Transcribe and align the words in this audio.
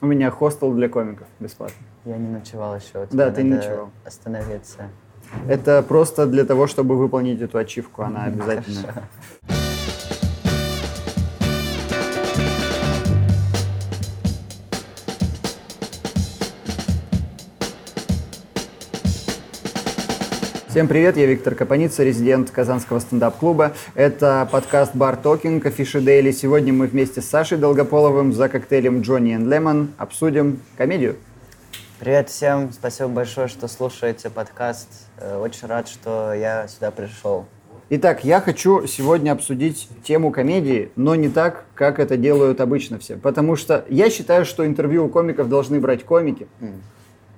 У 0.00 0.06
меня 0.06 0.30
хостел 0.30 0.72
для 0.72 0.88
комиков 0.88 1.26
бесплатно. 1.40 1.76
Я 2.04 2.16
не 2.16 2.28
ночевал 2.28 2.76
еще. 2.76 3.06
Да, 3.10 3.30
ты 3.30 3.42
не 3.42 3.54
ночевал. 3.54 3.90
Остановиться. 4.04 4.88
Это 5.48 5.82
просто 5.82 6.26
для 6.26 6.44
того, 6.44 6.66
чтобы 6.66 6.96
выполнить 6.96 7.40
эту 7.42 7.58
ачивку, 7.58 8.02
она 8.02 8.24
обязательно. 8.24 8.80
Хорошо. 8.82 9.57
Всем 20.78 20.86
привет, 20.86 21.16
я 21.16 21.26
Виктор 21.26 21.56
Капаница, 21.56 22.04
резидент 22.04 22.52
Казанского 22.52 23.00
стендап-клуба. 23.00 23.72
Это 23.96 24.48
подкаст 24.52 24.94
Бар 24.94 25.16
Токинг, 25.16 25.66
Афиши 25.66 26.00
Дейли. 26.00 26.30
Сегодня 26.30 26.72
мы 26.72 26.86
вместе 26.86 27.20
с 27.20 27.24
Сашей 27.24 27.58
Долгополовым 27.58 28.32
за 28.32 28.48
коктейлем 28.48 29.00
Джонни 29.00 29.32
и 29.32 29.38
Лемон 29.38 29.90
обсудим 29.98 30.60
комедию. 30.76 31.16
Привет 31.98 32.28
всем, 32.28 32.70
спасибо 32.72 33.08
большое, 33.08 33.48
что 33.48 33.66
слушаете 33.66 34.30
подкаст. 34.30 34.86
Э, 35.16 35.36
Очень 35.38 35.66
рад, 35.66 35.88
что 35.88 36.32
я 36.32 36.68
сюда 36.68 36.92
пришел. 36.92 37.46
Итак, 37.90 38.22
я 38.22 38.40
хочу 38.40 38.86
сегодня 38.86 39.32
обсудить 39.32 39.88
тему 40.04 40.30
комедии, 40.30 40.92
но 40.94 41.16
не 41.16 41.28
так, 41.28 41.64
как 41.74 41.98
это 41.98 42.16
делают 42.16 42.60
обычно 42.60 43.00
все. 43.00 43.16
Потому 43.16 43.56
что 43.56 43.84
я 43.88 44.10
считаю, 44.10 44.44
что 44.44 44.64
интервью 44.64 45.06
у 45.06 45.08
комиков 45.08 45.48
должны 45.48 45.80
брать 45.80 46.04
комики. 46.04 46.46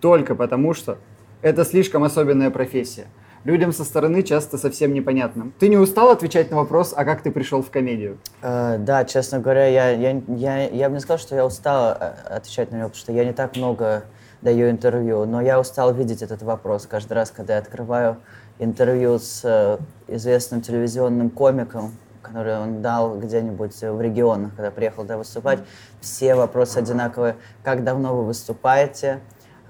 Только 0.02 0.34
потому 0.34 0.74
что 0.74 0.98
это 1.40 1.64
слишком 1.64 2.04
особенная 2.04 2.50
профессия. 2.50 3.06
Людям 3.44 3.72
со 3.72 3.84
стороны 3.84 4.22
часто 4.22 4.58
совсем 4.58 4.92
непонятно. 4.92 5.50
Ты 5.58 5.68
не 5.68 5.78
устал 5.78 6.10
отвечать 6.10 6.50
на 6.50 6.58
вопрос, 6.58 6.92
а 6.94 7.04
как 7.06 7.22
ты 7.22 7.30
пришел 7.30 7.62
в 7.62 7.70
комедию? 7.70 8.18
Э, 8.42 8.76
Да, 8.78 9.04
честно 9.06 9.38
говоря, 9.38 9.66
я, 9.66 9.90
я, 9.90 10.20
я, 10.28 10.68
я 10.68 10.88
бы 10.90 10.96
не 10.96 11.00
сказал, 11.00 11.18
что 11.18 11.34
я 11.34 11.46
устал 11.46 11.96
э, 11.98 12.12
отвечать 12.28 12.70
на 12.70 12.76
него, 12.76 12.88
потому 12.88 13.00
что 13.00 13.12
я 13.12 13.24
не 13.24 13.32
так 13.32 13.56
много 13.56 14.04
даю 14.42 14.70
интервью, 14.70 15.24
но 15.24 15.40
я 15.40 15.58
устал 15.58 15.94
видеть 15.94 16.20
этот 16.20 16.42
вопрос 16.42 16.86
каждый 16.86 17.14
раз, 17.14 17.30
когда 17.30 17.54
я 17.54 17.60
открываю 17.60 18.18
интервью 18.58 19.18
с 19.18 19.40
э, 19.44 19.78
известным 20.06 20.60
телевизионным 20.60 21.30
комиком, 21.30 21.92
который 22.20 22.58
он 22.58 22.82
дал 22.82 23.18
где-нибудь 23.18 23.80
в 23.80 24.00
регионах, 24.02 24.54
когда 24.54 24.70
приехал 24.70 25.02
туда 25.04 25.16
выступать. 25.16 25.60
Все 26.02 26.34
вопросы 26.34 26.76
одинаковые. 26.76 27.36
Как 27.64 27.84
давно 27.84 28.14
вы 28.16 28.24
выступаете? 28.26 29.20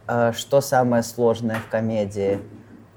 Э, 0.09 0.33
Что 0.35 0.61
самое 0.61 1.05
сложное 1.05 1.61
в 1.61 1.71
комедии? 1.71 2.41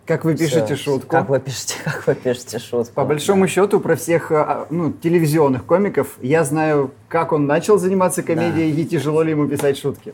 Как 0.06 0.26
вы 0.26 0.36
пишете 0.36 0.76
Всё. 0.76 0.92
шутку? 0.92 1.08
Как 1.08 1.30
вы 1.30 1.40
пишете, 1.40 1.76
как 1.84 2.06
вы 2.08 2.16
пишете 2.16 2.59
шутку? 2.59 2.94
По 2.94 3.06
большому 3.06 3.48
счету, 3.48 3.80
про 3.80 3.96
всех 3.96 4.32
а, 4.32 4.68
ну, 4.70 4.92
телевизионных 4.92 5.66
комиков 5.66 6.18
я 6.22 6.44
знаю, 6.44 6.92
как 7.08 7.32
он 7.32 7.45
начал 7.45 7.78
заниматься 7.78 8.22
комедией 8.22 8.72
и 8.72 8.86
тяжело 8.86 9.23
ли 9.23 9.32
ему 9.32 9.48
писать 9.48 9.78
шутки. 9.78 10.14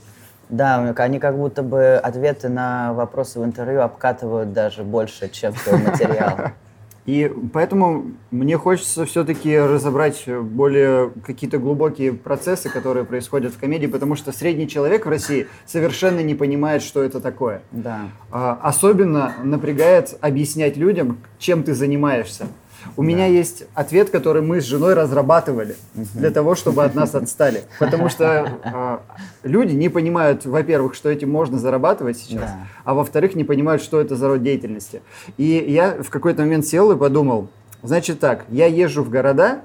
Да, 0.49 0.93
они 0.97 1.19
как 1.19 1.37
будто 1.37 1.63
бы 1.63 1.95
ответы 1.95 2.49
на 2.49 2.93
вопросы 2.93 3.39
в 3.39 3.45
интервью 3.45 3.81
обкатывают 3.81 4.53
даже 4.53 4.83
больше, 4.83 5.29
чем 5.29 5.53
твой 5.53 5.79
материал. 5.83 6.51
И 7.05 7.31
поэтому 7.53 8.11
мне 8.31 8.57
хочется 8.57 9.05
все-таки 9.05 9.57
разобрать 9.57 10.25
более 10.27 11.11
какие-то 11.25 11.57
глубокие 11.57 12.13
процессы, 12.13 12.69
которые 12.69 13.05
происходят 13.05 13.53
в 13.53 13.59
комедии, 13.59 13.87
потому 13.87 14.15
что 14.15 14.31
средний 14.31 14.67
человек 14.67 15.05
в 15.05 15.09
России 15.09 15.47
совершенно 15.65 16.19
не 16.19 16.35
понимает, 16.35 16.81
что 16.83 17.01
это 17.01 17.19
такое. 17.19 17.61
Да. 17.71 18.09
А, 18.31 18.59
Особенно 18.61 19.33
напрягает 19.43 20.17
объяснять 20.21 20.77
людям, 20.77 21.17
чем 21.39 21.63
ты 21.63 21.73
занимаешься. 21.73 22.47
У 22.97 23.03
меня 23.03 23.25
есть 23.25 23.65
ответ, 23.73 24.09
который 24.09 24.41
мы 24.41 24.61
с 24.61 24.65
женой 24.65 24.93
разрабатывали 24.93 25.75
для 26.13 26.31
того, 26.31 26.55
чтобы 26.55 26.83
от 26.83 26.95
нас 26.95 27.15
отстали. 27.15 27.63
Потому 27.79 28.09
что 28.09 28.51
а, 28.63 29.01
люди 29.43 29.73
не 29.73 29.89
понимают, 29.89 30.45
во-первых, 30.45 30.95
что 30.95 31.09
этим 31.09 31.29
можно 31.29 31.57
зарабатывать 31.59 32.17
сейчас, 32.17 32.41
Да. 32.41 32.57
а 32.85 32.93
во-вторых, 32.93 33.35
не 33.35 33.43
понимают, 33.43 33.81
что 33.81 33.99
это 33.99 34.15
за 34.15 34.27
род 34.27 34.43
деятельности. 34.43 35.01
И 35.37 35.43
я 35.67 36.01
в 36.01 36.09
какой-то 36.09 36.41
момент 36.41 36.65
сел 36.65 36.91
и 36.91 36.97
подумал, 36.97 37.49
значит 37.83 38.19
так, 38.19 38.45
я 38.49 38.65
езжу 38.65 39.03
в 39.03 39.09
города, 39.09 39.61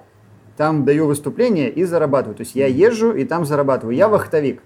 там 0.57 0.85
даю 0.85 1.07
выступление 1.07 1.69
и 1.71 1.85
зарабатываю. 1.85 2.37
То 2.37 2.43
есть 2.43 2.55
я 2.55 2.67
езжу 2.67 3.13
и 3.13 3.25
там 3.25 3.45
зарабатываю. 3.45 3.97
Я 3.97 4.09
вахтовик. 4.09 4.63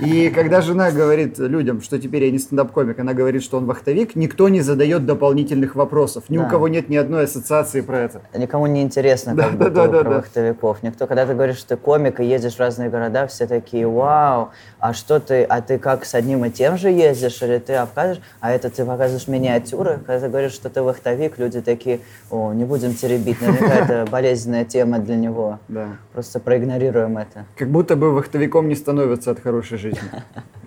И 0.00 0.30
когда 0.30 0.60
жена 0.60 0.90
говорит 0.90 1.38
людям, 1.38 1.82
что 1.82 1.98
теперь 1.98 2.24
я 2.24 2.30
не 2.30 2.38
стендап-комик, 2.38 2.98
она 2.98 3.12
говорит, 3.12 3.42
что 3.42 3.58
он 3.58 3.66
вахтовик, 3.66 4.14
никто 4.16 4.48
не 4.48 4.60
задает 4.60 5.04
дополнительных 5.04 5.74
вопросов. 5.74 6.24
Ни 6.28 6.38
у 6.38 6.42
Да. 6.42 6.48
кого 6.48 6.68
нет 6.68 6.88
ни 6.88 6.96
одной 6.96 7.24
ассоциации 7.24 7.80
про 7.82 7.98
это. 8.00 8.22
Никому 8.34 8.66
не 8.66 8.82
интересно, 8.82 9.34
Да, 9.34 9.44
как 9.48 9.58
да, 9.58 9.64
будто 9.66 9.74
да, 9.74 9.86
бы 9.86 9.92
да, 9.92 10.00
про 10.00 10.10
да. 10.10 10.16
вахтовиков. 10.16 10.82
Никто, 10.82 11.06
когда 11.06 11.26
ты 11.26 11.34
говоришь, 11.34 11.56
что 11.58 11.70
ты 11.70 11.76
комик 11.76 12.20
и 12.20 12.24
ездишь 12.24 12.54
в 12.54 12.60
разные 12.60 12.88
города, 12.88 13.26
все 13.26 13.46
такие, 13.46 13.86
вау, 13.86 14.50
а 14.78 14.94
что 14.94 15.20
ты, 15.20 15.42
а 15.44 15.60
ты 15.60 15.78
как 15.78 16.04
с 16.04 16.14
одним 16.14 16.44
и 16.44 16.50
тем 16.50 16.78
же 16.78 16.90
ездишь, 16.90 17.42
или 17.42 17.58
ты 17.58 17.78
показываешь, 17.80 18.20
а 18.40 18.52
это 18.52 18.70
ты 18.70 18.84
показываешь 18.84 19.28
миниатюры, 19.28 19.98
когда 20.06 20.20
ты 20.20 20.28
говоришь, 20.28 20.52
что 20.52 20.70
ты 20.70 20.82
вахтовик, 20.82 21.38
люди 21.38 21.60
такие, 21.60 22.00
о, 22.30 22.52
не 22.52 22.64
будем 22.64 22.94
теребить, 22.94 23.40
наверняка 23.40 23.74
это 23.74 24.06
болезненная 24.10 24.64
тема 24.64 24.98
для 24.98 25.16
него. 25.16 25.58
Да. 25.68 25.88
Просто 26.12 26.40
проигнорируем 26.40 27.18
это. 27.18 27.44
Как 27.56 27.68
будто 27.68 27.96
бы 27.96 28.12
вахтовиком 28.12 28.68
не 28.68 28.74
становятся 28.74 29.31
от 29.32 29.40
хорошей 29.40 29.78
жизни. 29.78 30.00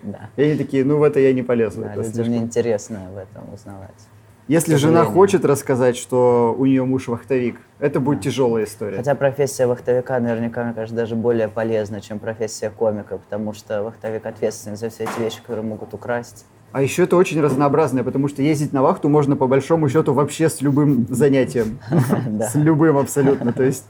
Да. 0.06 0.30
И 0.36 0.44
они 0.44 0.56
такие, 0.56 0.86
ну 0.86 1.00
в 1.00 1.04
это 1.04 1.20
я 1.20 1.34
не 1.34 1.42
полезу. 1.42 1.82
Да, 1.82 1.96
людям 1.96 2.14
слишком». 2.14 2.34
неинтересно 2.36 3.00
в 3.12 3.18
этом 3.18 3.52
узнавать. 3.52 3.90
Если 4.48 4.76
жена 4.76 5.04
хочет 5.04 5.44
рассказать, 5.44 5.98
что 5.98 6.56
у 6.56 6.68
нее 6.68 6.86
муж 6.86 7.08
вахтовик, 7.08 7.56
это 7.80 8.00
будет 8.00 8.22
тяжелая 8.22 8.66
история. 8.66 8.98
Хотя 8.98 9.16
профессия 9.16 9.66
вахтовика 9.66 10.20
наверняка, 10.20 10.64
мне 10.64 10.74
кажется, 10.74 10.96
даже 10.96 11.16
более 11.16 11.48
полезна, 11.48 12.02
чем 12.02 12.20
профессия 12.20 12.70
комика, 12.70 13.18
потому 13.18 13.54
что 13.54 13.82
вахтовик 13.82 14.28
ответственен 14.28 14.78
за 14.78 14.90
все 14.90 15.06
эти 15.06 15.20
вещи, 15.20 15.42
которые 15.42 15.66
могут 15.66 15.96
украсть. 15.96 16.46
А 16.72 16.84
еще 16.84 17.06
это 17.06 17.16
очень 17.16 17.42
разнообразное, 17.42 18.04
потому 18.04 18.28
что 18.28 18.44
ездить 18.44 18.74
на 18.74 18.84
вахту 18.84 19.10
можно 19.10 19.36
по 19.36 19.48
большому 19.48 19.90
счету 19.90 20.14
вообще 20.14 20.50
с 20.50 20.62
любым 20.62 21.08
занятием. 21.10 21.80
С 22.40 22.54
любым 22.54 22.98
абсолютно. 22.98 23.54
То 23.54 23.64
есть 23.64 23.86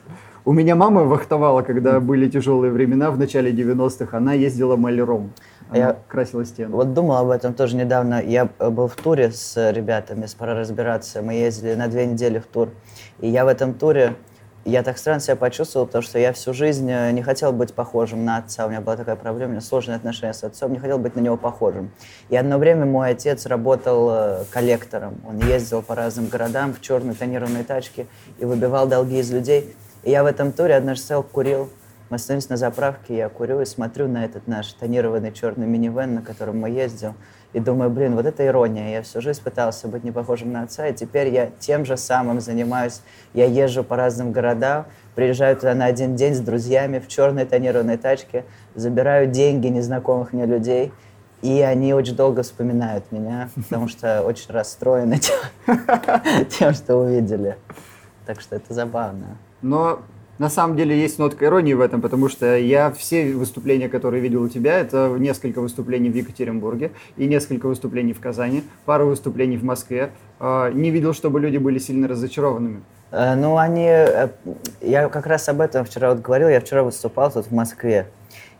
у 0.45 0.53
меня 0.53 0.75
мама 0.75 1.03
вахтовала, 1.05 1.63
когда 1.63 1.99
были 1.99 2.29
тяжелые 2.29 2.71
времена 2.71 3.09
в 3.09 3.17
начале 3.17 3.51
90-х. 3.51 4.15
Она 4.15 4.33
ездила 4.33 4.75
маляром. 4.75 5.31
Она 5.69 5.77
Я- 5.77 5.97
красила 6.07 6.45
стену. 6.45 6.75
Вот 6.77 6.93
думал 6.93 7.17
об 7.17 7.29
этом 7.31 7.55
тоже 7.55 7.75
недавно. 7.75 8.21
Я 8.21 8.49
э, 8.59 8.69
был 8.69 8.87
в 8.87 8.95
туре 8.95 9.31
с 9.31 9.57
э, 9.57 9.71
ребятами, 9.73 10.27
с 10.27 10.35
«Пора 10.35 10.53
разбираться». 10.53 11.23
Мы 11.23 11.33
ездили 11.33 11.73
на 11.73 11.87
две 11.87 12.05
недели 12.05 12.37
в 12.37 12.45
тур. 12.45 12.69
И 13.19 13.27
я 13.27 13.43
в 13.43 13.47
этом 13.47 13.73
туре, 13.73 14.13
я 14.65 14.83
так 14.83 14.99
странно 14.99 15.19
себя 15.19 15.35
почувствовал, 15.35 15.87
потому 15.87 16.03
что 16.03 16.19
я 16.19 16.31
всю 16.31 16.53
жизнь 16.53 16.91
э, 16.91 17.09
не 17.11 17.23
хотел 17.23 17.51
быть 17.51 17.73
похожим 17.73 18.23
на 18.23 18.37
отца. 18.37 18.67
У 18.67 18.69
меня 18.69 18.81
была 18.81 18.97
такая 18.97 19.15
проблема, 19.15 19.47
у 19.49 19.51
меня 19.53 19.61
сложные 19.61 19.95
отношения 19.95 20.35
с 20.35 20.43
отцом, 20.43 20.71
не 20.71 20.77
хотел 20.77 20.99
быть 20.99 21.15
на 21.15 21.21
него 21.21 21.37
похожим. 21.37 21.89
И 22.29 22.35
одно 22.35 22.59
время 22.59 22.85
мой 22.85 23.09
отец 23.09 23.47
работал 23.47 24.45
коллектором. 24.51 25.15
Он 25.27 25.39
ездил 25.39 25.81
по 25.81 25.95
разным 25.95 26.27
городам 26.27 26.71
в 26.75 26.81
черной 26.81 27.15
тонированной 27.15 27.63
тачке 27.63 28.05
и 28.37 28.45
выбивал 28.45 28.85
долги 28.87 29.17
из 29.17 29.31
людей. 29.31 29.75
И 30.05 30.11
я 30.11 30.23
в 30.23 30.27
этом 30.27 30.51
туре 30.51 30.75
однажды 30.75 31.03
стоял, 31.03 31.23
курил, 31.23 31.69
мы 32.11 32.15
остановились 32.15 32.49
на 32.49 32.57
заправке, 32.57 33.17
я 33.17 33.27
курю 33.27 33.61
и 33.61 33.65
смотрю 33.65 34.07
на 34.07 34.23
этот 34.23 34.47
наш 34.47 34.71
тонированный 34.73 35.31
черный 35.31 35.65
минивэн, 35.65 36.13
на 36.13 36.21
котором 36.21 36.59
мы 36.59 36.69
ездим, 36.69 37.15
и 37.53 37.59
думаю, 37.59 37.89
блин, 37.89 38.15
вот 38.15 38.27
это 38.27 38.45
ирония. 38.45 38.91
Я 38.91 39.01
всю 39.01 39.19
жизнь 39.19 39.41
пытался 39.43 39.87
быть 39.87 40.03
не 40.03 40.11
похожим 40.11 40.51
на 40.51 40.61
отца, 40.61 40.87
и 40.87 40.93
теперь 40.93 41.29
я 41.29 41.49
тем 41.57 41.85
же 41.85 41.97
самым 41.97 42.39
занимаюсь. 42.39 43.01
Я 43.33 43.45
езжу 43.45 43.83
по 43.83 43.95
разным 43.95 44.31
городам, 44.31 44.85
приезжаю 45.15 45.55
туда 45.55 45.73
на 45.73 45.85
один 45.85 46.15
день 46.15 46.35
с 46.35 46.39
друзьями 46.39 46.99
в 46.99 47.07
черной 47.07 47.45
тонированной 47.45 47.97
тачке, 47.97 48.45
забираю 48.75 49.25
деньги 49.25 49.67
незнакомых 49.67 50.33
мне 50.33 50.45
людей, 50.45 50.93
и 51.41 51.61
они 51.61 51.95
очень 51.95 52.15
долго 52.15 52.43
вспоминают 52.43 53.11
меня, 53.11 53.49
потому 53.55 53.87
что 53.87 54.21
очень 54.21 54.51
расстроены 54.51 55.19
тем, 56.49 56.75
что 56.75 56.97
увидели. 56.97 57.57
Так 58.27 58.41
что 58.41 58.55
это 58.55 58.71
забавно. 58.71 59.37
Но 59.65 60.01
на 60.37 60.49
самом 60.49 60.77
деле 60.77 60.95
есть 60.99 61.17
нотка 61.17 61.45
иронии 61.45 61.73
в 61.73 61.81
этом, 61.81 61.99
потому 61.99 62.29
что 62.29 62.55
я 62.55 62.91
все 62.91 63.33
выступления, 63.33 63.89
которые 63.89 64.21
видел 64.21 64.43
у 64.43 64.49
тебя, 64.49 64.77
это 64.79 65.15
несколько 65.17 65.59
выступлений 65.59 66.09
в 66.09 66.15
Екатеринбурге 66.15 66.91
и 67.17 67.25
несколько 67.25 67.67
выступлений 67.67 68.13
в 68.13 68.19
Казани, 68.19 68.63
пару 68.85 69.07
выступлений 69.07 69.57
в 69.57 69.63
Москве. 69.63 70.11
А, 70.39 70.69
Не 70.71 70.91
видел, 70.91 71.13
чтобы 71.13 71.39
люди 71.39 71.57
были 71.57 71.79
сильно 71.79 72.07
разочарованными. 72.07 72.83
Э, 73.11 73.35
Ну, 73.35 73.57
они... 73.57 73.87
э, 73.87 74.29
Я 74.81 75.09
как 75.09 75.25
раз 75.25 75.49
об 75.49 75.61
этом 75.61 75.83
вчера 75.83 76.09
вот 76.13 76.21
говорил. 76.21 76.49
Я 76.49 76.59
вчера 76.59 76.83
выступал 76.83 77.31
тут 77.31 77.47
в 77.47 77.51
Москве. 77.51 78.07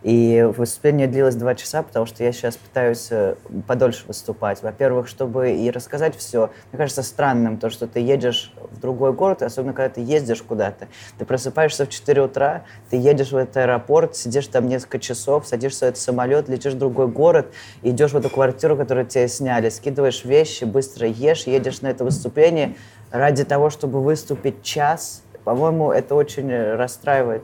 И 0.05 0.47
выступление 0.55 1.07
длилось 1.07 1.33
два 1.33 1.55
часа, 1.55 1.81
потому 1.81 2.05
что 2.05 2.23
я 2.23 2.31
сейчас 2.31 2.57
пытаюсь 2.57 3.07
э, 3.09 3.37
подольше 3.65 4.05
выступать. 4.05 4.61
Во-первых, 4.61 5.07
чтобы 5.07 5.53
и 5.53 5.71
рассказать 5.71 6.15
все. 6.15 6.51
Мне 6.71 6.77
кажется 6.77 7.01
странным 7.01 7.57
то, 7.57 7.71
что 7.71 7.87
ты 7.87 8.01
едешь 8.01 8.53
в 8.69 8.79
другой 8.79 9.13
город, 9.13 9.41
особенно 9.41 9.73
когда 9.73 9.89
ты 9.89 10.01
ездишь 10.01 10.43
куда-то. 10.43 10.89
Ты 11.17 11.25
просыпаешься 11.25 11.87
в 11.87 11.89
4 11.89 12.21
утра, 12.21 12.65
ты 12.91 12.97
едешь 12.97 13.31
в 13.31 13.35
этот 13.35 13.57
аэропорт, 13.57 14.15
сидишь 14.15 14.45
там 14.45 14.67
несколько 14.67 14.99
часов, 14.99 15.47
садишься 15.47 15.87
в 15.87 15.89
этот 15.89 15.99
самолет, 15.99 16.49
летишь 16.49 16.73
в 16.73 16.77
другой 16.77 17.07
город, 17.07 17.47
идешь 17.81 18.11
в 18.11 18.17
эту 18.17 18.29
квартиру, 18.29 18.77
которую 18.77 19.07
тебе 19.07 19.27
сняли, 19.27 19.69
скидываешь 19.69 20.23
вещи, 20.23 20.65
быстро 20.65 21.07
ешь, 21.07 21.47
едешь 21.47 21.81
на 21.81 21.87
это 21.87 22.03
выступление 22.03 22.75
ради 23.09 23.43
того, 23.43 23.71
чтобы 23.71 24.03
выступить 24.03 24.61
час. 24.61 25.23
По-моему, 25.43 25.91
это 25.91 26.13
очень 26.13 26.51
э, 26.51 26.75
расстраивает 26.75 27.41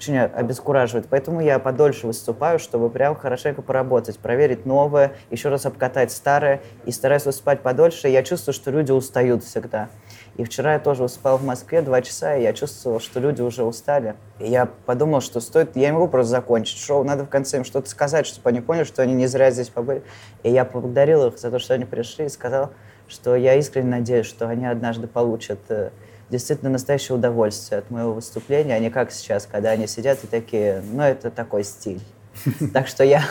очень 0.00 0.16
обескураживает. 0.18 1.06
Поэтому 1.10 1.42
я 1.42 1.58
подольше 1.58 2.06
выступаю, 2.06 2.58
чтобы 2.58 2.88
прям 2.88 3.14
хорошенько 3.14 3.60
поработать, 3.60 4.18
проверить 4.18 4.64
новое, 4.64 5.12
еще 5.30 5.50
раз 5.50 5.66
обкатать 5.66 6.10
старое. 6.10 6.62
И 6.86 6.90
стараюсь 6.90 7.26
выступать 7.26 7.60
подольше. 7.60 8.08
Я 8.08 8.22
чувствую, 8.22 8.54
что 8.54 8.70
люди 8.70 8.92
устают 8.92 9.44
всегда. 9.44 9.90
И 10.36 10.44
вчера 10.44 10.74
я 10.74 10.78
тоже 10.78 11.02
выступал 11.02 11.36
в 11.36 11.44
Москве 11.44 11.82
два 11.82 12.00
часа, 12.00 12.34
и 12.34 12.42
я 12.42 12.54
чувствовал, 12.54 12.98
что 12.98 13.20
люди 13.20 13.42
уже 13.42 13.62
устали. 13.62 14.14
И 14.38 14.48
я 14.48 14.66
подумал, 14.86 15.20
что 15.20 15.38
стоит... 15.40 15.76
Я 15.76 15.88
не 15.88 15.92
могу 15.92 16.08
просто 16.08 16.30
закончить 16.30 16.78
шоу, 16.78 17.04
надо 17.04 17.24
в 17.24 17.28
конце 17.28 17.58
им 17.58 17.64
что-то 17.64 17.90
сказать, 17.90 18.26
чтобы 18.26 18.48
они 18.48 18.62
поняли, 18.62 18.84
что 18.84 19.02
они 19.02 19.12
не 19.12 19.26
зря 19.26 19.50
здесь 19.50 19.68
побыли. 19.68 20.02
И 20.42 20.50
я 20.50 20.64
поблагодарил 20.64 21.26
их 21.26 21.38
за 21.38 21.50
то, 21.50 21.58
что 21.58 21.74
они 21.74 21.84
пришли, 21.84 22.24
и 22.24 22.28
сказал, 22.30 22.70
что 23.06 23.36
я 23.36 23.54
искренне 23.56 23.90
надеюсь, 23.90 24.26
что 24.26 24.48
они 24.48 24.64
однажды 24.64 25.08
получат 25.08 25.58
э, 25.68 25.90
действительно 26.30 26.70
настоящее 26.70 27.16
удовольствие 27.16 27.80
от 27.80 27.90
моего 27.90 28.12
выступления, 28.12 28.74
а 28.74 28.78
не 28.78 28.90
как 28.90 29.10
сейчас, 29.10 29.46
когда 29.46 29.70
они 29.70 29.86
сидят 29.86 30.22
и 30.24 30.26
такие, 30.26 30.82
ну, 30.92 31.02
это 31.02 31.30
такой 31.30 31.64
стиль. 31.64 32.00
Так 32.72 32.86
что 32.86 33.04
я, 33.04 33.22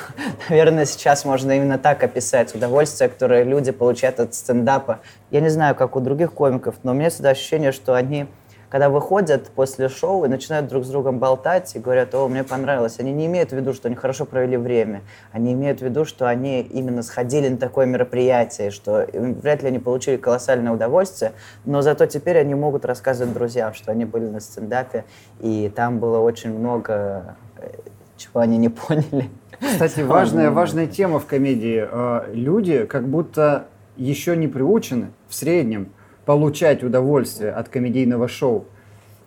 наверное, 0.49 0.85
сейчас 0.85 1.25
можно 1.25 1.51
именно 1.53 1.77
так 1.77 2.03
описать 2.03 2.53
удовольствие, 2.53 3.09
которое 3.09 3.43
люди 3.43 3.71
получают 3.71 4.19
от 4.19 4.33
стендапа. 4.33 4.99
Я 5.31 5.41
не 5.41 5.49
знаю, 5.49 5.75
как 5.75 5.95
у 5.95 5.99
других 5.99 6.33
комиков, 6.33 6.75
но 6.83 6.91
у 6.91 6.93
меня 6.93 7.09
всегда 7.09 7.29
ощущение, 7.29 7.71
что 7.71 7.95
они, 7.95 8.27
когда 8.69 8.89
выходят 8.89 9.49
после 9.49 9.89
шоу 9.89 10.25
и 10.25 10.27
начинают 10.27 10.67
друг 10.67 10.85
с 10.85 10.89
другом 10.89 11.19
болтать 11.19 11.75
и 11.75 11.79
говорят, 11.79 12.13
о, 12.13 12.27
мне 12.27 12.43
понравилось, 12.43 12.99
они 12.99 13.11
не 13.11 13.25
имеют 13.25 13.49
в 13.51 13.55
виду, 13.55 13.73
что 13.73 13.87
они 13.87 13.95
хорошо 13.95 14.25
провели 14.25 14.57
время. 14.57 15.01
Они 15.31 15.53
имеют 15.53 15.79
в 15.79 15.83
виду, 15.83 16.05
что 16.05 16.27
они 16.29 16.61
именно 16.61 17.01
сходили 17.01 17.49
на 17.49 17.57
такое 17.57 17.85
мероприятие, 17.85 18.69
что 18.71 19.07
вряд 19.11 19.63
ли 19.63 19.69
они 19.69 19.79
получили 19.79 20.17
колоссальное 20.17 20.71
удовольствие, 20.71 21.33
но 21.65 21.81
зато 21.81 22.05
теперь 22.05 22.37
они 22.37 22.53
могут 22.53 22.85
рассказывать 22.85 23.33
друзьям, 23.33 23.73
что 23.73 23.91
они 23.91 24.05
были 24.05 24.27
на 24.27 24.39
стендапе, 24.39 25.05
и 25.39 25.71
там 25.75 25.99
было 25.99 26.19
очень 26.19 26.57
много 26.57 27.35
э, 27.57 27.69
чего 28.17 28.41
они 28.41 28.57
не 28.57 28.69
поняли. 28.69 29.29
Кстати, 29.59 30.01
важная, 30.01 30.51
важная 30.51 30.87
тема 30.87 31.19
в 31.19 31.25
комедии. 31.25 31.87
Э, 31.89 32.31
люди 32.33 32.85
как 32.85 33.07
будто 33.07 33.65
еще 33.97 34.37
не 34.37 34.47
приучены 34.47 35.07
в 35.27 35.33
среднем 35.33 35.89
получать 36.29 36.83
удовольствие 36.83 37.49
от 37.49 37.69
комедийного 37.69 38.27
шоу. 38.27 38.65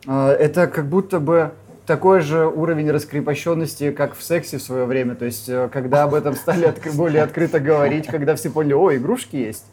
Э, 0.06 0.28
это 0.38 0.68
как 0.68 0.86
будто 0.86 1.18
бы 1.18 1.50
такой 1.84 2.20
же 2.20 2.46
уровень 2.46 2.92
раскрепощенности, 2.92 3.90
как 3.90 4.14
в 4.14 4.22
сексе 4.22 4.58
в 4.58 4.62
свое 4.62 4.84
время. 4.84 5.16
То 5.16 5.24
есть, 5.24 5.48
э, 5.48 5.68
когда 5.72 6.04
об 6.04 6.14
этом 6.14 6.36
стали 6.36 6.68
отк- 6.68 6.94
более 6.96 7.24
открыто 7.24 7.58
говорить, 7.58 8.06
когда 8.06 8.36
все 8.36 8.50
поняли, 8.50 8.74
о, 8.74 8.94
игрушки 8.94 9.34
есть, 9.34 9.64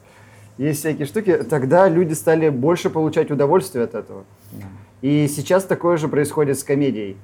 есть 0.58 0.80
всякие 0.80 1.06
штуки, 1.06 1.38
тогда 1.48 1.88
люди 1.88 2.14
стали 2.14 2.50
больше 2.50 2.90
получать 2.90 3.30
удовольствие 3.30 3.84
от 3.84 3.94
этого. 3.94 4.24
И 5.04 5.28
сейчас 5.28 5.66
такое 5.66 5.98
же 5.98 6.08
происходит 6.08 6.58
с 6.58 6.64
комедией. 6.64 7.16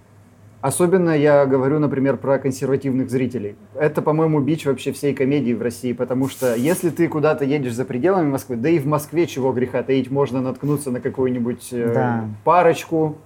Особенно 0.65 1.11
я 1.11 1.45
говорю, 1.45 1.77
например, 1.77 2.17
про 2.17 2.39
консервативных 2.39 3.11
зрителей. 3.11 3.55
Это, 3.75 4.01
по-моему, 4.01 4.39
бич 4.39 4.65
вообще 4.65 4.91
всей 4.93 5.13
комедии 5.13 5.53
в 5.53 5.61
России, 5.61 5.93
потому 5.93 6.27
что 6.27 6.55
если 6.55 6.89
ты 6.89 7.07
куда-то 7.07 7.45
едешь 7.45 7.75
за 7.75 7.85
пределами 7.85 8.31
Москвы, 8.31 8.55
да 8.55 8.69
и 8.69 8.79
в 8.79 8.87
Москве 8.87 9.27
чего 9.27 9.51
греха 9.53 9.83
таить, 9.83 10.09
можно 10.09 10.41
наткнуться 10.41 10.89
на 10.89 11.01
какую-нибудь 11.01 11.69
э, 11.71 11.93
Да. 11.93 12.25
парочку 12.43 13.17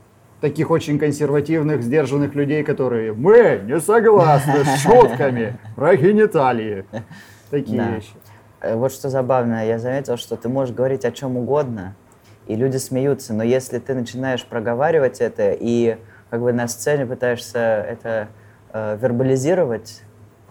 таких 0.42 0.70
очень 0.70 1.00
консервативных, 1.00 1.82
сдержанных 1.82 2.36
людей, 2.36 2.62
которые 2.62 3.14
«Мы 3.14 3.62
не 3.66 3.80
согласны 3.80 4.66
с 4.66 4.78
шутками 4.84 5.58
про 5.78 5.96
гениталии». 5.96 6.84
Такие 7.52 7.78
Да. 7.78 7.96
вещи. 7.96 8.10
Э, 8.60 8.76
Вот 8.76 8.92
что 8.92 9.08
забавно, 9.08 9.66
я 9.66 9.80
заметил, 9.80 10.18
что 10.18 10.36
ты 10.36 10.50
можешь 10.50 10.76
говорить 10.76 11.06
о 11.06 11.12
чем 11.14 11.38
угодно, 11.38 11.96
и 12.48 12.58
люди 12.58 12.76
смеются, 12.76 13.34
но 13.34 13.44
если 13.44 13.80
ты 13.80 13.94
начинаешь 13.94 14.44
проговаривать 14.46 15.22
это 15.22 15.56
и 15.58 15.96
как 16.30 16.42
бы 16.42 16.54
на 16.54 16.68
сцене 16.68 17.06
пытаешься 17.06 17.60
это 17.60 18.28
э, 18.74 18.98
вербализировать, 19.02 20.04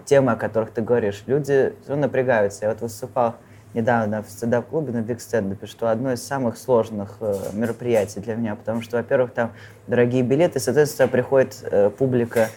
темы, 0.05 0.33
о 0.33 0.37
которых 0.37 0.71
ты 0.71 0.81
говоришь, 0.81 1.23
люди 1.27 1.75
равно 1.87 2.07
напрягаются. 2.07 2.65
Я 2.65 2.71
вот 2.71 2.81
выступал 2.81 3.37
недавно 3.75 4.23
в 4.23 4.31
стендап-клубе 4.31 4.93
на 4.93 5.03
Биг 5.03 5.21
Стендапе, 5.21 5.67
что 5.67 5.91
одно 5.91 6.13
из 6.13 6.27
самых 6.27 6.57
сложных 6.57 7.19
э, 7.21 7.35
мероприятий 7.53 8.21
для 8.21 8.35
меня, 8.35 8.57
потому 8.57 8.81
что, 8.81 8.97
во-первых, 8.97 9.33
там 9.33 9.53
дорогие 9.87 10.23
билеты, 10.23 10.61
соответственно, 10.61 11.09
приходит 11.09 11.59
э, 11.63 11.91
публика 11.91 12.49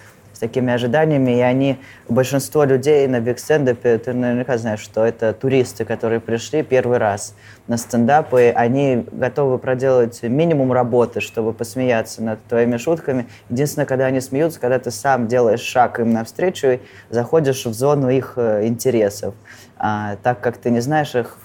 такими 0.42 0.74
ожиданиями, 0.74 1.38
и 1.38 1.40
они, 1.40 1.78
большинство 2.10 2.64
людей 2.64 3.08
на 3.08 3.22
Биг 3.22 3.40
Стендапе, 3.40 3.98
ты 4.00 4.12
наверняка 4.12 4.58
знаешь, 4.58 4.80
что 4.80 5.06
это 5.06 5.34
туристы, 5.34 5.86
которые 5.86 6.20
пришли 6.20 6.64
первый 6.64 6.98
раз 6.98 7.36
на 7.68 7.78
стендап, 7.78 8.34
они 8.34 9.06
готовы 9.12 9.60
проделать 9.60 10.24
минимум 10.24 10.74
работы, 10.74 11.22
чтобы 11.22 11.54
посмеяться 11.54 12.24
над 12.24 12.44
твоими 12.46 12.78
шутками. 12.78 13.28
Единственное, 13.50 13.86
когда 13.86 14.06
они 14.08 14.20
смеются, 14.20 14.60
когда 14.60 14.80
ты 14.80 14.90
сам 14.90 15.28
делаешь 15.28 15.62
шаг 15.62 16.00
им 16.00 16.12
навстречу 16.12 16.68
и 16.68 16.80
заходишь 17.12 17.66
в 17.66 17.74
зону 17.74 18.10
их 18.10 18.34
э, 18.36 18.66
интересов. 18.66 19.36
А, 19.78 20.18
так 20.24 20.42
как 20.42 20.58
ты 20.58 20.72
не 20.72 20.80
знаешь 20.80 21.14
их, 21.16 21.38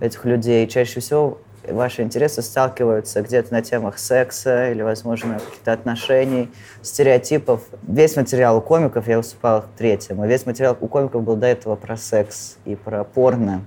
этих 0.00 0.24
людей, 0.24 0.66
чаще 0.68 1.00
всего 1.00 1.38
ваши 1.68 2.02
интересы 2.02 2.42
сталкиваются 2.42 3.22
где-то 3.22 3.52
на 3.52 3.62
темах 3.62 3.98
секса 3.98 4.70
или, 4.70 4.82
возможно, 4.82 5.38
каких-то 5.38 5.72
отношений, 5.72 6.50
стереотипов. 6.82 7.62
Весь 7.86 8.16
материал 8.16 8.58
у 8.58 8.60
комиков, 8.60 9.08
я 9.08 9.18
выступал 9.18 9.62
в 9.62 9.78
третьем, 9.78 10.24
и 10.24 10.28
весь 10.28 10.46
материал 10.46 10.76
у 10.80 10.88
комиков 10.88 11.22
был 11.22 11.36
до 11.36 11.46
этого 11.46 11.76
про 11.76 11.96
секс 11.96 12.56
и 12.64 12.74
про 12.74 13.04
порно. 13.04 13.62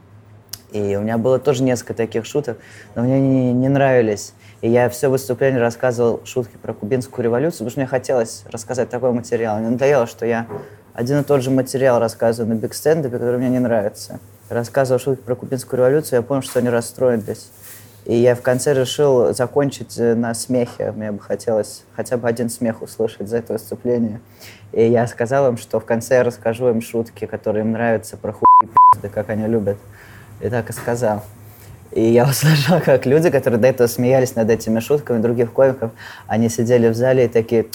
И 0.71 0.95
у 0.97 1.01
меня 1.01 1.17
было 1.17 1.39
тоже 1.39 1.63
несколько 1.63 1.93
таких 1.93 2.25
шуток, 2.25 2.57
но 2.95 3.03
мне 3.03 3.19
не, 3.19 3.53
не 3.53 3.69
нравились. 3.69 4.33
И 4.61 4.69
я 4.69 4.89
все 4.89 5.07
выступление 5.07 5.61
рассказывал 5.61 6.21
шутки 6.25 6.57
про 6.61 6.73
кубинскую 6.73 7.23
революцию, 7.23 7.59
потому 7.59 7.69
что 7.69 7.79
мне 7.79 7.87
хотелось 7.87 8.43
рассказать 8.51 8.89
такой 8.89 9.11
материал. 9.11 9.59
Мне 9.59 9.69
надоело, 9.69 10.07
что 10.07 10.25
я 10.25 10.47
один 10.93 11.19
и 11.19 11.23
тот 11.23 11.43
же 11.43 11.51
материал 11.51 11.99
рассказываю 11.99 12.55
на 12.55 12.59
бигстендапе, 12.59 13.17
который 13.17 13.37
мне 13.37 13.49
не 13.49 13.59
нравится. 13.59 14.19
Рассказывал 14.49 14.99
шутки 14.99 15.21
про 15.21 15.35
кубинскую 15.35 15.77
революцию, 15.77 16.17
я 16.17 16.21
понял, 16.23 16.41
что 16.41 16.59
они 16.59 16.69
расстроились. 16.69 17.51
И 18.07 18.15
я 18.15 18.35
в 18.35 18.41
конце 18.41 18.73
решил 18.73 19.33
закончить 19.33 19.97
э, 19.99 20.15
на 20.15 20.33
смехе. 20.33 20.93
Мне 20.93 21.11
бы 21.11 21.19
хотелось 21.19 21.83
хотя 21.93 22.15
бы 22.15 22.29
один 22.29 22.49
смех 22.49 22.81
услышать 22.81 23.27
за 23.27 23.37
это 23.37 23.51
выступление. 23.51 24.21
И 24.71 24.81
я 24.87 25.05
сказал 25.07 25.49
им, 25.49 25.57
что 25.57 25.81
в 25.81 25.85
конце 25.85 26.15
я 26.15 26.23
расскажу 26.23 26.69
им 26.69 26.79
шутки, 26.79 27.25
которые 27.25 27.65
им 27.65 27.73
нравятся 27.73 28.15
про 28.15 28.31
хуй 28.31 28.47
и 28.63 28.67
пизды, 28.67 29.09
как 29.09 29.29
они 29.29 29.45
любят. 29.45 29.77
И 30.39 30.47
так 30.47 30.69
и 30.69 30.73
сказал. 30.73 31.21
И 31.91 32.01
я 32.01 32.23
услышал, 32.29 32.79
как 32.79 33.05
люди, 33.05 33.29
которые 33.29 33.59
до 33.59 33.67
этого 33.67 33.87
смеялись 33.87 34.35
над 34.35 34.49
этими 34.49 34.79
шутками 34.79 35.21
других 35.21 35.51
комиков, 35.51 35.91
они 36.27 36.47
сидели 36.47 36.87
в 36.87 36.95
зале 36.95 37.25
и 37.25 37.27
такие... 37.27 37.65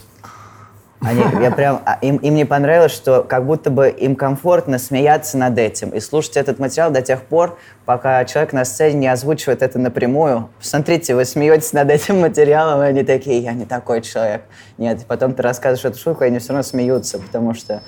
Они, 1.04 1.22
я 1.40 1.50
прям, 1.56 1.82
а, 1.84 1.98
им, 2.00 2.16
им 2.16 2.34
не 2.34 2.44
понравилось, 2.44 2.92
что 2.92 3.22
как 3.22 3.44
будто 3.44 3.70
бы 3.70 3.88
им 3.88 4.16
комфортно 4.16 4.78
смеяться 4.78 5.36
над 5.36 5.58
этим 5.58 5.90
и 5.90 6.00
слушать 6.00 6.36
этот 6.36 6.58
материал 6.58 6.90
до 6.90 7.02
тех 7.02 7.22
пор, 7.22 7.58
пока 7.84 8.24
человек 8.24 8.52
на 8.52 8.64
сцене 8.64 8.98
не 8.98 9.08
озвучивает 9.08 9.62
это 9.62 9.78
напрямую. 9.78 10.48
Смотрите, 10.60 11.14
вы 11.14 11.24
смеетесь 11.24 11.72
над 11.72 11.90
этим 11.90 12.20
материалом, 12.20 12.82
и 12.82 12.86
они 12.86 13.02
такие, 13.02 13.38
я 13.40 13.52
не 13.52 13.64
такой 13.64 14.02
человек. 14.02 14.42
Нет, 14.78 15.04
потом 15.06 15.34
ты 15.34 15.42
рассказываешь 15.42 15.84
эту 15.84 15.98
шутку, 15.98 16.24
и 16.24 16.28
они 16.28 16.38
все 16.38 16.48
равно 16.48 16.62
смеются, 16.62 17.18
потому 17.18 17.54
что 17.54 17.82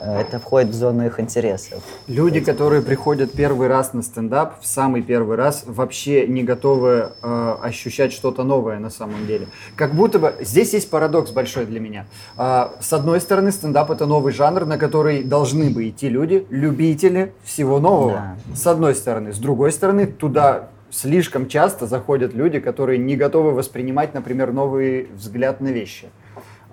это 0.00 0.38
входит 0.38 0.70
в 0.70 0.74
зону 0.74 1.06
их 1.06 1.20
интересов. 1.20 1.82
Люди, 2.06 2.40
которые 2.40 2.82
приходят 2.82 3.32
первый 3.32 3.68
раз 3.68 3.92
на 3.92 4.02
стендап, 4.02 4.60
в 4.60 4.66
самый 4.66 5.02
первый 5.02 5.36
раз, 5.36 5.64
вообще 5.66 6.26
не 6.26 6.42
готовы 6.42 7.10
э, 7.22 7.56
ощущать 7.62 8.12
что-то 8.12 8.44
новое 8.44 8.78
на 8.78 8.90
самом 8.90 9.26
деле. 9.26 9.48
Как 9.76 9.94
будто 9.94 10.18
бы... 10.18 10.34
Здесь 10.40 10.72
есть 10.74 10.90
парадокс 10.90 11.30
большой 11.30 11.66
для 11.66 11.80
меня. 11.80 12.06
А, 12.36 12.74
с 12.80 12.92
одной 12.92 13.20
стороны, 13.20 13.52
стендап— 13.52 13.90
это 13.92 14.06
новый 14.06 14.32
жанр, 14.32 14.64
на 14.64 14.78
который 14.78 15.22
должны 15.22 15.70
бы 15.70 15.88
идти 15.88 16.08
люди, 16.08 16.46
любители 16.50 17.32
всего 17.42 17.80
нового. 17.80 18.36
Да. 18.48 18.56
С 18.56 18.66
одной 18.66 18.94
стороны. 18.94 19.32
С 19.32 19.38
другой 19.38 19.72
стороны, 19.72 20.06
туда 20.06 20.68
слишком 20.90 21.48
часто 21.48 21.86
заходят 21.86 22.34
люди, 22.34 22.60
которые 22.60 22.98
не 22.98 23.16
готовы 23.16 23.52
воспринимать, 23.52 24.14
например, 24.14 24.52
новый 24.52 25.08
взгляд 25.14 25.60
на 25.60 25.68
вещи. 25.68 26.10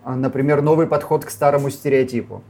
А, 0.04 0.16
Например, 0.16 0.62
новый 0.62 0.88
подход 0.88 1.26
к 1.26 1.30
старому 1.30 1.70
стереотипу. 1.70 2.44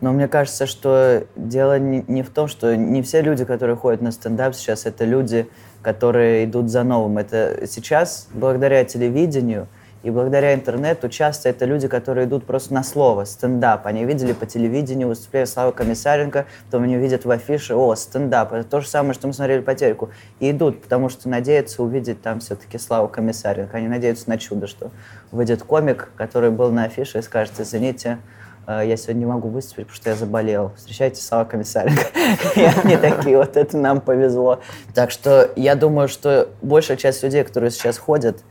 Но 0.00 0.12
мне 0.12 0.28
кажется, 0.28 0.66
что 0.66 1.24
дело 1.34 1.78
не, 1.78 2.22
в 2.22 2.30
том, 2.30 2.46
что 2.46 2.76
не 2.76 3.02
все 3.02 3.20
люди, 3.20 3.44
которые 3.44 3.76
ходят 3.76 4.00
на 4.00 4.12
стендап 4.12 4.54
сейчас, 4.54 4.86
это 4.86 5.04
люди, 5.04 5.48
которые 5.82 6.44
идут 6.44 6.70
за 6.70 6.84
новым. 6.84 7.18
Это 7.18 7.66
сейчас, 7.66 8.28
благодаря 8.32 8.84
телевидению 8.84 9.66
и 10.04 10.10
благодаря 10.10 10.54
интернету, 10.54 11.08
часто 11.08 11.48
это 11.48 11.64
люди, 11.64 11.88
которые 11.88 12.28
идут 12.28 12.46
просто 12.46 12.72
на 12.72 12.84
слово, 12.84 13.24
стендап. 13.24 13.86
Они 13.86 14.04
видели 14.04 14.32
по 14.32 14.46
телевидению 14.46 15.08
выступление 15.08 15.46
Славы 15.46 15.72
Комиссаренко, 15.72 16.46
потом 16.66 16.84
они 16.84 16.96
видят 16.96 17.24
в 17.24 17.30
афише, 17.32 17.74
о, 17.74 17.96
стендап. 17.96 18.52
Это 18.52 18.68
то 18.68 18.80
же 18.80 18.86
самое, 18.86 19.14
что 19.14 19.26
мы 19.26 19.32
смотрели 19.32 19.60
по 19.60 19.74
телеку. 19.74 20.10
И 20.38 20.52
идут, 20.52 20.82
потому 20.82 21.08
что 21.08 21.28
надеются 21.28 21.82
увидеть 21.82 22.22
там 22.22 22.38
все-таки 22.38 22.78
Славу 22.78 23.08
Комиссаренко. 23.08 23.76
Они 23.76 23.88
надеются 23.88 24.28
на 24.28 24.38
чудо, 24.38 24.68
что 24.68 24.92
выйдет 25.32 25.64
комик, 25.64 26.10
который 26.14 26.50
был 26.50 26.70
на 26.70 26.84
афише 26.84 27.18
и 27.18 27.22
скажет, 27.22 27.54
извините, 27.58 28.18
я 28.68 28.96
сегодня 28.96 29.20
не 29.20 29.26
могу 29.26 29.48
выступить, 29.48 29.86
потому 29.86 29.96
что 29.96 30.10
я 30.10 30.16
заболел. 30.16 30.72
Встречайте 30.76 31.22
Слава 31.22 31.44
Комиссаренко. 31.44 32.02
И 32.56 32.60
они 32.60 32.96
такие, 32.96 33.36
вот 33.38 33.56
это 33.56 33.78
нам 33.78 34.00
повезло. 34.00 34.60
Так 34.94 35.10
что 35.10 35.50
я 35.56 35.74
думаю, 35.74 36.08
что 36.08 36.50
большая 36.60 36.96
часть 36.96 37.22
людей, 37.22 37.44
которые 37.44 37.70
сейчас 37.70 37.96
ходят, 37.96 38.42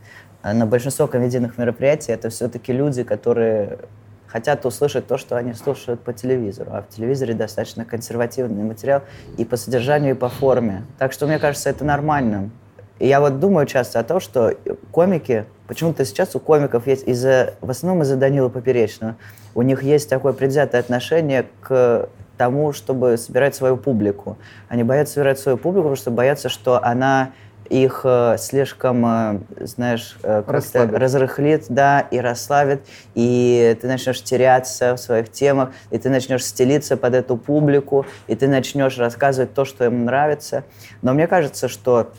а 0.42 0.52
на 0.54 0.66
большинство 0.66 1.06
комедийных 1.06 1.58
мероприятий 1.58 2.12
это 2.12 2.30
все-таки 2.30 2.72
люди, 2.72 3.02
которые 3.02 3.78
хотят 4.28 4.64
услышать 4.66 5.06
то, 5.06 5.16
что 5.18 5.36
они 5.36 5.54
слушают 5.54 6.00
по 6.00 6.12
телевизору. 6.12 6.70
А 6.72 6.82
в 6.82 6.88
телевизоре 6.88 7.34
достаточно 7.34 7.84
консервативный 7.84 8.62
материал 8.62 9.02
и 9.36 9.44
по 9.44 9.56
содержанию, 9.56 10.14
и 10.14 10.18
по 10.18 10.28
форме. 10.28 10.84
Так 10.98 11.12
что, 11.12 11.26
мне 11.26 11.38
кажется, 11.38 11.70
это 11.70 11.84
нормально. 11.84 12.50
И 12.98 13.06
я 13.06 13.20
вот 13.20 13.40
думаю 13.40 13.66
часто 13.66 14.00
о 14.00 14.04
том, 14.04 14.20
что 14.20 14.54
комики, 14.90 15.44
почему-то 15.66 16.04
сейчас 16.04 16.34
у 16.34 16.40
комиков 16.40 16.86
есть 16.86 17.06
из-за, 17.06 17.54
в 17.60 17.70
основном 17.70 18.02
из-за 18.02 18.16
Данила 18.16 18.48
Поперечного, 18.48 19.16
у 19.54 19.62
них 19.62 19.82
есть 19.82 20.08
такое 20.08 20.32
предвзятое 20.32 20.80
отношение 20.80 21.46
к 21.60 22.08
тому, 22.36 22.72
чтобы 22.72 23.16
собирать 23.16 23.54
свою 23.54 23.76
публику. 23.76 24.38
Они 24.68 24.84
боятся 24.84 25.14
собирать 25.14 25.38
свою 25.38 25.58
публику, 25.58 25.84
потому 25.84 25.96
что 25.96 26.10
боятся, 26.10 26.48
что 26.48 26.82
она 26.82 27.32
их 27.68 28.00
э, 28.04 28.36
слишком, 28.38 29.04
э, 29.04 29.40
знаешь, 29.60 30.16
э, 30.22 30.42
разрыхлит, 30.46 31.66
да, 31.68 32.00
и 32.00 32.18
расслабит, 32.18 32.80
и 33.14 33.76
ты 33.80 33.86
начнешь 33.86 34.22
теряться 34.22 34.94
в 34.94 34.98
своих 34.98 35.30
темах, 35.30 35.70
и 35.90 35.98
ты 35.98 36.08
начнешь 36.08 36.46
стелиться 36.46 36.96
под 36.96 37.14
эту 37.14 37.36
публику, 37.36 38.06
и 38.26 38.34
ты 38.34 38.48
начнешь 38.48 38.96
рассказывать 38.98 39.52
то, 39.52 39.64
что 39.64 39.84
им 39.84 40.06
нравится. 40.06 40.64
Но 41.02 41.12
мне 41.12 41.26
кажется, 41.26 41.68
что 41.68 42.10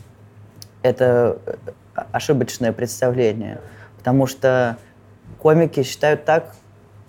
это 0.82 1.40
э, 1.46 1.72
ошибочное 2.12 2.72
представление, 2.72 3.60
потому 3.98 4.28
что 4.28 4.78
комики 5.40 5.84
считают 5.84 6.26
так, 6.26 6.56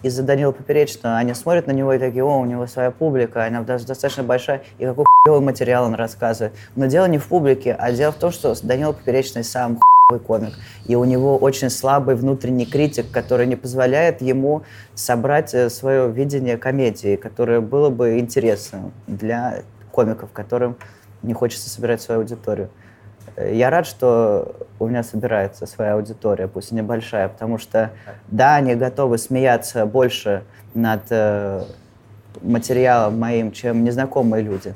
из-за 0.03 0.23
Данила 0.23 0.53
Поперечного, 0.53 1.17
они 1.17 1.35
смотрят 1.35 1.67
на 1.67 1.73
него 1.73 1.93
и 1.93 1.99
такие, 1.99 2.25
о, 2.25 2.39
у 2.39 2.45
него 2.45 2.67
своя 2.67 2.91
публика, 2.91 3.45
она 3.45 3.63
даже 3.63 3.87
достаточно 3.87 4.23
большая, 4.23 4.63
и 4.79 4.85
какой 4.85 5.05
хуёвый 5.25 5.45
материал 5.45 5.85
он 5.85 5.95
рассказывает. 5.95 6.55
Но 6.75 6.87
дело 6.87 7.07
не 7.07 7.19
в 7.19 7.27
публике, 7.27 7.75
а 7.79 7.93
дело 7.93 8.13
в 8.13 8.17
том, 8.17 8.31
что 8.31 8.55
Данила 8.63 8.93
Поперечный 8.93 9.45
сам 9.45 9.79
хуёвый 10.09 10.25
комик, 10.25 10.55
и 10.87 10.97
у 10.97 11.05
него 11.05 11.37
очень 11.37 11.71
слабый 11.71 12.15
внутренний 12.15 12.67
критик, 12.67 13.11
который 13.11 13.47
не 13.47 13.57
позволяет 13.57 14.23
ему 14.23 14.63
собрать 14.95 15.55
э, 15.55 15.69
свое 15.69 16.11
видение 16.11 16.57
комедии, 16.57 17.17
которое 17.17 17.61
было 17.61 17.91
бы 17.91 18.19
интересно 18.19 18.93
для 19.07 19.63
комиков, 19.93 20.31
которым 20.33 20.77
не 21.23 21.35
хочется 21.35 21.69
собирать 21.69 22.01
свою 22.01 22.21
аудиторию. 22.21 22.71
Я 23.37 23.71
рад, 23.71 23.87
что 23.87 24.55
у 24.79 24.87
меня 24.87 25.03
собирается 25.03 25.67
своя 25.67 25.95
аудитория, 25.95 26.49
пусть 26.49 26.73
и 26.73 26.75
небольшая, 26.75 27.29
потому 27.29 27.59
что, 27.59 27.91
да, 28.29 28.57
они 28.57 28.75
готовы 28.75 29.19
смеяться 29.19 29.87
больше 29.87 30.43
над 30.75 31.03
э, 31.11 31.65
материалом 32.43 33.19
моим, 33.19 33.53
чем 33.53 33.85
незнакомые 33.85 34.43
люди. 34.43 34.75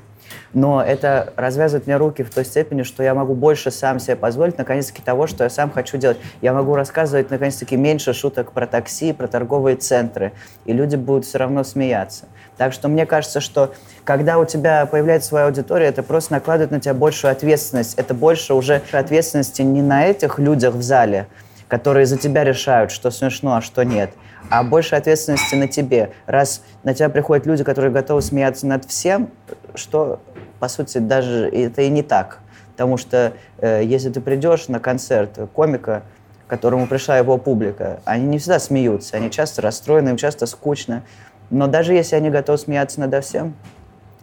Но 0.52 0.82
это 0.82 1.32
развязывает 1.36 1.86
мне 1.86 1.96
руки 1.96 2.22
в 2.22 2.32
той 2.32 2.44
степени, 2.44 2.82
что 2.82 3.02
я 3.02 3.14
могу 3.14 3.34
больше 3.34 3.70
сам 3.70 3.98
себе 3.98 4.16
позволить, 4.16 4.56
наконец-таки, 4.58 5.02
того, 5.02 5.26
что 5.26 5.44
я 5.44 5.50
сам 5.50 5.70
хочу 5.70 5.98
делать. 5.98 6.18
Я 6.40 6.52
могу 6.52 6.74
рассказывать, 6.74 7.30
наконец-таки, 7.30 7.76
меньше 7.76 8.12
шуток 8.12 8.52
про 8.52 8.66
такси, 8.66 9.12
про 9.12 9.26
торговые 9.26 9.76
центры, 9.76 10.32
и 10.64 10.72
люди 10.72 10.96
будут 10.96 11.24
все 11.24 11.38
равно 11.38 11.64
смеяться. 11.64 12.26
Так 12.56 12.72
что 12.72 12.88
мне 12.88 13.04
кажется, 13.06 13.40
что 13.40 13.74
когда 14.04 14.38
у 14.38 14.44
тебя 14.44 14.86
появляется 14.86 15.28
своя 15.28 15.46
аудитория, 15.46 15.86
это 15.86 16.02
просто 16.02 16.34
накладывает 16.34 16.70
на 16.70 16.80
тебя 16.80 16.94
большую 16.94 17.32
ответственность. 17.32 17.94
Это 17.94 18.14
больше 18.14 18.54
уже 18.54 18.82
ответственности 18.92 19.62
не 19.62 19.82
на 19.82 20.06
этих 20.06 20.38
людях 20.38 20.74
в 20.74 20.82
зале, 20.82 21.26
которые 21.68 22.06
за 22.06 22.16
тебя 22.16 22.44
решают, 22.44 22.90
что 22.90 23.10
смешно, 23.10 23.56
а 23.56 23.60
что 23.60 23.84
нет, 23.84 24.10
а 24.50 24.62
больше 24.62 24.94
ответственности 24.94 25.54
на 25.54 25.68
тебе. 25.68 26.10
Раз 26.26 26.62
на 26.82 26.94
тебя 26.94 27.08
приходят 27.08 27.46
люди, 27.46 27.64
которые 27.64 27.90
готовы 27.90 28.22
смеяться 28.22 28.66
над 28.66 28.84
всем, 28.84 29.30
что, 29.74 30.20
по 30.60 30.68
сути, 30.68 30.98
даже 30.98 31.48
это 31.48 31.82
и 31.82 31.88
не 31.88 32.02
так. 32.02 32.38
Потому 32.72 32.96
что 32.96 33.32
э, 33.58 33.82
если 33.84 34.10
ты 34.10 34.20
придешь 34.20 34.68
на 34.68 34.80
концерт 34.80 35.38
комика, 35.52 36.02
к 36.46 36.50
которому 36.50 36.86
пришла 36.86 37.16
его 37.16 37.38
публика, 37.38 38.00
они 38.04 38.26
не 38.26 38.38
всегда 38.38 38.58
смеются, 38.58 39.16
они 39.16 39.30
часто 39.30 39.62
расстроены, 39.62 40.10
им 40.10 40.16
часто 40.16 40.46
скучно. 40.46 41.02
Но 41.50 41.66
даже 41.66 41.94
если 41.94 42.16
они 42.16 42.30
готовы 42.30 42.58
смеяться 42.58 43.00
над 43.00 43.24
всем, 43.24 43.54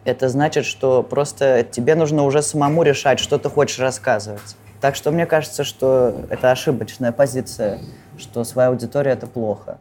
это 0.04 0.30
значит, 0.30 0.66
что 0.66 1.04
просто 1.04 1.64
тебе 1.70 1.96
нужно 1.96 2.24
уже 2.24 2.42
самому 2.42 2.84
решать, 2.84 3.20
что 3.20 3.38
ты 3.38 3.50
хочешь 3.50 3.80
рассказывать. 3.80 4.56
Так 4.80 4.96
что 4.96 5.12
мне 5.12 5.28
кажется, 5.28 5.64
что 5.64 6.26
это 6.30 6.52
ошибочная 6.52 7.12
позиция, 7.12 7.80
что 8.18 8.44
своя 8.44 8.70
аудитория— 8.70 9.12
это 9.14 9.28
плохо. 9.28 9.80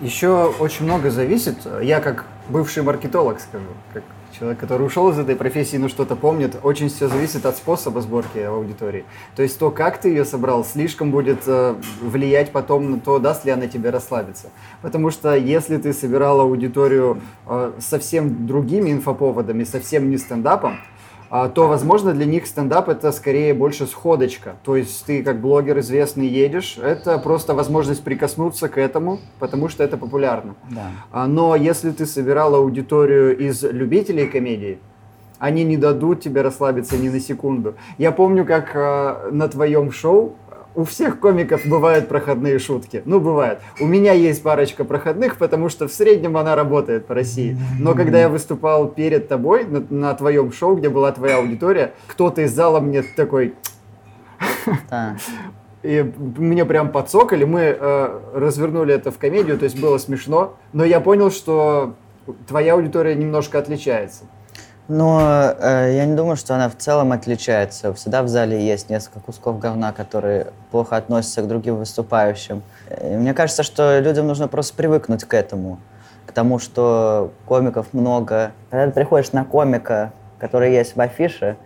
Еще 0.00 0.52
очень 0.58 0.84
много 0.84 1.10
зависит, 1.10 1.56
я 1.82 2.00
как 2.00 2.24
бывший 2.48 2.82
маркетолог 2.82 3.40
скажу, 3.40 3.66
как 3.92 4.02
человек, 4.38 4.58
который 4.58 4.86
ушел 4.86 5.10
из 5.10 5.18
этой 5.18 5.36
профессии, 5.36 5.76
но 5.76 5.88
что-то 5.88 6.16
помнит, 6.16 6.56
очень 6.62 6.88
все 6.88 7.08
зависит 7.08 7.46
от 7.46 7.56
способа 7.56 8.00
сборки 8.00 8.38
аудитории. 8.38 9.04
То 9.36 9.42
есть 9.42 9.58
то, 9.58 9.70
как 9.70 10.00
ты 10.00 10.10
ее 10.10 10.24
собрал, 10.24 10.64
слишком 10.64 11.10
будет 11.10 11.40
э, 11.46 11.74
влиять 12.00 12.52
потом 12.52 12.90
на 12.92 13.00
то, 13.00 13.18
даст 13.18 13.44
ли 13.44 13.50
она 13.50 13.66
тебе 13.66 13.90
расслабиться. 13.90 14.50
Потому 14.82 15.10
что 15.10 15.34
если 15.34 15.76
ты 15.76 15.92
собирал 15.92 16.40
аудиторию 16.40 17.20
э, 17.46 17.72
совсем 17.80 18.46
другими 18.46 18.92
инфоповодами, 18.92 19.64
совсем 19.64 20.10
не 20.10 20.18
стендапом, 20.18 20.78
то, 21.48 21.68
возможно, 21.68 22.12
для 22.12 22.24
них 22.24 22.46
стендап 22.46 22.88
это 22.88 23.12
скорее 23.12 23.52
больше 23.54 23.86
сходочка. 23.86 24.56
То 24.64 24.76
есть 24.76 25.04
ты 25.04 25.22
как 25.22 25.40
блогер 25.40 25.78
известный 25.80 26.26
едешь, 26.26 26.78
это 26.78 27.18
просто 27.18 27.54
возможность 27.54 28.02
прикоснуться 28.02 28.68
к 28.68 28.78
этому, 28.78 29.20
потому 29.38 29.68
что 29.68 29.84
это 29.84 29.96
популярно. 29.96 30.54
Да. 30.70 30.90
А, 31.12 31.26
но 31.26 31.54
если 31.56 31.90
ты 31.90 32.06
собирал 32.06 32.54
аудиторию 32.54 33.36
из 33.36 33.62
любителей 33.62 34.26
комедии, 34.26 34.78
они 35.38 35.64
не 35.64 35.76
дадут 35.76 36.20
тебе 36.20 36.42
расслабиться 36.42 36.96
ни 36.96 37.08
на 37.08 37.20
секунду. 37.20 37.74
Я 37.96 38.12
помню, 38.12 38.44
как 38.44 38.74
э, 38.74 39.30
на 39.30 39.48
твоем 39.48 39.92
шоу 39.92 40.34
у 40.78 40.84
всех 40.84 41.18
комиков 41.18 41.66
бывают 41.66 42.06
проходные 42.06 42.60
шутки. 42.60 43.02
Ну, 43.04 43.18
бывает. 43.18 43.58
У 43.80 43.86
меня 43.86 44.12
есть 44.12 44.44
парочка 44.44 44.84
проходных, 44.84 45.36
потому 45.36 45.68
что 45.70 45.88
в 45.88 45.92
среднем 45.92 46.36
она 46.36 46.54
работает 46.54 47.04
по 47.06 47.14
России. 47.14 47.58
Но 47.80 47.94
когда 47.94 48.20
я 48.20 48.28
выступал 48.28 48.86
перед 48.86 49.26
тобой 49.26 49.64
на, 49.64 49.80
на 49.90 50.14
твоем 50.14 50.52
шоу, 50.52 50.76
где 50.76 50.88
была 50.88 51.10
твоя 51.10 51.38
аудитория, 51.38 51.94
кто-то 52.06 52.42
из 52.42 52.54
зала 52.54 52.78
мне 52.78 53.02
такой... 53.02 53.56
И 55.82 56.12
мне 56.36 56.64
прям 56.64 56.90
подсокали, 56.92 57.44
мы 57.44 57.60
э, 57.60 58.20
развернули 58.34 58.94
это 58.94 59.10
в 59.12 59.18
комедию, 59.18 59.58
то 59.58 59.64
есть 59.64 59.80
было 59.80 59.98
смешно, 59.98 60.56
но 60.72 60.84
я 60.84 61.00
понял, 61.00 61.30
что 61.30 61.94
твоя 62.48 62.74
аудитория 62.74 63.14
немножко 63.14 63.60
отличается. 63.60 64.24
Но 64.88 65.54
э, 65.58 65.92
я 65.96 66.06
не 66.06 66.16
думаю, 66.16 66.36
что 66.36 66.54
она 66.54 66.70
в 66.70 66.76
целом 66.76 67.12
отличается. 67.12 67.92
Всегда 67.92 68.22
в 68.22 68.28
зале 68.28 68.66
есть 68.66 68.88
несколько 68.88 69.20
кусков 69.20 69.58
говна, 69.58 69.92
которые 69.92 70.46
плохо 70.70 70.96
относятся 70.96 71.42
к 71.42 71.48
другим 71.48 71.76
выступающим. 71.76 72.62
И 73.02 73.16
мне 73.16 73.34
кажется, 73.34 73.62
что 73.62 73.98
людям 73.98 74.26
нужно 74.26 74.48
просто 74.48 74.74
привыкнуть 74.74 75.24
к 75.24 75.34
этому, 75.34 75.78
к 76.24 76.32
тому, 76.32 76.58
что 76.58 77.32
комиков 77.44 77.92
много. 77.92 78.52
Когда 78.70 78.86
ты 78.86 78.92
приходишь 78.92 79.32
на 79.32 79.44
комика, 79.44 80.12
который 80.38 80.72
есть 80.72 80.96
в 80.96 81.00
афише, 81.02 81.58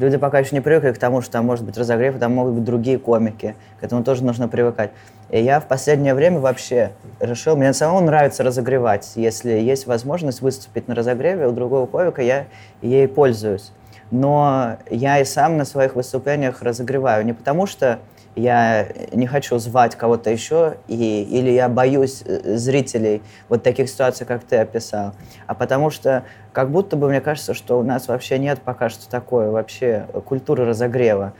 люди 0.00 0.16
пока 0.16 0.38
еще 0.38 0.54
не 0.54 0.60
привыкли 0.60 0.92
к 0.92 0.98
тому, 0.98 1.20
что 1.20 1.32
там 1.32 1.46
может 1.46 1.64
быть 1.64 1.76
разогрев, 1.76 2.18
там 2.18 2.32
могут 2.32 2.54
быть 2.54 2.64
другие 2.64 2.98
комики. 2.98 3.54
К 3.80 3.84
этому 3.84 4.02
тоже 4.02 4.24
нужно 4.24 4.48
привыкать. 4.48 4.90
И 5.28 5.40
я 5.40 5.60
в 5.60 5.66
последнее 5.66 6.14
время 6.14 6.40
вообще 6.40 6.92
решил, 7.20 7.56
мне 7.56 7.72
самому 7.72 8.00
нравится 8.00 8.42
разогревать. 8.42 9.12
Если 9.14 9.52
есть 9.52 9.86
возможность 9.86 10.40
выступить 10.40 10.88
на 10.88 10.94
разогреве 10.94 11.46
у 11.46 11.52
другого 11.52 11.86
комика, 11.86 12.22
я 12.22 12.46
ей 12.82 13.06
пользуюсь. 13.06 13.72
Но 14.10 14.78
я 14.90 15.20
и 15.20 15.24
сам 15.24 15.56
на 15.56 15.64
своих 15.64 15.94
выступлениях 15.94 16.62
разогреваю. 16.62 17.24
Не 17.24 17.32
потому 17.32 17.66
что 17.66 18.00
я 18.36 18.88
не 19.12 19.26
хочу 19.26 19.58
звать 19.58 19.96
кого-то 19.96 20.30
еще, 20.30 20.76
и, 20.88 21.22
или 21.22 21.50
я 21.50 21.68
боюсь 21.68 22.22
э, 22.24 22.56
зрителей 22.56 23.22
вот 23.48 23.62
таких 23.62 23.88
ситуаций, 23.88 24.24
как 24.24 24.44
ты 24.44 24.56
описал, 24.56 25.14
а 25.46 25.54
потому 25.54 25.90
что 25.90 26.24
как 26.52 26.70
будто 26.70 26.96
бы 26.96 27.08
мне 27.08 27.20
кажется, 27.20 27.54
что 27.54 27.78
у 27.78 27.82
нас 27.82 28.08
вообще 28.08 28.38
нет 28.38 28.60
пока 28.62 28.88
что 28.88 29.08
такой 29.08 29.50
вообще 29.50 30.06
культуры 30.24 30.64
разогрева. 30.64 31.32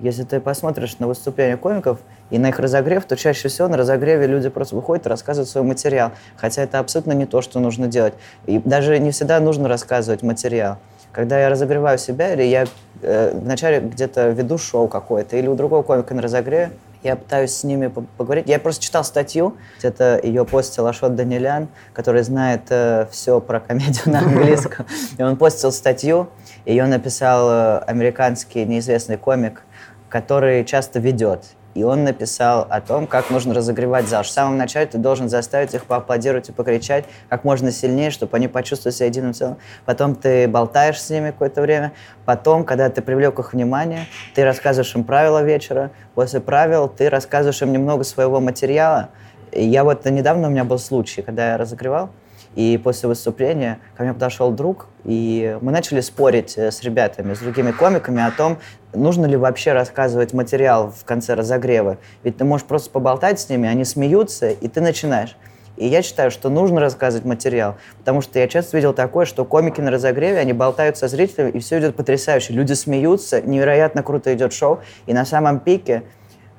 Если 0.00 0.22
ты 0.22 0.38
посмотришь 0.40 0.98
на 1.00 1.08
выступления 1.08 1.56
комиков 1.56 1.98
и 2.30 2.38
на 2.38 2.50
их 2.50 2.60
разогрев, 2.60 3.04
то 3.04 3.16
чаще 3.16 3.48
всего 3.48 3.66
на 3.66 3.76
разогреве 3.76 4.26
люди 4.26 4.48
просто 4.48 4.76
выходят 4.76 5.06
и 5.06 5.08
рассказывают 5.08 5.48
свой 5.48 5.64
материал. 5.64 6.12
Хотя 6.36 6.62
это 6.62 6.78
абсолютно 6.78 7.12
не 7.12 7.26
то, 7.26 7.42
что 7.42 7.58
нужно 7.58 7.88
делать. 7.88 8.14
И 8.46 8.58
даже 8.58 8.98
не 9.00 9.10
всегда 9.10 9.40
нужно 9.40 9.68
рассказывать 9.68 10.22
материал. 10.22 10.76
Когда 11.10 11.40
я 11.40 11.48
разогреваю 11.48 11.98
себя, 11.98 12.34
или 12.34 12.44
я 12.44 12.66
э, 13.02 13.32
вначале 13.34 13.80
где-то 13.80 14.28
веду 14.28 14.56
шоу 14.56 14.86
какое-то, 14.86 15.36
или 15.36 15.48
у 15.48 15.56
другого 15.56 15.82
комика 15.82 16.14
на 16.14 16.22
разогреве, 16.22 16.70
я 17.02 17.16
пытаюсь 17.16 17.52
с 17.52 17.64
ними 17.64 17.88
поговорить. 17.88 18.46
Я 18.48 18.58
просто 18.58 18.82
читал 18.82 19.04
статью, 19.04 19.56
это 19.82 20.20
ее 20.22 20.44
постил 20.44 20.86
Ашот 20.86 21.14
Данилян, 21.14 21.68
который 21.92 22.22
знает 22.22 22.62
э, 22.70 23.06
все 23.10 23.40
про 23.40 23.60
комедию 23.60 24.12
на 24.12 24.20
английском. 24.20 24.86
И 25.16 25.22
он 25.22 25.36
постил 25.36 25.72
статью, 25.72 26.28
ее 26.64 26.86
написал 26.86 27.50
э, 27.50 27.78
американский 27.86 28.64
неизвестный 28.64 29.16
комик, 29.16 29.62
который 30.08 30.64
часто 30.64 30.98
ведет. 30.98 31.44
И 31.78 31.84
он 31.84 32.02
написал 32.02 32.66
о 32.68 32.80
том, 32.80 33.06
как 33.06 33.30
нужно 33.30 33.54
разогревать 33.54 34.08
зал. 34.08 34.24
В 34.24 34.28
самом 34.28 34.56
начале 34.56 34.86
ты 34.86 34.98
должен 34.98 35.28
заставить 35.28 35.74
их 35.74 35.84
поаплодировать 35.84 36.48
и 36.48 36.52
покричать 36.52 37.04
как 37.28 37.44
можно 37.44 37.70
сильнее, 37.70 38.10
чтобы 38.10 38.36
они 38.36 38.48
почувствовали 38.48 38.96
себя 38.96 39.06
единым 39.06 39.32
целым. 39.32 39.58
Потом 39.84 40.16
ты 40.16 40.48
болтаешь 40.48 41.00
с 41.00 41.08
ними 41.08 41.30
какое-то 41.30 41.62
время. 41.62 41.92
Потом, 42.24 42.64
когда 42.64 42.90
ты 42.90 43.00
привлек 43.00 43.38
их 43.38 43.52
внимание, 43.52 44.06
ты 44.34 44.44
рассказываешь 44.44 44.92
им 44.96 45.04
правила 45.04 45.40
вечера. 45.40 45.92
После 46.16 46.40
правил 46.40 46.88
ты 46.88 47.08
рассказываешь 47.08 47.62
им 47.62 47.72
немного 47.72 48.02
своего 48.02 48.40
материала. 48.40 49.10
И 49.52 49.64
я 49.64 49.84
вот 49.84 50.04
недавно 50.04 50.48
у 50.48 50.50
меня 50.50 50.64
был 50.64 50.80
случай, 50.80 51.22
когда 51.22 51.52
я 51.52 51.58
разогревал, 51.58 52.10
и 52.54 52.80
после 52.82 53.08
выступления 53.08 53.78
ко 53.96 54.02
мне 54.02 54.12
подошел 54.12 54.50
друг, 54.50 54.88
и 55.04 55.56
мы 55.60 55.72
начали 55.72 56.00
спорить 56.00 56.54
э, 56.56 56.70
с 56.70 56.82
ребятами, 56.82 57.34
с 57.34 57.38
другими 57.38 57.70
комиками 57.70 58.22
о 58.26 58.30
том, 58.30 58.58
нужно 58.92 59.26
ли 59.26 59.36
вообще 59.36 59.72
рассказывать 59.72 60.32
материал 60.32 60.90
в 60.90 61.04
конце 61.04 61.34
разогрева. 61.34 61.98
Ведь 62.24 62.36
ты 62.36 62.44
можешь 62.44 62.66
просто 62.66 62.90
поболтать 62.90 63.40
с 63.40 63.48
ними, 63.48 63.68
они 63.68 63.84
смеются, 63.84 64.50
и 64.50 64.68
ты 64.68 64.80
начинаешь. 64.80 65.36
И 65.76 65.86
я 65.86 66.02
считаю, 66.02 66.32
что 66.32 66.50
нужно 66.50 66.80
рассказывать 66.80 67.24
материал, 67.24 67.76
потому 67.98 68.20
что 68.20 68.40
я 68.40 68.48
часто 68.48 68.76
видел 68.76 68.92
такое, 68.92 69.26
что 69.26 69.44
комики 69.44 69.80
на 69.80 69.92
разогреве, 69.92 70.38
они 70.38 70.52
болтают 70.52 70.98
со 70.98 71.06
зрителями, 71.06 71.50
и 71.50 71.60
все 71.60 71.78
идет 71.78 71.94
потрясающе. 71.94 72.52
Люди 72.52 72.72
смеются, 72.72 73.40
невероятно 73.40 74.02
круто 74.02 74.34
идет 74.34 74.52
шоу, 74.52 74.80
и 75.06 75.14
на 75.14 75.24
самом 75.24 75.60
пике 75.60 76.02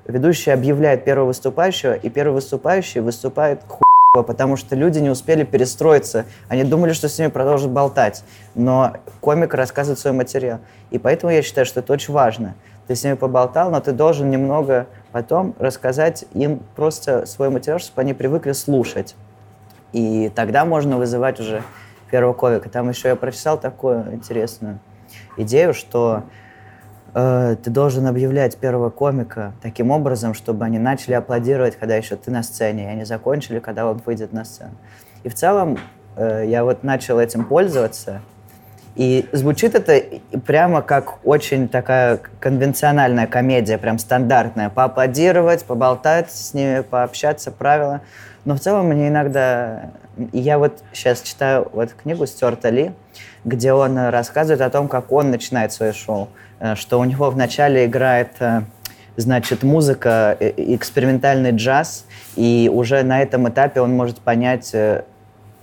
ведущий 0.07 0.51
объявляет 0.51 1.03
первого 1.03 1.27
выступающего, 1.27 1.93
и 1.93 2.09
первый 2.09 2.35
выступающий 2.35 3.01
выступает 3.01 3.61
ху 3.67 3.83
потому 4.11 4.55
что 4.55 4.75
люди 4.75 4.97
не 4.97 5.11
успели 5.11 5.43
перестроиться. 5.43 6.25
Они 6.47 6.63
думали, 6.63 6.93
что 6.93 7.07
с 7.07 7.19
ними 7.19 7.29
продолжат 7.29 7.69
болтать. 7.69 8.23
Но 8.55 8.93
комик 9.21 9.53
рассказывает 9.53 9.99
свой 9.99 10.13
материал. 10.13 10.59
И 10.89 10.97
поэтому 10.97 11.31
я 11.31 11.43
считаю, 11.43 11.67
что 11.67 11.81
это 11.81 11.93
очень 11.93 12.11
важно. 12.11 12.55
Ты 12.87 12.95
с 12.95 13.03
ними 13.03 13.13
поболтал, 13.13 13.69
но 13.69 13.79
ты 13.81 13.91
должен 13.91 14.31
немного 14.31 14.87
потом 15.11 15.53
рассказать 15.59 16.25
им 16.33 16.59
просто 16.75 17.27
свой 17.27 17.51
материал, 17.51 17.77
чтобы 17.77 18.01
они 18.01 18.15
привыкли 18.15 18.53
слушать. 18.53 19.15
И 19.93 20.31
тогда 20.33 20.65
можно 20.65 20.97
вызывать 20.97 21.39
уже 21.39 21.61
первого 22.09 22.33
комика. 22.33 22.67
Там 22.67 22.89
еще 22.89 23.09
я 23.09 23.15
прочитал 23.15 23.59
такую 23.59 24.11
интересную 24.11 24.79
идею, 25.37 25.75
что 25.75 26.23
э, 27.13 27.55
ты 27.63 27.69
должен 27.69 28.07
объявлять 28.07 28.57
первого 28.57 28.89
комика 28.89 29.53
таким 29.61 29.91
образом, 29.91 30.33
чтобы 30.33 30.65
они 30.65 30.79
начали 30.79 31.13
аплодировать, 31.13 31.75
когда 31.75 31.95
еще 31.95 32.15
ты 32.15 32.31
на 32.31 32.43
сцене, 32.43 32.85
и 32.85 32.87
они 32.87 33.03
закончили, 33.05 33.59
когда 33.59 33.85
он 33.85 34.01
выйдет 34.05 34.33
на 34.33 34.45
сцену. 34.45 34.71
И 35.23 35.29
в 35.29 35.35
целом 35.35 35.77
э, 36.15 36.45
я 36.47 36.63
вот 36.63 36.83
начал 36.83 37.19
этим 37.19 37.45
пользоваться, 37.45 38.21
и 38.95 39.29
звучит 39.31 39.75
это 39.75 40.03
прямо 40.45 40.81
как 40.81 41.25
очень 41.25 41.69
такая 41.69 42.19
конвенциональная 42.41 43.27
комедия, 43.27 43.77
прям 43.77 43.97
стандартная. 43.97 44.69
Поаплодировать, 44.69 45.63
поболтать 45.63 46.31
с 46.31 46.53
ними, 46.53 46.81
пообщаться, 46.81 47.49
правила. 47.51 48.01
Но 48.43 48.55
в 48.55 48.59
целом 48.59 48.87
мне 48.87 49.07
иногда... 49.07 49.91
Я 50.33 50.57
вот 50.57 50.83
сейчас 50.91 51.21
читаю 51.21 51.69
вот 51.71 51.93
книгу 51.93 52.25
Стюарта 52.25 52.67
Ли, 52.67 52.91
где 53.45 53.71
он 53.71 53.97
рассказывает 53.97 54.59
о 54.59 54.69
том, 54.69 54.89
как 54.89 55.13
он 55.13 55.31
начинает 55.31 55.71
свое 55.71 55.93
шоу. 55.93 56.27
Э, 56.59 56.75
что 56.75 56.99
у 56.99 57.03
него 57.03 57.29
вначале 57.29 57.85
играет 57.85 58.31
э, 58.39 58.61
значит, 59.15 59.63
музыка, 59.63 60.35
э, 60.39 60.53
экспериментальный 60.75 61.51
джаз, 61.51 62.05
и 62.35 62.69
уже 62.73 63.03
на 63.03 63.21
этом 63.21 63.47
этапе 63.49 63.81
он 63.81 63.93
может 63.93 64.19
понять, 64.19 64.75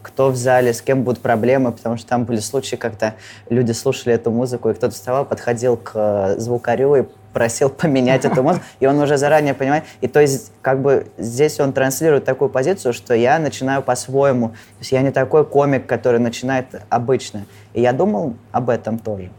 кто 0.03 0.31
в 0.31 0.37
зале, 0.37 0.73
с 0.73 0.81
кем 0.81 1.03
будут 1.03 1.21
проблемы, 1.21 1.73
потому 1.73 1.97
что 1.97 2.07
там 2.07 2.25
были 2.25 2.39
случаи, 2.39 2.77
когда 2.77 3.15
люди 3.51 3.73
слушали 3.73 4.15
эту 4.15 4.31
музыку, 4.31 4.71
и 4.71 4.75
кто-то 4.75 4.95
вставал, 4.95 5.25
подходил 5.25 5.77
к 5.77 6.37
звукарю 6.39 6.95
и 6.95 7.05
просил 7.33 7.69
поменять 7.83 8.25
эту 8.25 8.43
музыку, 8.43 8.65
и 8.81 8.87
он 8.87 8.99
уже 9.01 9.17
заранее 9.17 9.53
понимает. 9.53 9.85
И 10.01 10.09
то 10.09 10.21
есть 10.21 10.53
как 10.63 10.81
бы 10.81 11.09
здесь 11.19 11.61
он 11.61 11.73
транслирует 11.73 12.25
такую 12.25 12.49
позицию, 12.49 12.93
что 12.93 13.15
я 13.15 13.39
начинаю 13.39 13.83
по-своему. 13.83 14.51
То 14.51 14.81
есть 14.81 14.93
я 14.93 15.03
не 15.03 15.11
такой 15.11 15.45
комик, 15.45 15.87
который 15.87 16.21
начинает 16.21 16.67
обычно. 16.89 17.45
И 17.75 17.83
я 17.83 17.93
думал 17.93 18.35
об 18.53 18.71
этом 18.71 18.99
тоже. 18.99 19.31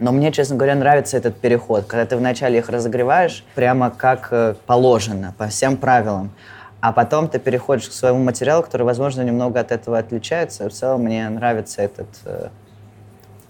Но 0.00 0.12
мне, 0.12 0.32
честно 0.32 0.56
говоря, 0.56 0.74
нравится 0.74 1.18
этот 1.18 1.36
переход, 1.36 1.84
когда 1.84 2.06
ты 2.06 2.16
вначале 2.16 2.58
их 2.58 2.70
разогреваешь 2.70 3.44
прямо 3.54 3.90
как 3.90 4.28
э, 4.30 4.54
положено, 4.66 5.34
по 5.36 5.48
всем 5.48 5.76
правилам. 5.76 6.30
А 6.80 6.92
потом 6.92 7.28
ты 7.28 7.38
переходишь 7.38 7.90
к 7.90 7.92
своему 7.92 8.24
материалу, 8.24 8.62
который, 8.62 8.82
возможно, 8.82 9.20
немного 9.20 9.60
от 9.60 9.70
этого 9.70 9.98
отличается. 9.98 10.70
В 10.70 10.72
целом 10.72 11.02
мне 11.02 11.28
нравится 11.28 11.82
этот 11.82 12.08
э, 12.24 12.48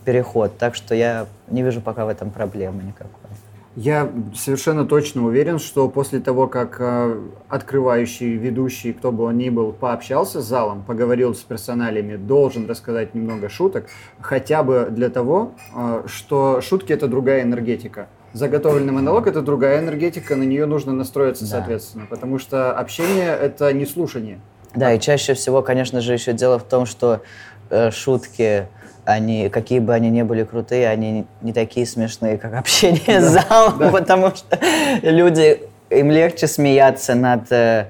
переход. 0.05 0.59
Так 0.59 0.75
что 0.75 0.97
я 0.97 1.27
не 1.47 1.63
вижу 1.63 1.81
пока 1.81 2.05
в 2.05 2.09
этом 2.09 2.33
проблемы 2.33 2.83
никакой. 2.83 3.31
Я 3.77 4.11
совершенно 4.35 4.85
точно 4.85 5.25
уверен, 5.25 5.61
что 5.61 5.89
после 5.89 6.19
того, 6.19 6.49
как 6.49 6.77
э, 6.81 7.21
открывающий, 7.49 8.35
ведущий, 8.35 8.93
кто 8.93 9.13
бы 9.13 9.25
он 9.25 9.39
ни 9.39 9.49
был, 9.49 9.73
пообщался 9.73 10.43
с 10.43 10.45
залом, 10.45 10.83
поговорил 10.83 11.37
с 11.37 11.39
персоналями, 11.39 12.17
должен 12.17 12.69
рассказать 12.69 13.15
немного 13.15 13.49
шуток, 13.49 13.87
хотя 14.21 14.65
бы 14.65 14.89
для 14.91 15.09
того, 15.09 15.53
э, 15.77 16.03
что 16.07 16.61
шутки 16.61 16.93
это 16.93 17.07
другая 17.07 17.43
энергетика. 17.43 18.09
Заготовленный 18.33 18.93
монолог 18.93 19.29
это 19.29 19.41
другая 19.41 19.79
энергетика, 19.79 20.35
на 20.35 20.43
нее 20.43 20.67
нужно 20.67 20.93
настроиться, 20.93 21.45
да. 21.45 21.51
соответственно, 21.51 22.07
потому 22.11 22.41
что 22.41 22.73
общение 22.73 23.29
это 23.29 23.73
не 23.73 23.87
слушание. 23.87 24.41
Да, 24.75 24.93
и 24.93 24.99
чаще 24.99 25.35
всего, 25.35 25.63
конечно 25.63 26.01
же, 26.01 26.13
еще 26.13 26.33
дело 26.33 26.59
в 26.59 26.65
том, 26.65 26.87
что 26.87 27.23
э, 27.71 27.93
шутки 27.93 28.67
они, 29.13 29.49
какие 29.49 29.79
бы 29.79 29.95
они 29.95 30.11
ни 30.11 30.23
были 30.23 30.45
крутые, 30.45 30.89
они 30.89 31.27
не 31.43 31.53
такие 31.53 31.87
смешные, 31.87 32.39
как 32.39 32.55
общение 32.55 33.01
да, 33.07 33.21
с 33.21 33.45
залом, 33.45 33.79
да. 33.79 33.91
потому 33.91 34.35
что 34.35 34.59
люди, 35.03 35.61
им 35.91 36.11
легче 36.11 36.47
смеяться 36.47 37.15
над 37.15 37.51
э, 37.53 37.87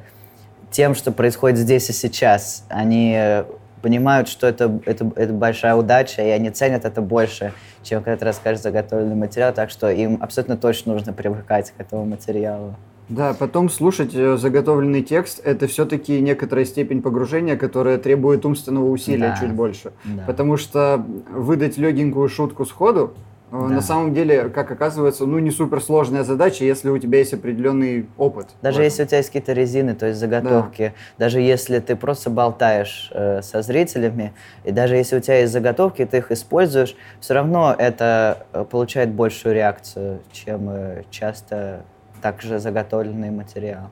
тем, 0.71 0.95
что 0.95 1.13
происходит 1.13 1.59
здесь 1.59 1.91
и 1.91 1.93
сейчас. 1.93 2.65
Они 2.69 3.15
э, 3.17 3.45
понимают, 3.83 4.29
что 4.29 4.47
это, 4.47 4.81
это, 4.87 5.11
это 5.17 5.33
большая 5.33 5.75
удача, 5.75 6.23
и 6.23 6.29
они 6.29 6.51
ценят 6.51 6.85
это 6.85 7.03
больше, 7.03 7.53
чем 7.83 8.03
когда 8.03 8.17
ты 8.17 8.25
расскажешь 8.25 8.63
заготовленный 8.63 9.17
материал, 9.17 9.53
так 9.53 9.71
что 9.71 9.91
им 9.91 10.19
абсолютно 10.21 10.57
точно 10.57 10.93
нужно 10.93 11.13
привыкать 11.13 11.73
к 11.77 11.81
этому 11.81 12.05
материалу. 12.05 12.75
Да, 13.11 13.35
потом 13.35 13.69
слушать 13.69 14.15
э, 14.15 14.37
заготовленный 14.37 15.03
текст– 15.03 15.41
это 15.45 15.67
все-таки 15.67 16.21
некоторая 16.21 16.65
степень 16.65 17.03
погружения, 17.03 17.57
которая 17.57 17.99
требует 17.99 18.47
умственного 18.47 18.89
усилия 18.89 19.35
да. 19.35 19.37
чуть 19.37 19.53
больше. 19.53 19.93
Да. 20.05 20.23
Потому 20.27 20.57
что 20.57 21.05
выдать 21.29 21.77
легенькую 21.77 22.29
шутку 22.29 22.65
сходу 22.65 23.15
э, 23.51 23.59
да. 23.59 23.75
На 23.75 23.81
самом 23.83 24.15
деле, 24.15 24.49
как 24.49 24.71
оказывается, 24.71 25.27
ну 25.27 25.41
не 25.41 25.51
суперсложная 25.51 26.23
задача, 26.23 26.65
если 26.65 26.89
у 26.89 26.99
тебя 26.99 27.19
есть 27.19 27.35
определенный 27.35 28.07
опыт. 28.17 28.51
Даже 28.63 28.85
если 28.85 29.03
у 29.03 29.07
тебя 29.07 29.19
есть 29.19 29.31
какие-то 29.31 29.55
резины, 29.55 29.97
то 29.97 30.07
есть 30.07 30.21
заготовки, 30.21 30.95
да. 31.19 31.27
даже 31.27 31.41
если 31.41 31.81
ты 31.81 31.97
просто 31.97 32.31
болтаешь 32.31 33.11
э, 33.13 33.43
со 33.43 33.63
зрителями, 33.63 34.33
и 34.63 34.71
даже 34.71 34.95
если 34.95 35.17
у 35.17 35.21
тебя 35.21 35.41
есть 35.41 35.53
заготовки, 35.53 36.05
ты 36.05 36.19
их 36.19 36.31
используешь, 36.31 36.95
все 37.19 37.35
равно 37.35 37.75
это 37.77 38.47
э, 38.53 38.65
получает 38.71 39.11
большую 39.11 39.57
реакцию, 39.57 40.21
чем 40.31 40.69
э, 40.71 41.03
часто 41.11 41.83
также 42.21 42.59
заготовленный 42.59 43.31
материал. 43.31 43.91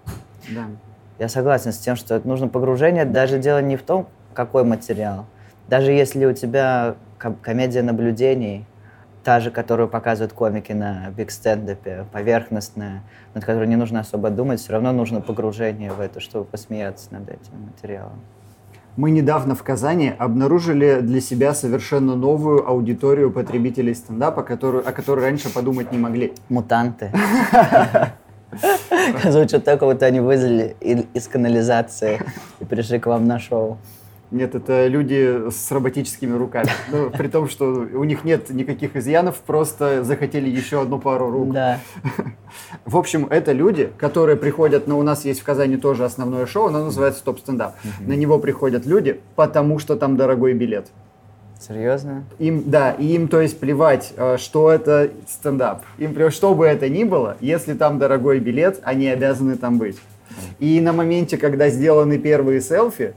Да. 0.51 0.67
Я 1.19 1.29
согласен 1.29 1.73
с 1.73 1.79
тем, 1.79 1.97
что 1.97 2.21
нужно 2.25 2.49
погружение. 2.49 3.05
Даже 3.05 3.39
дело 3.39 3.61
не 3.61 3.77
в 3.77 3.83
том, 3.83 4.09
какой 4.35 4.65
материал. 4.65 5.27
Даже 5.69 5.93
если 5.93 6.25
у 6.25 6.33
тебя 6.33 6.95
комедия 7.43 7.83
наблюдений, 7.83 8.65
та 9.25 9.41
же, 9.41 9.51
которую 9.51 9.89
показывают 9.89 10.33
комики 10.33 10.73
на 10.73 11.11
биг 11.11 11.31
стендапе, 11.31 12.07
поверхностная, 12.13 13.03
над 13.35 13.45
которой 13.45 13.67
не 13.67 13.77
нужно 13.77 14.01
особо 14.01 14.31
думать, 14.31 14.61
все 14.61 14.73
равно 14.73 14.93
нужно 14.93 15.21
погружение 15.21 15.93
в 15.93 16.01
это, 16.01 16.21
чтобы 16.21 16.45
посмеяться 16.45 17.13
над 17.13 17.29
этим 17.29 17.61
материалом. 17.67 18.21
Мы 18.99 19.13
недавно 19.13 19.55
в 19.55 19.63
Казани 19.63 20.13
обнаружили 20.19 20.99
для 21.03 21.21
себя 21.21 21.55
совершенно 21.55 22.17
новую 22.17 22.69
аудиторию 22.69 23.31
потребителей 23.31 23.95
стендапа, 23.95 24.43
которую, 24.43 24.89
о 24.89 24.91
которой 24.91 25.21
раньше 25.21 25.55
подумать 25.55 25.93
не 25.93 25.99
могли. 25.99 26.33
Мутанты. 26.49 27.13
Звучит 29.25 29.63
так, 29.63 29.83
вот 29.83 30.03
они 30.03 30.19
вылезли 30.19 30.75
из 31.15 31.29
канализации 31.29 32.21
и 32.59 32.65
пришли 32.65 32.99
к 32.99 33.07
вам 33.07 33.29
на 33.29 33.39
шоу. 33.39 33.79
Нет, 34.31 34.55
это 34.55 34.87
люди 34.89 35.51
с 35.51 35.71
роботическими 35.71 36.37
руками. 36.37 36.69
Ну, 36.91 37.11
при 37.11 37.29
том, 37.29 37.49
что 37.49 37.65
у 37.67 38.05
них 38.05 38.25
нет 38.25 38.51
никаких 38.51 38.95
изъянов, 38.95 39.39
просто 39.39 40.05
захотели 40.05 40.49
еще 40.51 40.83
одну 40.83 40.99
пару 40.99 41.31
рук. 41.31 41.53
Да. 41.53 41.81
В 42.85 42.97
общем, 42.97 43.27
это 43.31 43.53
люди, 43.53 43.91
которые 43.97 44.37
приходят, 44.37 44.87
но 44.87 44.95
ну, 44.95 45.01
у 45.01 45.03
нас 45.03 45.25
есть 45.25 45.41
в 45.41 45.45
Казани 45.45 45.77
тоже 45.77 46.05
основное 46.05 46.47
шоу, 46.47 46.67
оно 46.67 46.85
называется 46.85 47.25
«Топ 47.25 47.39
стендап». 47.39 47.77
Угу. 47.85 48.11
На 48.11 48.13
него 48.15 48.39
приходят 48.39 48.85
люди, 48.87 49.21
потому 49.35 49.79
что 49.79 49.97
там 49.97 50.17
дорогой 50.17 50.53
билет. 50.53 50.89
Серьезно? 51.59 52.25
Им, 52.39 52.71
да, 52.71 52.93
и 52.93 53.07
им, 53.07 53.29
то 53.29 53.41
есть, 53.41 53.59
плевать, 53.59 54.13
э, 54.17 54.37
что 54.39 54.71
это 54.71 55.11
стендап. 55.29 55.85
Им 55.99 56.15
плевать, 56.15 56.35
что 56.35 56.55
бы 56.55 56.67
это 56.67 56.89
ни 56.89 57.05
было, 57.05 57.37
если 57.41 57.75
там 57.75 57.99
дорогой 57.99 58.39
билет, 58.39 58.81
они 58.85 59.09
обязаны 59.09 59.57
там 59.57 59.79
быть. 59.79 59.99
И 60.61 60.81
на 60.81 60.93
моменте, 60.93 61.37
когда 61.37 61.69
сделаны 61.69 62.19
первые 62.19 62.61
селфи, 62.61 63.15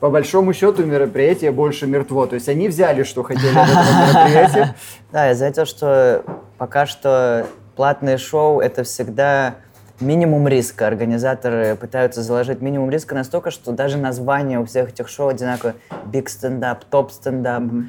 по 0.00 0.10
большому 0.10 0.52
счету 0.52 0.84
мероприятие 0.84 1.50
больше 1.50 1.86
мертво. 1.86 2.26
То 2.26 2.34
есть 2.34 2.48
они 2.48 2.68
взяли, 2.68 3.02
что 3.02 3.22
хотели 3.22 3.48
в 3.48 3.56
этом 3.56 4.08
мероприятии. 4.08 4.74
Да, 5.12 5.26
я 5.28 5.34
заметил, 5.34 5.64
что 5.64 6.24
пока 6.58 6.86
что 6.86 7.46
платные 7.76 8.18
шоу— 8.18 8.60
это 8.60 8.84
всегда 8.84 9.54
минимум 10.00 10.46
риска. 10.46 10.86
Организаторы 10.86 11.74
пытаются 11.76 12.22
заложить 12.22 12.60
минимум 12.60 12.90
риска 12.90 13.14
настолько, 13.14 13.50
что 13.50 13.72
даже 13.72 13.96
название 13.96 14.58
у 14.58 14.66
всех 14.66 14.90
этих 14.90 15.08
шоу 15.08 15.28
одинаковое. 15.28 15.76
Big 16.12 16.28
стендап, 16.28 16.84
топ 16.84 17.12
стендап. 17.12 17.62
Mm-hmm 17.62 17.84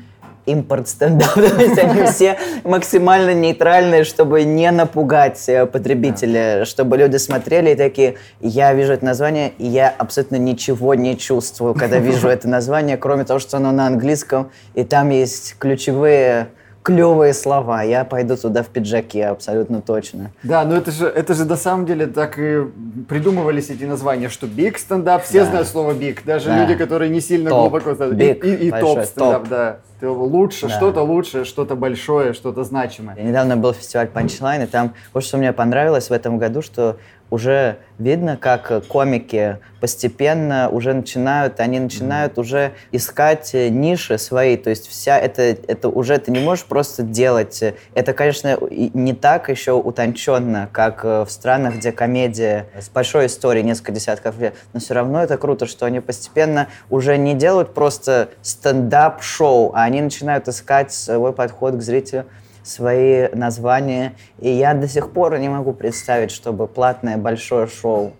импорт 0.47 0.87
стендап. 0.87 1.33
То 1.35 1.61
есть 1.61 1.77
они 1.77 2.03
все 2.07 2.37
максимально 2.63 3.33
нейтральные, 3.33 4.03
чтобы 4.03 4.43
не 4.43 4.71
напугать 4.71 5.43
э, 5.47 5.65
потребителя, 5.65 6.65
чтобы 6.65 6.97
люди 6.97 7.17
смотрели 7.17 7.71
и 7.71 7.75
такие, 7.75 8.15
я 8.39 8.73
вижу 8.73 8.93
это 8.93 9.05
название, 9.05 9.51
и 9.57 9.67
я 9.67 9.93
абсолютно 9.95 10.37
ничего 10.37 10.95
не 10.95 11.17
чувствую, 11.17 11.73
когда 11.73 11.99
вижу 11.99 12.27
это 12.29 12.47
название, 12.47 12.97
кроме 12.97 13.25
того, 13.25 13.39
что 13.39 13.57
оно 13.57 13.71
на 13.71 13.87
английском, 13.87 14.51
и 14.73 14.83
там 14.83 15.09
есть 15.09 15.55
ключевые 15.59 16.47
клевые 16.87 17.33
слова. 17.33 17.81
Я 17.83 18.05
пойду 18.05 18.37
туда 18.37 18.63
в 18.63 18.67
пиджаке, 18.67 19.25
абсолютно 19.25 19.81
точно. 19.81 20.31
Да, 20.41 20.63
но 20.63 20.77
это 20.77 20.89
же, 20.91 21.05
это 21.05 21.33
же 21.33 21.43
на 21.43 21.57
самом 21.57 21.85
деле 21.85 22.07
так 22.07 22.39
и 22.39 22.63
придумывались 23.09 23.69
эти 23.69 23.83
названия, 23.83 24.29
что 24.29 24.47
биг 24.47 24.77
стендап, 24.77 25.25
все 25.25 25.41
да. 25.41 25.49
знают 25.49 25.67
слово 25.67 25.93
биг, 25.93 26.23
даже 26.23 26.47
да. 26.47 26.63
люди, 26.63 26.75
которые 26.75 27.09
не 27.09 27.19
сильно 27.19 27.49
топ. 27.49 27.59
глубоко 27.59 27.93
знают. 27.93 28.15
Big, 28.15 28.39
и, 28.39 28.53
и, 28.53 28.67
и 28.69 28.71
топ 28.71 29.03
стендап, 29.03 29.41
топ. 29.41 29.49
да. 29.49 29.79
Лучше, 30.01 30.67
да. 30.67 30.77
что-то 30.77 31.01
лучшее, 31.01 31.43
что-то 31.43 31.75
большое, 31.75 32.31
что-то 32.31 32.63
значимое. 32.63 33.17
Я 33.17 33.23
недавно 33.23 33.57
был 33.57 33.73
фестиваль 33.73 34.07
Панчлайн, 34.07 34.61
и 34.61 34.65
там 34.65 34.93
вот 35.13 35.25
что 35.25 35.37
мне 35.37 35.51
понравилось 35.51 36.09
в 36.09 36.13
этом 36.13 36.37
году, 36.37 36.61
что 36.61 36.97
уже 37.29 37.77
видно, 37.97 38.37
как 38.37 38.87
комики 38.87 39.57
постепенно 39.79 40.69
уже 40.69 40.93
начинают, 40.93 41.59
они 41.59 41.79
начинают 41.79 42.33
mm. 42.33 42.41
уже 42.41 42.73
искать 42.91 43.53
э, 43.53 43.69
ниши 43.69 44.17
свои, 44.17 44.55
то 44.57 44.69
есть 44.69 44.87
вся 44.87 45.17
это, 45.19 45.41
это 45.41 45.89
уже 45.89 46.17
ты 46.17 46.31
не 46.31 46.39
можешь 46.39 46.65
просто 46.65 47.03
делать. 47.03 47.63
Это, 47.93 48.13
конечно, 48.13 48.57
не 48.69 49.13
так 49.13 49.49
еще 49.49 49.73
утонченно, 49.73 50.69
как 50.71 51.03
э, 51.03 51.25
в 51.25 51.31
странах, 51.31 51.75
где 51.75 51.91
комедия 51.91 52.67
с 52.79 52.89
большой 52.89 53.27
историей, 53.27 53.63
несколько 53.63 53.91
десятков 53.91 54.39
лет, 54.39 54.55
но 54.73 54.79
все 54.79 54.93
равно 54.93 55.23
это 55.23 55.37
круто, 55.37 55.65
что 55.65 55.85
они 55.85 55.99
постепенно 55.99 56.67
уже 56.89 57.17
не 57.17 57.33
делают 57.33 57.73
просто 57.73 58.29
стендап-шоу, 58.41 59.71
а 59.73 59.83
они 59.83 60.01
начинают 60.01 60.47
искать 60.47 60.91
свой 60.91 61.33
подход 61.33 61.75
к 61.75 61.81
зрителю 61.81 62.25
свои 62.67 63.29
названия. 63.33 64.13
И 64.39 64.49
я 64.49 64.73
до 64.73 64.87
сих 64.87 65.11
пор 65.11 65.37
не 65.39 65.49
могу 65.49 65.73
представить, 65.73 66.31
чтобы 66.31 66.67
платное 66.67 67.17
большое 67.17 67.67
шоу 67.67 68.13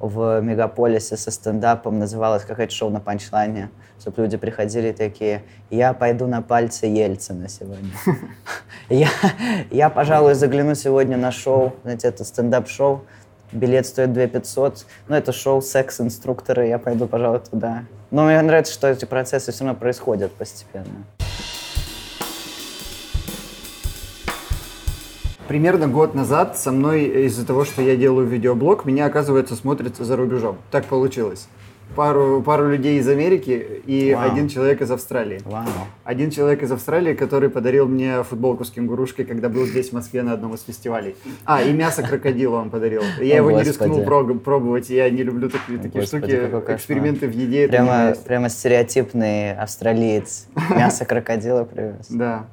в 0.00 0.40
мегаполисе 0.40 1.16
со 1.16 1.30
стендапом 1.30 1.98
называлось 1.98 2.44
как 2.44 2.58
это 2.58 2.72
шоу 2.72 2.90
на 2.90 3.00
панчлайне, 3.00 3.70
чтобы 4.00 4.22
люди 4.22 4.36
приходили 4.36 4.92
такие, 4.92 5.44
я 5.70 5.94
пойду 5.94 6.26
на 6.26 6.42
пальцы 6.42 6.86
Ельцина 6.86 7.48
сегодня. 7.48 7.90
Я, 8.90 9.08
я, 9.70 9.88
пожалуй, 9.88 10.34
загляну 10.34 10.74
сегодня 10.74 11.16
на 11.16 11.32
шоу, 11.32 11.72
знаете, 11.84 12.08
это 12.08 12.22
стендап-шоу, 12.22 13.02
билет 13.50 13.86
стоит 13.86 14.12
2 14.12 14.26
500, 14.26 14.84
но 15.08 15.16
это 15.16 15.32
шоу 15.32 15.62
секс-инструкторы, 15.62 16.66
я 16.66 16.78
пойду, 16.78 17.06
пожалуй, 17.06 17.40
туда. 17.40 17.84
Но 18.10 18.26
мне 18.26 18.40
нравится, 18.42 18.74
что 18.74 18.88
эти 18.88 19.06
процессы 19.06 19.52
все 19.52 19.64
равно 19.64 19.78
происходят 19.78 20.32
постепенно. 20.32 21.06
Примерно 25.48 25.88
год 25.88 26.14
назад 26.14 26.56
со 26.58 26.72
мной 26.72 27.04
из-за 27.26 27.46
того, 27.46 27.64
что 27.64 27.82
я 27.82 27.96
делаю 27.96 28.26
видеоблог, 28.26 28.86
меня, 28.86 29.06
оказывается, 29.06 29.56
смотрят 29.56 29.96
за 29.96 30.16
рубежом. 30.16 30.56
Так 30.70 30.86
получилось. 30.86 31.48
Пару, 31.94 32.42
пару 32.42 32.70
людей 32.70 32.98
из 32.98 33.06
Америки 33.06 33.82
и 33.86 34.14
Вау. 34.14 34.32
один 34.32 34.48
человек 34.48 34.80
из 34.80 34.90
Австралии. 34.90 35.42
Вау. 35.44 35.66
Один 36.02 36.30
человек 36.30 36.62
из 36.62 36.72
Австралии, 36.72 37.12
который 37.14 37.50
подарил 37.50 37.86
мне 37.86 38.22
футболку 38.24 38.64
с 38.64 38.70
кенгурушкой, 38.70 39.26
когда 39.26 39.48
был 39.48 39.66
здесь, 39.66 39.90
в 39.90 39.92
Москве, 39.92 40.22
на 40.22 40.32
одном 40.32 40.54
из 40.54 40.62
фестивалей. 40.62 41.14
А, 41.44 41.62
и 41.62 41.72
мясо 41.72 42.02
крокодила 42.02 42.56
он 42.56 42.70
подарил. 42.70 43.02
Я 43.20 43.34
О, 43.34 43.36
его 43.36 43.50
Господи. 43.50 43.90
не 43.90 43.98
рискнул 44.00 44.40
пробовать, 44.40 44.88
я 44.88 45.08
не 45.10 45.22
люблю 45.22 45.50
такие, 45.50 45.78
такие 45.78 46.00
Господи, 46.00 46.48
штуки, 46.48 46.72
эксперименты 46.72 47.28
в 47.28 47.32
еде. 47.32 47.68
Прямо, 47.68 48.14
прямо 48.26 48.48
стереотипный 48.48 49.54
австралиец. 49.54 50.46
Мясо 50.70 51.04
крокодила 51.04 51.64
привез. 51.64 52.06
Да. 52.08 52.46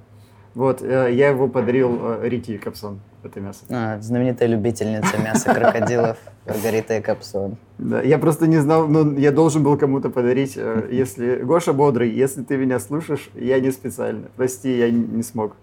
Вот, 0.54 0.82
э, 0.82 1.10
я 1.14 1.30
его 1.30 1.48
подарил 1.48 1.98
э, 2.02 2.28
Рите 2.28 2.58
Капсон, 2.58 3.00
это 3.24 3.40
мясо. 3.40 3.60
А, 3.70 4.00
знаменитая 4.02 4.50
любительница 4.50 5.18
мяса 5.18 5.54
крокодилов 5.54 6.18
Маргарита 6.46 7.02
Капсон. 7.02 7.56
Да, 7.78 8.02
я 8.02 8.18
просто 8.18 8.48
не 8.48 8.58
знал, 8.58 8.88
но 8.88 9.18
я 9.18 9.32
должен 9.32 9.64
был 9.64 9.78
кому-то 9.78 10.10
подарить, 10.10 10.54
э, 10.58 10.90
если... 10.92 11.38
Гоша 11.38 11.72
Бодрый, 11.72 12.12
если 12.12 12.44
ты 12.44 12.58
меня 12.58 12.80
слушаешь, 12.80 13.30
я 13.34 13.62
не 13.62 13.72
специально. 13.72 14.28
Прости, 14.36 14.78
я 14.78 14.92
не 14.92 15.24
смог. 15.24 15.56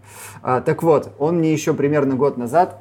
А, 0.43 0.63
так 0.63 0.83
вот, 0.83 1.13
он 1.19 1.39
мне 1.39 1.53
еще 1.53 1.75
примерно 1.75 2.15
год 2.15 2.39
назад 2.39 2.81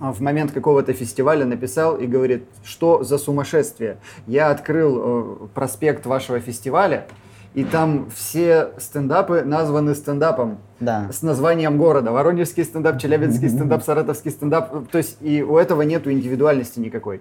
в 0.00 0.20
момент 0.20 0.52
какого-то 0.52 0.92
фестиваля 0.92 1.44
написал 1.44 1.96
и 1.96 2.06
говорит, 2.06 2.44
что 2.64 3.02
за 3.02 3.18
сумасшествие. 3.18 3.98
Я 4.28 4.50
открыл 4.50 5.48
проспект 5.54 6.06
вашего 6.06 6.38
фестиваля, 6.38 7.08
и 7.54 7.64
там 7.64 8.08
все 8.14 8.70
стендапы 8.78 9.42
названы 9.42 9.94
стендапом 9.94 10.58
да. 10.80 11.08
с 11.12 11.22
названием 11.22 11.78
города. 11.78 12.12
Воронежский 12.12 12.64
стендап, 12.64 13.00
Челябинский 13.00 13.48
стендап, 13.48 13.82
Саратовский 13.82 14.30
стендап. 14.30 14.88
То 14.90 14.98
есть 14.98 15.16
и 15.20 15.42
у 15.42 15.56
этого 15.56 15.82
нету 15.82 16.12
индивидуальности 16.12 16.78
никакой. 16.78 17.20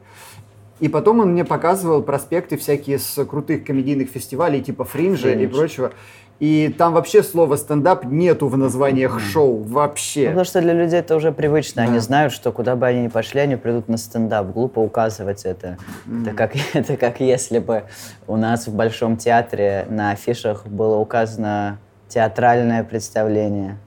И 0.79 0.89
потом 0.89 1.21
он 1.21 1.31
мне 1.31 1.43
показывал 1.43 2.03
проспекты 2.03 2.55
всякие 2.55 2.99
с 2.99 3.25
крутых 3.25 3.65
комедийных 3.65 4.09
фестивалей, 4.09 4.61
типа 4.61 4.83
Фринжа 4.83 5.29
Фриндж. 5.29 5.43
и 5.43 5.47
прочего. 5.47 5.91
И 6.39 6.73
там 6.77 6.93
вообще 6.93 7.23
слова 7.23 7.55
стендап 7.55 8.05
нету 8.05 8.47
в 8.47 8.57
названиях 8.57 9.19
шоу 9.19 9.63
вообще. 9.63 10.25
Ну, 10.25 10.27
потому 10.27 10.45
что 10.45 10.61
для 10.61 10.73
людей 10.73 10.99
это 10.99 11.15
уже 11.15 11.31
привычно. 11.31 11.83
Да. 11.83 11.89
Они 11.89 11.99
знают, 11.99 12.31
что 12.31 12.51
куда 12.51 12.75
бы 12.75 12.85
они 12.85 13.03
ни 13.03 13.07
пошли, 13.07 13.41
они 13.41 13.55
придут 13.55 13.87
на 13.87 13.97
стендап. 13.97 14.47
Глупо 14.47 14.79
указывать 14.79 15.45
это. 15.45 15.77
Mm. 16.05 16.21
Это, 16.21 16.35
как, 16.35 16.51
это 16.73 16.95
как 16.97 17.19
если 17.19 17.57
бы 17.57 17.83
у 18.27 18.35
нас 18.37 18.67
в 18.67 18.75
Большом 18.75 19.17
театре 19.17 19.87
на 19.89 20.11
афишах 20.11 20.67
было 20.67 20.97
указано 20.97 21.79
театральное 22.07 22.83
представление, 22.83 23.77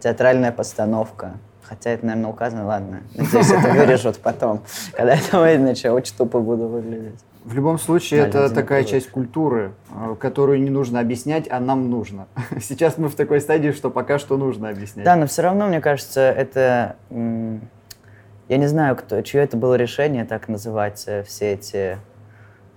театральная 0.00 0.52
постановка. 0.52 1.32
Хотя 1.62 1.90
это, 1.90 2.06
наверное, 2.06 2.30
указано, 2.30 2.66
ладно. 2.66 3.02
Надеюсь, 3.14 3.50
это 3.50 3.68
вырежут 3.74 4.18
потом. 4.18 4.62
Когда 4.92 5.14
это 5.14 5.38
выйдет, 5.38 5.60
иначе 5.60 5.90
очень 5.90 6.14
тупо 6.16 6.40
буду 6.40 6.66
выглядеть. 6.66 7.20
В 7.48 7.54
любом 7.54 7.78
случае, 7.78 8.26
да, 8.26 8.28
это 8.28 8.54
такая 8.54 8.84
часть 8.84 9.08
культуры, 9.08 9.72
э, 9.90 10.16
которую 10.20 10.60
не 10.60 10.68
нужно 10.68 11.00
объяснять, 11.00 11.50
а 11.50 11.60
нам 11.60 11.88
нужно. 11.88 12.26
Сейчас 12.60 12.98
мы 12.98 13.08
в 13.08 13.14
такой 13.14 13.40
стадии, 13.40 13.70
что 13.70 13.88
пока 13.88 14.18
что 14.18 14.36
нужно 14.36 14.68
объяснять. 14.68 15.06
Да, 15.06 15.16
но 15.16 15.26
все 15.26 15.40
равно, 15.40 15.66
мне 15.66 15.80
кажется, 15.80 16.20
это... 16.20 16.96
Я 17.10 18.56
не 18.56 18.66
знаю, 18.66 18.96
кто, 18.96 19.20
чье 19.22 19.42
это 19.42 19.56
было 19.56 19.76
решение 19.76 20.26
так 20.26 20.48
называть 20.48 21.04
э, 21.06 21.22
все 21.22 21.54
эти 21.54 21.96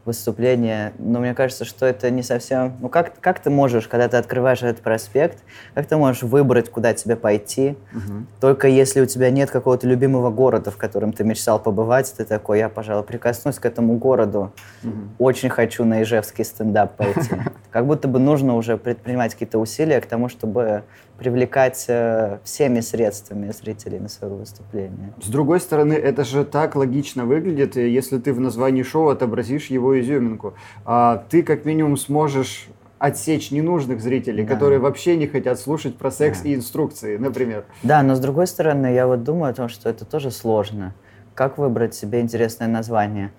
выступления, 0.05 0.93
но 0.97 1.19
мне 1.19 1.33
кажется, 1.33 1.63
что 1.63 1.85
это 1.85 2.09
не 2.09 2.23
совсем... 2.23 2.75
Ну, 2.81 2.89
как, 2.89 3.19
как 3.19 3.39
ты 3.39 3.49
можешь, 3.49 3.87
когда 3.87 4.07
ты 4.07 4.17
открываешь 4.17 4.63
этот 4.63 4.81
проспект, 4.81 5.39
как 5.75 5.85
ты 5.85 5.95
можешь 5.95 6.23
выбрать, 6.23 6.69
куда 6.69 6.93
тебе 6.93 7.15
пойти, 7.15 7.77
угу. 7.93 8.25
только 8.39 8.67
если 8.67 9.01
у 9.01 9.05
тебя 9.05 9.29
нет 9.29 9.51
какого-то 9.51 9.87
любимого 9.87 10.31
города, 10.31 10.71
в 10.71 10.77
котором 10.77 11.13
ты 11.13 11.23
мечтал 11.23 11.59
побывать, 11.59 12.11
ты 12.17 12.25
такой, 12.25 12.59
я, 12.59 12.69
пожалуй, 12.69 13.03
прикоснусь 13.03 13.59
к 13.59 13.65
этому 13.65 13.97
городу, 13.97 14.51
угу. 14.83 14.93
очень 15.19 15.49
хочу 15.49 15.85
на 15.85 16.01
Ижевский 16.01 16.45
стендап 16.45 16.95
пойти. 16.95 17.35
Как 17.71 17.85
будто 17.85 18.07
бы 18.07 18.19
нужно 18.19 18.55
уже 18.55 18.77
предпринимать 18.77 19.33
какие-то 19.33 19.59
усилия 19.59 20.01
к 20.01 20.05
тому, 20.05 20.29
чтобы 20.29 20.83
привлекать 21.21 21.85
э, 21.87 22.39
всеми 22.43 22.79
средствами 22.79 23.51
зрителей 23.51 23.99
на 23.99 24.09
свое 24.09 24.33
выступление. 24.33 25.13
С 25.21 25.27
другой 25.27 25.59
стороны, 25.59 25.93
это 25.93 26.23
же 26.23 26.43
так 26.43 26.75
логично 26.75 27.25
выглядит, 27.25 27.75
если 27.75 28.17
ты 28.17 28.33
в 28.33 28.39
названии 28.39 28.81
шоу 28.81 29.09
отобразишь 29.09 29.67
его 29.67 29.99
изюминку. 29.99 30.55
А 30.83 31.23
ты 31.29 31.43
как 31.43 31.63
минимум 31.63 31.97
сможешь 31.97 32.69
отсечь 32.97 33.51
ненужных 33.51 34.01
зрителей, 34.01 34.43
да. 34.43 34.51
которые 34.51 34.79
вообще 34.79 35.15
не 35.15 35.27
хотят 35.27 35.59
слушать 35.59 35.95
про 35.95 36.09
секс 36.09 36.41
да. 36.41 36.49
и 36.49 36.55
инструкции, 36.55 37.17
например. 37.17 37.65
Да, 37.83 38.01
но 38.01 38.15
с 38.15 38.19
другой 38.19 38.47
стороны, 38.47 38.87
я 38.87 39.05
вот 39.05 39.23
думаю 39.23 39.51
о 39.51 39.53
том, 39.53 39.69
что 39.69 39.89
это 39.89 40.05
тоже 40.05 40.31
сложно. 40.31 40.95
Как 41.35 41.59
выбрать 41.59 41.93
себе 41.93 42.21
интересное 42.21 42.67
название? 42.67 43.31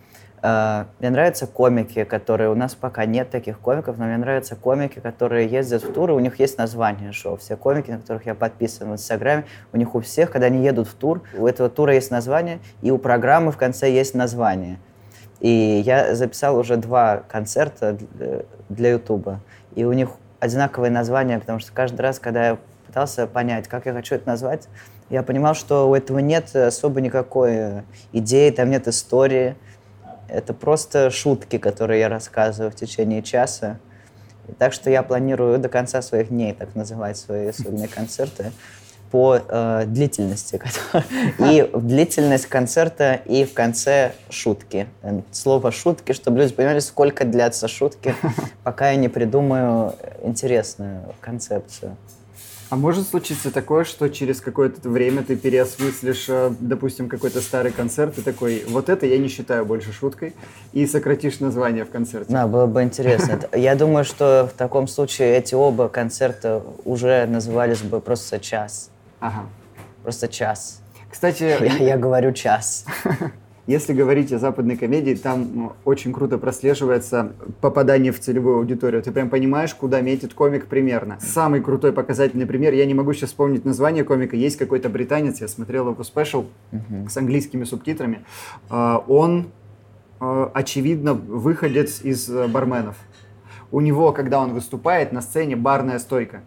Э, 0.42 0.86
мне 0.98 1.10
нравятся 1.10 1.46
комики, 1.46 2.04
которые... 2.04 2.50
У 2.50 2.54
нас 2.54 2.74
пока 2.74 3.06
нет 3.06 3.30
таких 3.30 3.60
комиков, 3.60 3.96
но 3.98 4.06
мне 4.06 4.16
нравятся 4.16 4.56
комики, 4.56 4.98
которые 4.98 5.46
ездят 5.46 5.84
в 5.84 5.92
туры, 5.92 6.14
у 6.14 6.18
них 6.18 6.40
есть 6.40 6.58
название 6.58 7.12
шоу. 7.12 7.36
Все 7.36 7.56
комики, 7.56 7.90
на 7.90 7.98
которых 7.98 8.26
я 8.26 8.34
подписан 8.34 8.90
в 8.90 8.92
Инстаграме, 8.94 9.44
у 9.72 9.76
них 9.76 9.94
у 9.94 10.00
всех, 10.00 10.30
когда 10.30 10.48
они 10.48 10.64
едут 10.64 10.88
в 10.88 10.94
тур, 10.94 11.22
у 11.36 11.46
этого 11.46 11.68
тура 11.68 11.94
есть 11.94 12.10
название, 12.10 12.58
и 12.82 12.90
у 12.90 12.98
программы 12.98 13.52
в 13.52 13.56
конце 13.56 13.90
есть 13.90 14.14
название. 14.14 14.78
И 15.40 15.82
я 15.84 16.14
записал 16.14 16.56
уже 16.56 16.76
два 16.76 17.22
концерта 17.28 17.96
для 18.68 18.90
Ютуба, 18.92 19.40
и 19.74 19.84
у 19.84 19.92
них 19.92 20.10
одинаковое 20.40 20.90
название, 20.90 21.38
потому 21.38 21.60
что 21.60 21.72
каждый 21.72 22.00
раз, 22.00 22.18
когда 22.18 22.48
я 22.48 22.58
пытался 22.86 23.26
понять, 23.26 23.68
как 23.68 23.86
я 23.86 23.92
хочу 23.92 24.16
это 24.16 24.28
назвать, 24.28 24.68
я 25.08 25.22
понимал, 25.22 25.54
что 25.54 25.88
у 25.88 25.94
этого 25.94 26.18
нет 26.18 26.54
особо 26.54 27.00
никакой 27.00 27.82
идеи, 28.12 28.50
там 28.50 28.70
нет 28.70 28.88
истории, 28.88 29.56
это 30.32 30.54
просто 30.54 31.10
шутки, 31.10 31.58
которые 31.58 32.00
я 32.00 32.08
рассказываю 32.08 32.70
в 32.70 32.74
течение 32.74 33.22
часа. 33.22 33.78
Так 34.58 34.72
что 34.72 34.90
я 34.90 35.02
планирую 35.02 35.58
до 35.58 35.68
конца 35.68 36.02
своих 36.02 36.28
дней 36.28 36.52
так 36.52 36.74
называть 36.74 37.16
свои 37.16 37.52
сольные 37.52 37.88
концерты. 37.94 38.52
по 39.10 39.36
э, 39.36 39.84
длительности. 39.86 40.58
И 41.38 41.70
длительность 41.74 42.46
концерта, 42.46 43.20
и 43.26 43.44
в 43.44 43.52
конце 43.52 44.12
шутки. 44.30 44.86
Слово 45.32 45.70
шутки, 45.70 46.12
чтобы 46.12 46.38
люди 46.38 46.54
понимали, 46.54 46.78
сколько 46.78 47.26
длятся 47.26 47.68
шутки, 47.68 48.14
пока 48.64 48.90
я 48.90 48.96
не 48.96 49.10
придумаю 49.10 49.94
интересную 50.22 51.14
концепцию. 51.20 51.94
А 52.72 52.76
может 52.76 53.06
случиться 53.06 53.50
такое, 53.50 53.84
что 53.84 54.08
через 54.08 54.40
какое-то 54.40 54.88
время 54.88 55.22
ты 55.22 55.36
переосмыслишь, 55.36 56.24
э, 56.30 56.54
допустим, 56.58 57.06
какой-то 57.06 57.42
старый 57.42 57.70
концерт, 57.70 58.16
и 58.16 58.22
такой, 58.22 58.64
вот 58.66 58.88
это 58.88 59.04
я 59.04 59.18
не 59.18 59.28
считаю 59.28 59.66
больше 59.66 59.92
шуткой, 59.92 60.34
и 60.72 60.86
сократишь 60.86 61.40
название 61.40 61.84
в 61.84 61.90
концерте? 61.90 62.32
Да, 62.32 62.46
было 62.46 62.64
бы 62.64 62.82
интересно. 62.82 63.40
Я 63.52 63.74
думаю, 63.74 64.06
что 64.06 64.48
в 64.50 64.56
таком 64.56 64.88
случае 64.88 65.36
эти 65.36 65.54
оба 65.54 65.90
концерта 65.90 66.62
уже 66.86 67.26
назывались 67.26 67.82
бы 67.82 68.00
просто 68.00 68.40
«Час». 68.40 68.88
Ага. 69.20 69.44
Просто 70.02 70.28
«Час». 70.28 70.80
Кстати... 71.10 71.42
Я, 71.42 71.76
я 71.76 71.98
говорю 71.98 72.32
«Час». 72.32 72.86
Если 73.66 73.92
говорить 73.92 74.32
о 74.32 74.40
западной 74.40 74.76
комедии, 74.76 75.14
там 75.14 75.74
очень 75.84 76.12
круто 76.12 76.36
прослеживается 76.36 77.32
попадание 77.60 78.10
в 78.10 78.18
целевую 78.18 78.56
аудиторию. 78.56 79.02
Ты 79.02 79.12
прям 79.12 79.30
понимаешь, 79.30 79.72
куда 79.72 80.00
метит 80.00 80.34
комик 80.34 80.66
примерно. 80.66 81.18
Самый 81.20 81.60
крутой 81.60 81.92
показательный 81.92 82.44
пример, 82.46 82.74
я 82.74 82.84
не 82.86 82.94
могу 82.94 83.12
сейчас 83.12 83.30
вспомнить 83.30 83.64
название 83.64 84.02
комика, 84.02 84.34
есть 84.34 84.56
какой-то 84.56 84.88
британец, 84.88 85.40
я 85.40 85.46
смотрел 85.46 85.90
его 85.90 86.02
спешл 86.02 86.46
uh-huh. 86.72 87.08
с 87.08 87.16
английскими 87.16 87.62
субтитрами. 87.62 88.24
А, 88.68 89.04
он, 89.06 89.46
а, 90.18 90.50
очевидно, 90.52 91.14
выходец 91.14 92.02
из 92.02 92.28
э, 92.28 92.48
барменов. 92.48 92.96
У 93.70 93.80
него, 93.80 94.12
когда 94.12 94.40
он 94.40 94.54
выступает, 94.54 95.12
на 95.12 95.22
сцене 95.22 95.54
барная 95.54 96.00
стойка 96.00 96.42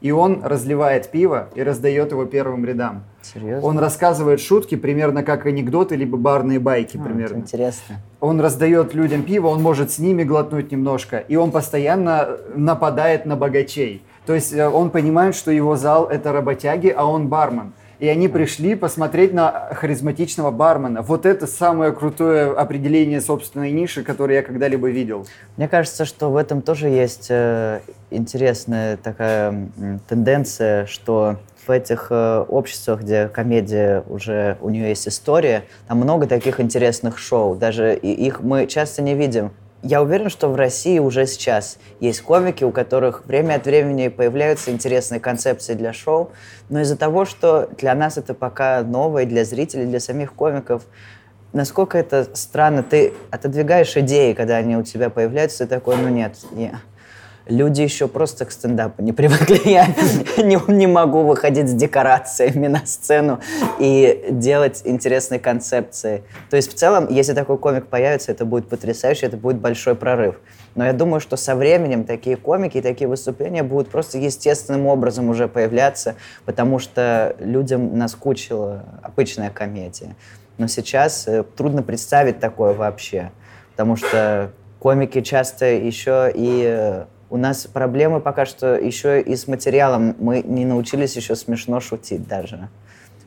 и 0.00 0.10
он 0.10 0.42
разливает 0.42 1.10
пиво 1.10 1.48
и 1.54 1.62
раздает 1.62 2.12
его 2.12 2.24
первым 2.24 2.64
рядам. 2.64 3.04
Серьезно? 3.22 3.66
Он 3.66 3.78
рассказывает 3.78 4.40
шутки 4.40 4.74
примерно 4.74 5.22
как 5.22 5.46
анекдоты, 5.46 5.96
либо 5.96 6.16
барные 6.16 6.58
байки 6.58 6.96
а, 6.96 7.02
примерно. 7.02 7.36
интересно. 7.38 7.96
Он 8.20 8.40
раздает 8.40 8.94
людям 8.94 9.22
пиво, 9.22 9.48
он 9.48 9.62
может 9.62 9.90
с 9.90 9.98
ними 9.98 10.24
глотнуть 10.24 10.72
немножко, 10.72 11.18
и 11.18 11.36
он 11.36 11.50
постоянно 11.50 12.38
нападает 12.54 13.26
на 13.26 13.36
богачей. 13.36 14.02
То 14.26 14.34
есть 14.34 14.52
э, 14.52 14.68
он 14.68 14.90
понимает, 14.90 15.34
что 15.34 15.50
его 15.50 15.76
зал 15.76 16.06
это 16.06 16.32
работяги, 16.32 16.88
а 16.88 17.04
он 17.04 17.28
бармен 17.28 17.72
и 18.00 18.08
они 18.08 18.28
пришли 18.28 18.74
посмотреть 18.74 19.32
на 19.34 19.68
харизматичного 19.72 20.50
бармена. 20.50 21.02
Вот 21.02 21.26
это 21.26 21.46
самое 21.46 21.92
крутое 21.92 22.50
определение 22.52 23.20
собственной 23.20 23.70
ниши, 23.70 24.02
которое 24.02 24.36
я 24.36 24.42
когда-либо 24.42 24.88
видел. 24.88 25.26
Мне 25.56 25.68
кажется, 25.68 26.06
что 26.06 26.30
в 26.30 26.36
этом 26.36 26.62
тоже 26.62 26.88
есть 26.88 27.26
э, 27.28 27.80
интересная 28.10 28.96
такая 28.96 29.68
тенденция, 30.08 30.86
что 30.86 31.36
в 31.66 31.70
этих 31.70 32.06
э, 32.10 32.44
обществах, 32.48 33.02
где 33.02 33.28
комедия 33.28 34.02
уже 34.08 34.56
у 34.62 34.70
нее 34.70 34.88
есть 34.88 35.06
история, 35.06 35.64
там 35.86 35.98
много 35.98 36.26
таких 36.26 36.58
интересных 36.58 37.18
шоу. 37.18 37.54
Даже 37.54 37.94
их 37.94 38.40
мы 38.40 38.66
часто 38.66 39.02
не 39.02 39.14
видим 39.14 39.50
я 39.82 40.02
уверен, 40.02 40.28
что 40.28 40.48
в 40.48 40.56
России 40.56 40.98
уже 40.98 41.26
сейчас 41.26 41.78
есть 42.00 42.20
комики, 42.22 42.64
у 42.64 42.70
которых 42.70 43.24
время 43.26 43.54
от 43.54 43.64
времени 43.64 44.08
появляются 44.08 44.70
интересные 44.70 45.20
концепции 45.20 45.74
для 45.74 45.92
шоу, 45.92 46.32
но 46.68 46.80
из-за 46.80 46.96
того, 46.96 47.24
что 47.24 47.68
для 47.78 47.94
нас 47.94 48.18
это 48.18 48.34
пока 48.34 48.82
новое, 48.82 49.24
для 49.24 49.44
зрителей, 49.44 49.86
для 49.86 50.00
самих 50.00 50.34
комиков, 50.34 50.82
насколько 51.52 51.96
это 51.98 52.28
странно, 52.34 52.82
ты 52.82 53.14
отодвигаешь 53.30 53.96
идеи, 53.96 54.34
когда 54.34 54.56
они 54.56 54.76
у 54.76 54.82
тебя 54.82 55.10
появляются, 55.10 55.64
и 55.64 55.66
такой, 55.66 55.96
ну 55.96 56.08
нет, 56.08 56.36
не, 56.52 56.72
люди 57.50 57.82
еще 57.82 58.08
просто 58.08 58.44
к 58.44 58.52
стендапу 58.52 59.02
не 59.02 59.12
привыкли. 59.12 59.60
Я 59.68 59.86
не, 60.38 60.58
не 60.72 60.86
могу 60.86 61.22
выходить 61.22 61.68
с 61.68 61.72
декорациями 61.72 62.68
на 62.68 62.86
сцену 62.86 63.40
и 63.78 64.26
делать 64.30 64.82
интересные 64.84 65.40
концепции. 65.40 66.22
То 66.48 66.56
есть 66.56 66.72
в 66.72 66.76
целом, 66.76 67.08
если 67.10 67.34
такой 67.34 67.58
комик 67.58 67.86
появится, 67.86 68.32
это 68.32 68.44
будет 68.44 68.68
потрясающе, 68.68 69.26
это 69.26 69.36
будет 69.36 69.58
большой 69.58 69.94
прорыв. 69.94 70.36
Но 70.74 70.84
я 70.84 70.92
думаю, 70.92 71.20
что 71.20 71.36
со 71.36 71.56
временем 71.56 72.04
такие 72.04 72.36
комики 72.36 72.78
и 72.78 72.80
такие 72.80 73.08
выступления 73.08 73.62
будут 73.62 73.88
просто 73.88 74.18
естественным 74.18 74.86
образом 74.86 75.28
уже 75.28 75.48
появляться, 75.48 76.14
потому 76.44 76.78
что 76.78 77.34
людям 77.40 77.98
наскучила 77.98 78.84
обычная 79.02 79.50
комедия. 79.50 80.14
Но 80.58 80.68
сейчас 80.68 81.26
э, 81.26 81.42
трудно 81.42 81.82
представить 81.82 82.38
такое 82.38 82.74
вообще, 82.74 83.32
потому 83.72 83.96
что 83.96 84.52
комики 84.78 85.20
часто 85.22 85.66
еще 85.66 86.30
и 86.32 86.64
э, 86.66 87.04
у 87.30 87.36
нас 87.36 87.66
проблемы 87.66 88.20
пока 88.20 88.44
что 88.44 88.74
еще 88.76 89.20
и 89.20 89.36
с 89.36 89.46
материалом. 89.46 90.16
Мы 90.18 90.42
не 90.42 90.64
научились 90.64 91.16
еще 91.16 91.36
смешно 91.36 91.80
шутить 91.80 92.26
даже 92.26 92.68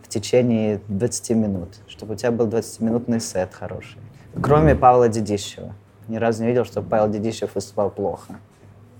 в 0.04 0.10
течение 0.10 0.82
20 0.90 1.30
минут, 1.32 1.70
чтобы 1.88 2.14
у 2.14 2.18
тебя 2.18 2.32
был 2.32 2.48
20-минутный 2.48 3.22
сет 3.22 3.54
хороший. 3.54 3.98
Кроме 4.42 4.76
Павла 4.76 5.08
Дедищева. 5.08 5.74
Ни 6.10 6.18
разу 6.18 6.44
не 6.44 6.50
видел, 6.50 6.66
что 6.66 6.82
Павел 6.82 7.10
Дедищев 7.10 7.56
выступал 7.56 7.90
плохо. 7.90 8.36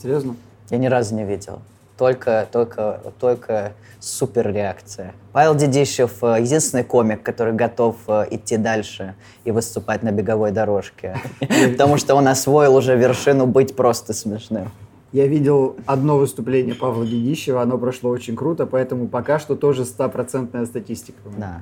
Серьезно? 0.02 0.38
Я 0.70 0.78
ни 0.78 0.88
разу 0.88 1.14
не 1.16 1.26
видел. 1.26 1.60
Только, 1.98 2.48
только, 2.52 3.02
только 3.20 3.74
супер 4.00 4.52
реакция. 4.52 5.14
Павел 5.34 5.54
Дедищев 5.54 6.24
э, 6.24 6.38
единственный 6.42 6.84
комик, 6.84 7.22
который 7.22 7.54
готов 7.54 7.98
э, 8.08 8.28
идти 8.32 8.58
дальше 8.58 9.16
и 9.44 9.52
выступать 9.52 10.02
на 10.02 10.12
беговой 10.12 10.52
дорожке. 10.52 11.18
Потому 11.40 11.98
что 11.98 12.16
он 12.16 12.28
освоил 12.28 12.76
уже 12.76 12.96
вершину 12.96 13.46
быть 13.46 13.76
просто 13.76 14.14
смешным. 14.14 14.72
Я 15.14 15.28
видел 15.28 15.76
одно 15.86 16.18
выступление 16.18 16.74
Павла 16.74 17.06
Дедищева, 17.06 17.62
оно 17.62 17.78
прошло 17.78 18.10
очень 18.10 18.36
круто, 18.36 18.66
поэтому 18.66 19.08
пока 19.08 19.38
что 19.38 19.56
тоже 19.56 19.86
стопроцентная 19.86 20.66
статистика. 20.66 21.20
Да. 21.38 21.62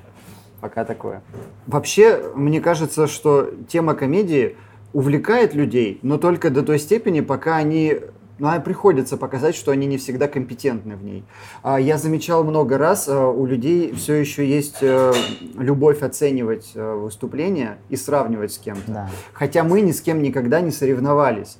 Пока 0.61 0.85
такое. 0.85 1.21
Вообще, 1.67 2.31
мне 2.33 2.61
кажется, 2.61 3.07
что 3.07 3.51
тема 3.67 3.93
комедии 3.93 4.55
увлекает 4.93 5.53
людей, 5.53 5.99
но 6.01 6.17
только 6.17 6.49
до 6.49 6.63
той 6.63 6.79
степени, 6.79 7.19
пока 7.19 7.57
они 7.57 7.99
но 8.39 8.51
ну, 8.55 8.61
приходится 8.61 9.17
показать, 9.17 9.53
что 9.53 9.71
они 9.71 9.85
не 9.85 9.99
всегда 9.99 10.27
компетентны 10.27 10.95
в 10.95 11.03
ней. 11.03 11.23
А, 11.61 11.79
я 11.79 11.99
замечал 11.99 12.43
много 12.43 12.79
раз, 12.79 13.07
а, 13.07 13.27
у 13.27 13.45
людей 13.45 13.93
все 13.93 14.15
еще 14.15 14.49
есть 14.49 14.77
э, 14.81 15.13
любовь 15.59 16.01
оценивать 16.01 16.71
э, 16.73 16.95
выступления 16.95 17.77
и 17.89 17.95
сравнивать 17.95 18.53
с 18.53 18.57
кем-то. 18.57 18.91
Да. 18.91 19.09
Хотя 19.33 19.63
мы 19.63 19.81
ни 19.81 19.91
с 19.91 20.01
кем 20.01 20.23
никогда 20.23 20.59
не 20.59 20.71
соревновались. 20.71 21.59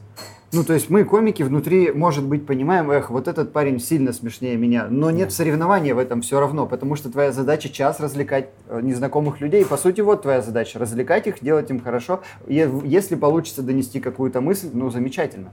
Ну, 0.53 0.65
то 0.65 0.73
есть 0.73 0.89
мы, 0.89 1.05
комики, 1.05 1.43
внутри, 1.43 1.91
может 1.91 2.25
быть, 2.25 2.45
понимаем, 2.45 2.91
эх, 2.91 3.09
вот 3.09 3.29
этот 3.29 3.53
парень 3.53 3.79
сильно 3.79 4.11
смешнее 4.11 4.57
меня, 4.57 4.87
но 4.89 5.09
нет 5.09 5.31
соревнования 5.31 5.95
в 5.95 5.97
этом 5.97 6.21
все 6.21 6.41
равно, 6.41 6.67
потому 6.67 6.97
что 6.97 7.09
твоя 7.09 7.31
задача 7.31 7.69
час 7.69 8.01
развлекать 8.01 8.49
э, 8.67 8.81
незнакомых 8.83 9.39
людей. 9.39 9.65
По 9.65 9.77
сути, 9.77 10.01
вот 10.01 10.23
твоя 10.23 10.41
задача, 10.41 10.77
развлекать 10.77 11.25
их, 11.27 11.41
делать 11.41 11.69
им 11.69 11.79
хорошо. 11.79 12.21
Если 12.47 13.15
получится 13.15 13.61
донести 13.61 14.01
какую-то 14.01 14.41
мысль, 14.41 14.67
ну, 14.73 14.89
замечательно. 14.89 15.51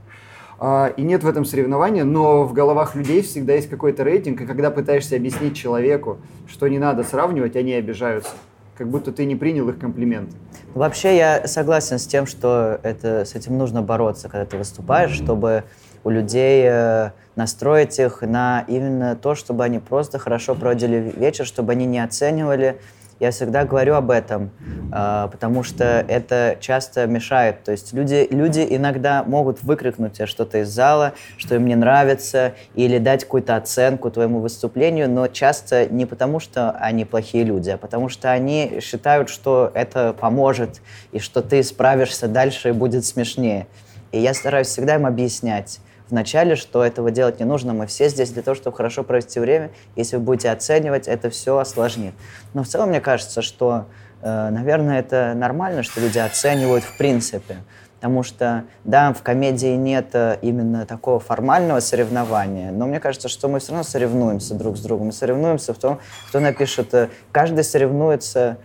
А, 0.57 0.87
и 0.87 1.01
нет 1.01 1.23
в 1.23 1.29
этом 1.29 1.45
соревнования, 1.45 2.03
но 2.03 2.43
в 2.43 2.51
головах 2.51 2.93
людей 2.95 3.21
всегда 3.21 3.53
есть 3.53 3.69
какой-то 3.69 4.03
рейтинг, 4.03 4.41
и 4.41 4.45
когда 4.45 4.69
пытаешься 4.69 5.15
объяснить 5.15 5.55
человеку, 5.55 6.17
что 6.45 6.67
не 6.67 6.77
надо 6.77 7.05
сравнивать, 7.05 7.55
они 7.55 7.73
обижаются 7.73 8.31
как 8.79 8.87
будто 8.87 9.11
ты 9.11 9.25
не 9.25 9.35
принял 9.35 9.67
их 9.67 9.77
комплимент. 9.77 10.29
Вообще 10.73 11.17
я 11.17 11.47
согласен 11.47 11.99
с 11.99 12.07
тем, 12.07 12.25
что 12.25 12.79
это, 12.81 13.25
с 13.25 13.35
этим 13.35 13.57
нужно 13.57 13.81
бороться, 13.81 14.29
когда 14.29 14.45
ты 14.45 14.57
выступаешь, 14.57 15.11
чтобы 15.11 15.65
у 16.05 16.09
людей 16.09 16.63
э, 16.65 17.11
настроить 17.35 17.99
их 17.99 18.21
на 18.21 18.63
именно 18.69 19.17
то, 19.17 19.35
чтобы 19.35 19.65
они 19.65 19.79
просто 19.79 20.17
хорошо 20.17 20.55
проводили 20.55 21.13
вечер, 21.17 21.45
чтобы 21.45 21.73
они 21.73 21.85
не 21.85 21.99
оценивали 22.01 22.79
я 23.19 23.31
всегда 23.31 23.65
говорю 23.65 23.95
об 23.95 24.11
этом, 24.11 24.51
э, 24.91 25.27
потому 25.31 25.63
что 25.63 25.83
это 26.07 26.57
часто 26.59 27.05
мешает. 27.05 27.63
То 27.63 27.71
есть 27.71 27.93
люди, 27.93 28.27
люди 28.31 28.65
иногда 28.69 29.23
могут 29.23 29.61
выкрикнуть 29.61 30.27
что-то 30.27 30.59
из 30.59 30.69
зала, 30.69 31.13
что 31.37 31.55
им 31.55 31.65
не 31.65 31.75
нравится, 31.75 32.53
или 32.75 32.97
дать 32.97 33.23
какую-то 33.23 33.55
оценку 33.55 34.09
твоему 34.09 34.39
выступлению, 34.39 35.09
но 35.09 35.27
часто 35.27 35.85
не 35.87 36.05
потому, 36.05 36.39
что 36.39 36.71
они 36.71 37.05
плохие 37.05 37.43
люди, 37.43 37.69
а 37.69 37.77
потому 37.77 38.09
что 38.09 38.31
они 38.31 38.79
считают, 38.81 39.29
что 39.29 39.71
это 39.73 40.13
поможет, 40.13 40.81
и 41.11 41.19
что 41.19 41.41
ты 41.41 41.61
справишься 41.63 42.27
дальше 42.27 42.69
и 42.69 42.71
будет 42.71 43.05
смешнее. 43.05 43.67
И 44.11 44.19
я 44.19 44.33
стараюсь 44.33 44.67
всегда 44.67 44.95
им 44.95 45.05
объяснять, 45.05 45.79
вначале, 46.09 46.55
что 46.55 46.83
этого 46.83 47.11
делать 47.11 47.39
не 47.39 47.45
нужно. 47.45 47.73
Мы 47.73 47.87
все 47.87 48.09
здесь 48.09 48.31
для 48.31 48.41
того, 48.41 48.55
чтобы 48.55 48.75
хорошо 48.75 49.03
провести 49.03 49.39
время. 49.39 49.71
Если 49.95 50.17
вы 50.17 50.23
будете 50.23 50.49
оценивать, 50.51 51.07
это 51.07 51.29
все 51.29 51.57
осложнит. 51.57 52.13
Но 52.53 52.63
в 52.63 52.67
целом 52.67 52.89
мне 52.89 53.01
кажется, 53.01 53.41
что, 53.41 53.85
э, 54.21 54.49
наверное, 54.49 54.99
это 54.99 55.33
нормально, 55.35 55.83
что 55.83 56.01
люди 56.01 56.19
оценивают 56.19 56.83
в 56.83 56.97
принципе. 56.97 57.57
Потому 57.99 58.23
что, 58.23 58.63
да, 58.85 59.11
в 59.11 59.21
комедии 59.23 59.75
нет 59.75 60.11
э, 60.13 60.37
именно 60.41 60.85
такого 60.85 61.19
формального 61.19 61.81
соревнования, 61.81 62.71
но 62.71 62.87
мне 62.87 63.01
кажется, 63.01 63.27
что 63.27 63.49
мы 63.49 63.59
все 63.59 63.71
равно 63.71 63.83
соревнуемся 63.83 64.55
друг 64.55 64.77
с 64.77 64.79
другом. 64.79 65.07
Мы 65.07 65.11
соревнуемся 65.11 65.73
в 65.73 65.77
том, 65.77 65.99
кто 66.29 66.39
напишет... 66.39 66.93
Э, 66.93 67.09
каждый 67.33 67.65
соревнуется 67.65 68.57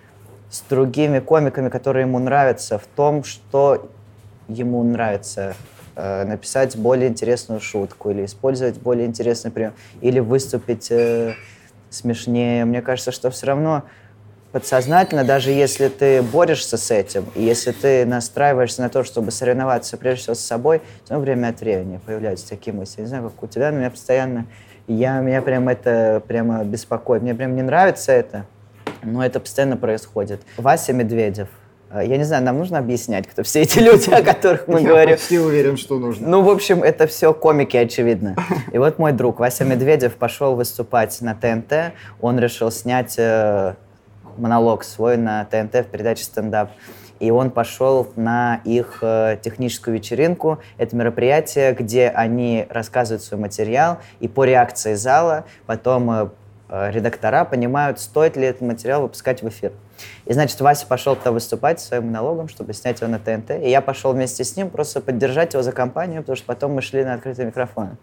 с 0.51 0.63
другими 0.71 1.19
комиками, 1.19 1.69
которые 1.69 2.07
ему 2.07 2.21
нравятся, 2.21 2.79
в 2.79 2.87
том, 2.87 3.25
что 3.25 3.91
ему 4.47 4.85
нравится 4.85 5.57
э, 5.97 6.25
написать 6.25 6.77
более 6.77 7.09
интересную 7.09 7.61
шутку 7.61 8.11
или 8.11 8.25
использовать 8.25 8.79
более 8.79 9.07
интересный 9.07 9.51
прием, 9.51 9.73
или 10.01 10.21
выступить 10.21 10.91
э, 10.91 11.35
смешнее. 11.91 12.65
Мне 12.65 12.83
кажется, 12.83 13.13
что 13.13 13.31
все 13.31 13.47
равно 13.47 13.85
подсознательно, 14.53 15.25
даже 15.25 15.51
если 15.51 15.89
ты 15.89 16.23
борешься 16.23 16.77
с 16.77 16.91
этим, 16.93 17.27
и 17.35 17.43
если 17.43 17.73
ты 17.73 18.07
настраиваешься 18.07 18.83
на 18.83 18.89
то, 18.89 19.03
чтобы 19.03 19.33
соревноваться 19.33 19.97
прежде 19.97 20.23
всего 20.23 20.35
с 20.35 20.41
собой, 20.41 20.81
то 21.09 21.19
время 21.19 21.49
от 21.49 21.61
времени 21.61 21.99
появляются 22.05 22.49
такие 22.51 22.73
мысли. 22.73 23.01
Не 23.01 23.09
знаю, 23.09 23.31
как 23.31 23.43
у 23.43 23.47
тебя, 23.49 23.71
но 23.71 23.79
у 23.79 23.81
меня 23.81 23.91
постоянно, 23.91 24.47
я, 24.87 25.19
меня 25.19 25.43
прям 25.43 25.69
это 25.69 26.23
прямо 26.29 26.63
беспокоит. 26.63 27.23
Мне 27.23 27.35
прям 27.35 27.57
не 27.57 27.63
нравится 27.63 28.13
это, 28.13 28.47
но 29.03 29.25
это 29.25 29.41
постоянно 29.41 29.77
происходит. 29.77 30.41
Вася 30.57 30.93
Медведев, 30.93 31.49
я 31.93 32.17
не 32.17 32.25
знаю, 32.25 32.43
нам 32.43 32.59
нужно 32.59 32.79
объяснять, 32.79 33.27
кто 33.27 33.43
все 33.43 33.63
эти 33.63 33.79
люди, 33.79 34.11
о 34.11 34.23
которых 34.23 34.67
мы 34.67 34.83
говорим. 34.83 35.17
Я 35.31 35.43
уверен, 35.43 35.77
что 35.77 35.99
нужно. 35.99 36.29
Ну, 36.29 36.43
в 36.43 36.49
общем, 36.49 36.83
это 36.83 37.07
все 37.07 37.33
комики, 37.33 37.77
очевидно. 37.77 38.37
И 38.73 38.79
вот 38.79 38.99
мой 38.99 39.13
друг 39.13 39.39
Вася 39.39 39.65
Медведев 39.65 40.15
пошел 40.17 40.57
выступать 40.57 41.21
на 41.21 41.35
ТНТ. 41.35 41.95
Он 42.21 42.39
решил 42.39 42.71
снять 42.71 43.15
э, 43.19 43.75
монолог 44.37 44.83
свой 44.85 45.17
на 45.17 45.45
ТНТ 45.45 45.75
в 45.75 45.85
передаче 45.85 46.25
«Стендап». 46.25 46.71
И 47.21 47.31
он 47.31 47.51
пошел 47.51 48.09
на 48.17 48.61
их 48.65 48.99
э, 49.03 49.39
техническую 49.41 49.95
вечеринку. 49.95 50.59
Это 50.79 50.97
мероприятие, 50.97 51.73
где 51.75 52.09
они 52.09 52.67
рассказывают 52.71 53.23
свой 53.23 53.41
материал, 53.41 53.99
и 54.19 54.27
по 54.27 54.45
реакции 54.45 54.95
зала 54.95 55.45
потом 55.67 56.11
э 56.11 56.29
редактора 56.91 57.45
понимают, 57.45 58.01
стоит 58.01 58.37
ли 58.37 58.47
этот 58.47 58.63
материал 58.63 59.03
выпускать 59.03 59.43
в 59.43 59.49
эфир. 59.49 59.73
И, 60.27 60.33
значит, 60.33 60.61
Вася 60.61 60.87
пошел 60.87 61.17
туда 61.17 61.33
выступать 61.33 61.81
своим 61.81 62.07
монологом, 62.07 62.49
чтобы 62.49 62.73
снять 62.73 63.01
его 63.01 63.11
на 63.11 63.19
ТНТ. 63.19 63.51
И 63.63 63.71
я 63.71 63.81
пошел 63.81 64.13
вместе 64.13 64.45
с 64.45 64.57
ним 64.57 64.71
просто 64.71 65.01
поддержать 65.01 65.53
его 65.55 65.63
за 65.63 65.73
компанию, 65.73 66.23
потому 66.23 66.37
что 66.37 66.47
потом 66.47 66.73
мы 66.73 66.83
шли 66.83 67.05
на 67.05 67.15
открытый 67.15 67.47
микрофон. 67.47 67.97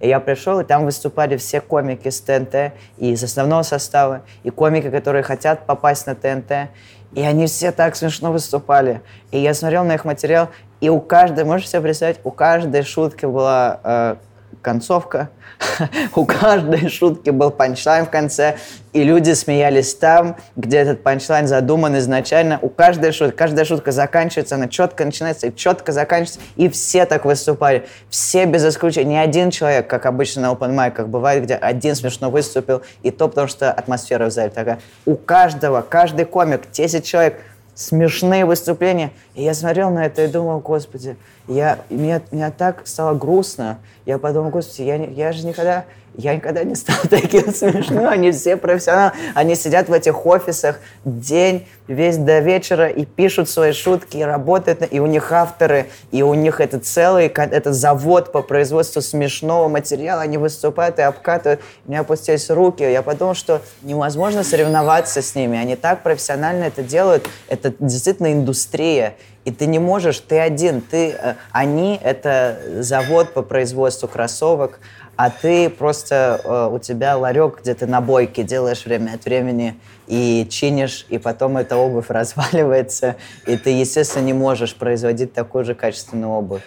И 0.00 0.08
я 0.08 0.20
пришел, 0.20 0.60
и 0.60 0.64
там 0.64 0.84
выступали 0.84 1.36
все 1.36 1.60
комики 1.60 2.08
с 2.08 2.20
ТНТ 2.20 2.72
и 2.98 3.12
из 3.12 3.22
основного 3.22 3.62
состава, 3.62 4.22
и 4.42 4.50
комики, 4.50 4.90
которые 4.90 5.22
хотят 5.22 5.66
попасть 5.66 6.06
на 6.06 6.14
ТНТ. 6.14 6.70
И 7.12 7.22
они 7.22 7.46
все 7.46 7.70
так 7.70 7.94
смешно 7.94 8.32
выступали. 8.32 9.00
И 9.30 9.38
я 9.38 9.54
смотрел 9.54 9.84
на 9.84 9.94
их 9.94 10.04
материал, 10.04 10.48
и 10.80 10.88
у 10.88 11.00
каждой, 11.00 11.44
можете 11.44 11.70
себе 11.70 11.82
представить, 11.82 12.18
у 12.24 12.30
каждой 12.30 12.82
шутки 12.82 13.24
была 13.24 13.80
э, 13.82 14.16
концовка, 14.64 15.30
у 16.16 16.24
каждой 16.24 16.88
шутки 16.88 17.30
был 17.30 17.50
панчлайн 17.50 18.06
в 18.06 18.10
конце, 18.10 18.56
и 18.92 19.04
люди 19.04 19.32
смеялись 19.32 19.94
там, 19.94 20.36
где 20.56 20.78
этот 20.78 21.02
панчлайн 21.02 21.46
задуман 21.46 21.96
изначально. 21.98 22.58
У 22.62 22.68
каждой 22.68 23.12
шутки, 23.12 23.36
каждая 23.36 23.64
шутка 23.64 23.92
заканчивается, 23.92 24.56
она 24.56 24.68
четко 24.68 25.04
начинается 25.04 25.48
и 25.48 25.54
четко 25.54 25.92
заканчивается, 25.92 26.40
и 26.56 26.68
все 26.68 27.04
так 27.04 27.24
выступали. 27.24 27.86
Все 28.08 28.46
без 28.46 28.64
исключения. 28.64 29.14
Ни 29.14 29.16
один 29.16 29.50
человек, 29.50 29.88
как 29.88 30.06
обычно 30.06 30.42
на 30.42 30.52
open 30.52 30.90
как 30.90 31.08
бывает, 31.08 31.44
где 31.44 31.54
один 31.54 31.94
смешно 31.94 32.30
выступил, 32.30 32.82
и 33.02 33.10
то 33.10 33.28
потому, 33.28 33.48
что 33.48 33.70
атмосфера 33.72 34.26
в 34.26 34.32
зале 34.32 34.50
такая. 34.50 34.80
У 35.06 35.16
каждого, 35.16 35.82
каждый 35.82 36.24
комик, 36.24 36.70
10 36.72 37.04
человек, 37.04 37.40
смешные 37.74 38.44
выступления. 38.44 39.10
И 39.34 39.42
я 39.42 39.54
смотрел 39.54 39.90
на 39.90 40.06
это 40.06 40.24
и 40.24 40.28
думал, 40.28 40.60
господи, 40.60 41.16
я, 41.48 41.80
мне, 41.90 42.22
мне 42.30 42.50
так 42.50 42.86
стало 42.86 43.14
грустно. 43.16 43.78
Я 44.06 44.18
подумал, 44.18 44.50
господи, 44.50 44.82
я, 44.82 44.96
я 44.96 45.32
же 45.32 45.46
никогда 45.46 45.84
я 46.16 46.34
никогда 46.34 46.62
не 46.64 46.74
стал 46.74 46.96
таким 47.10 47.52
смешным. 47.52 48.06
Они 48.06 48.30
все 48.30 48.56
профессионалы. 48.56 49.12
Они 49.34 49.54
сидят 49.54 49.88
в 49.88 49.92
этих 49.92 50.26
офисах 50.26 50.80
день, 51.04 51.66
весь 51.88 52.16
до 52.16 52.38
вечера 52.38 52.88
и 52.88 53.04
пишут 53.04 53.48
свои 53.48 53.72
шутки, 53.72 54.18
и 54.18 54.22
работают. 54.22 54.86
И 54.90 55.00
у 55.00 55.06
них 55.06 55.32
авторы, 55.32 55.86
и 56.12 56.22
у 56.22 56.34
них 56.34 56.60
это 56.60 56.78
целый 56.78 57.26
это 57.26 57.72
завод 57.72 58.32
по 58.32 58.42
производству 58.42 59.02
смешного 59.02 59.68
материала. 59.68 60.22
Они 60.22 60.38
выступают 60.38 60.98
и 60.98 61.02
обкатывают. 61.02 61.60
У 61.86 61.90
меня 61.90 62.00
опустились 62.00 62.48
руки. 62.48 62.82
Я 62.82 63.02
подумал, 63.02 63.34
что 63.34 63.60
невозможно 63.82 64.44
соревноваться 64.44 65.20
с 65.20 65.34
ними. 65.34 65.58
Они 65.58 65.76
так 65.76 66.02
профессионально 66.02 66.64
это 66.64 66.82
делают. 66.82 67.28
Это 67.48 67.74
действительно 67.80 68.32
индустрия. 68.32 69.14
И 69.44 69.50
ты 69.50 69.66
не 69.66 69.78
можешь, 69.78 70.20
ты 70.20 70.38
один, 70.38 70.80
ты, 70.80 71.10
э, 71.10 71.34
они— 71.52 72.00
это 72.02 72.58
завод 72.78 73.34
по 73.34 73.42
производству 73.42 74.08
кроссовок, 74.08 74.80
а 75.16 75.30
ты 75.30 75.70
просто, 75.70 76.40
э, 76.42 76.74
у 76.74 76.78
тебя 76.78 77.16
ларек, 77.16 77.60
где 77.60 77.74
ты 77.74 77.86
на 77.86 78.00
бойке 78.00 78.42
делаешь 78.42 78.84
время 78.84 79.14
от 79.14 79.24
времени 79.24 79.78
и 80.06 80.46
чинишь, 80.50 81.06
и 81.08 81.18
потом 81.18 81.56
эта 81.56 81.76
обувь 81.76 82.06
разваливается, 82.08 83.16
и 83.46 83.56
ты, 83.56 83.70
естественно, 83.70 84.24
не 84.24 84.32
можешь 84.32 84.74
производить 84.74 85.32
такую 85.32 85.64
же 85.64 85.74
качественную 85.74 86.32
обувь, 86.32 86.62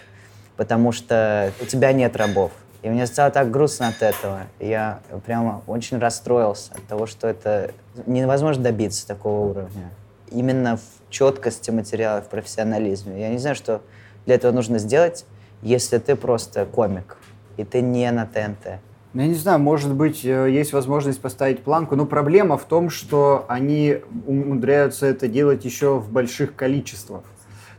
потому 0.56 0.92
что 0.92 1.52
у 1.60 1.66
тебя 1.66 1.92
нет 1.92 2.16
рабов. 2.16 2.52
И 2.82 2.88
мне 2.88 3.06
стало 3.06 3.30
так 3.30 3.50
грустно 3.50 3.88
от 3.88 4.02
этого. 4.02 4.42
Я 4.60 5.00
прямо 5.26 5.62
очень 5.66 5.98
расстроился 5.98 6.72
от 6.74 6.86
того, 6.86 7.06
что 7.06 7.26
это 7.26 7.72
невозможно 8.06 8.62
добиться 8.62 9.06
такого 9.06 9.50
уровня. 9.50 9.90
Именно 10.30 10.76
в 10.76 11.10
четкости 11.10 11.70
материала, 11.70 12.22
в 12.22 12.28
профессионализме. 12.28 13.20
Я 13.20 13.30
не 13.30 13.38
знаю, 13.38 13.56
что 13.56 13.82
для 14.26 14.36
этого 14.36 14.52
нужно 14.52 14.78
сделать, 14.78 15.26
если 15.60 15.98
ты 15.98 16.14
просто 16.14 16.66
комик 16.66 17.16
и 17.58 17.64
ты 17.64 17.82
не 17.82 18.10
на 18.10 18.24
ТНТ? 18.24 18.80
Ну, 19.12 19.22
я 19.22 19.28
не 19.28 19.34
знаю, 19.34 19.58
может 19.58 19.92
быть, 19.94 20.24
э, 20.24 20.50
есть 20.50 20.72
возможность 20.72 21.20
поставить 21.20 21.62
планку, 21.62 21.96
но 21.96 22.06
проблема 22.06 22.56
в 22.56 22.64
том, 22.64 22.88
что 22.88 23.44
они 23.48 23.98
умудряются 24.26 25.06
это 25.06 25.28
делать 25.28 25.64
еще 25.64 25.98
в 25.98 26.10
больших 26.10 26.54
количествах. 26.54 27.22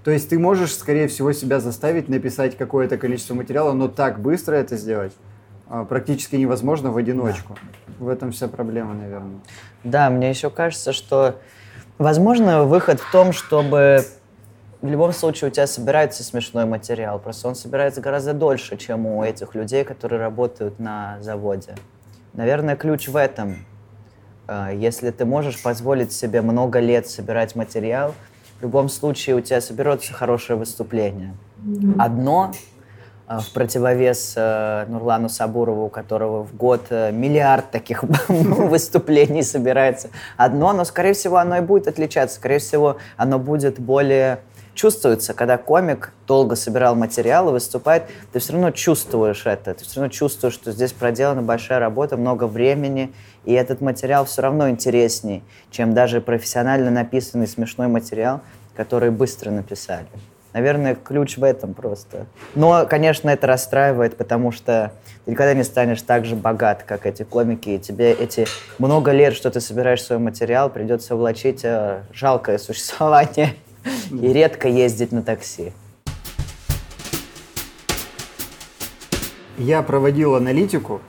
То 0.04 0.12
есть 0.12 0.30
ты 0.30 0.40
можешь, 0.40 0.76
скорее 0.76 1.08
всего, 1.08 1.32
себя 1.34 1.60
заставить 1.60 2.10
написать 2.10 2.58
какое-то 2.58 2.98
количество 2.98 3.36
материала, 3.36 3.74
но 3.74 3.88
так 3.88 4.20
быстро 4.20 4.56
это 4.56 4.76
сделать 4.76 5.14
а, 5.68 5.86
практически 5.86 6.36
невозможно 6.36 6.92
в 6.92 6.98
одиночку. 6.98 7.56
Да. 7.88 8.06
В 8.06 8.10
этом 8.10 8.32
вся 8.32 8.48
проблема, 8.48 8.94
наверное. 8.94 9.40
Да, 9.84 10.10
мне 10.10 10.30
еще 10.30 10.50
кажется, 10.50 10.94
что 10.94 11.36
возможно 11.98 12.64
выход 12.64 13.00
в 13.00 13.12
том, 13.12 13.34
чтобы 13.34 14.04
в 14.82 14.88
любом 14.88 15.12
случае 15.12 15.50
у 15.50 15.52
тебя 15.52 15.68
собирается 15.68 16.24
смешной 16.24 16.66
материал, 16.66 17.20
просто 17.20 17.48
он 17.50 17.56
собирается 17.56 18.02
гораздо 18.02 18.34
дольше, 18.34 18.78
чем 18.78 19.06
у 19.06 19.24
этих 19.24 19.54
людей, 19.56 19.84
которые 19.84 20.22
работают 20.22 20.80
на 20.80 21.18
заводе. 21.22 21.76
Наверное, 22.34 22.76
ключ 22.76 23.10
в 23.10 23.16
этом. 23.16 23.66
А, 24.48 24.72
если 24.72 25.12
ты 25.12 25.26
можешь 25.26 25.62
позволить 25.62 26.14
себе 26.14 26.42
много 26.42 26.80
лет 26.80 27.08
собирать 27.08 27.56
материал, 27.56 28.16
в 28.60 28.62
любом 28.62 28.90
случае 28.90 29.36
у 29.36 29.42
тебя 29.42 29.62
соберется 29.62 30.14
хорошее 30.14 30.58
выступление. 30.58 31.36
Одно 31.98 32.54
а, 33.28 33.42
в 33.42 33.52
противовес 33.52 34.34
а, 34.38 34.86
Нурлану 34.88 35.30
Сабурову, 35.30 35.86
у 35.86 35.90
которого 35.90 36.44
в 36.44 36.56
год 36.56 36.88
э, 36.90 37.12
миллиард 37.12 37.70
таких 37.70 38.04
выступлений 38.28 39.44
собирается. 39.44 40.10
Одно, 40.36 40.74
но, 40.74 40.84
скорее 40.84 41.14
всего, 41.14 41.38
оно 41.38 41.58
и 41.58 41.62
будет 41.62 41.88
отличаться. 41.88 42.38
Скорее 42.38 42.58
всего, 42.58 42.98
оно 43.18 43.38
будет 43.38 43.80
более 43.80 44.40
чувствуется, 44.80 45.34
когда 45.34 45.58
комик 45.58 46.14
долго 46.26 46.56
собирал 46.56 46.96
материал 46.96 47.50
и 47.50 47.52
выступает, 47.52 48.04
ты 48.32 48.40
все 48.40 48.54
равно 48.54 48.72
чувствуешь 48.72 49.46
это, 49.46 49.74
ты 49.74 49.84
все 49.84 50.00
равно 50.00 50.10
чувствуешь, 50.10 50.54
что 50.54 50.72
здесь 50.72 50.94
проделана 50.94 51.42
большая 51.42 51.80
работа, 51.80 52.16
много 52.16 52.46
времени, 52.46 53.12
и 53.44 53.52
этот 53.52 53.82
материал 53.82 54.24
все 54.24 54.42
равно 54.42 54.70
интересней, 54.70 55.44
чем 55.70 55.94
даже 55.94 56.22
профессионально 56.22 56.92
написанный 56.92 57.46
смешной 57.46 57.90
материал, 57.90 58.40
который 58.74 59.12
быстро 59.12 59.52
написали. 59.52 60.08
Наверное, 60.54 60.96
ключ 60.96 61.38
в 61.38 61.44
этом 61.44 61.74
просто. 61.74 62.26
Но, 62.56 62.86
конечно, 62.90 63.30
это 63.30 63.48
расстраивает, 63.48 64.16
потому 64.16 64.54
что 64.54 64.94
ты 65.26 65.32
никогда 65.32 65.54
не 65.56 65.64
станешь 65.64 66.02
так 66.02 66.24
же 66.24 66.38
богат, 66.38 66.84
как 66.84 67.06
эти 67.06 67.24
комики, 67.24 67.72
и 67.72 67.80
тебе 67.80 68.14
эти 68.14 68.48
много 68.78 69.12
лет, 69.12 69.34
что 69.34 69.52
ты 69.52 69.60
собираешь 69.60 70.02
свой 70.02 70.20
материал, 70.20 70.70
придется 70.70 71.18
влачить 71.18 71.66
э, 71.66 72.04
жалкое 72.14 72.58
существование 72.58 73.56
и 74.12 74.34
редко 74.34 74.68
ездить 74.68 75.12
на 75.12 75.22
такси. 75.22 75.74
Я 79.58 79.82
проводил 79.82 80.36
аналитику, 80.36 81.02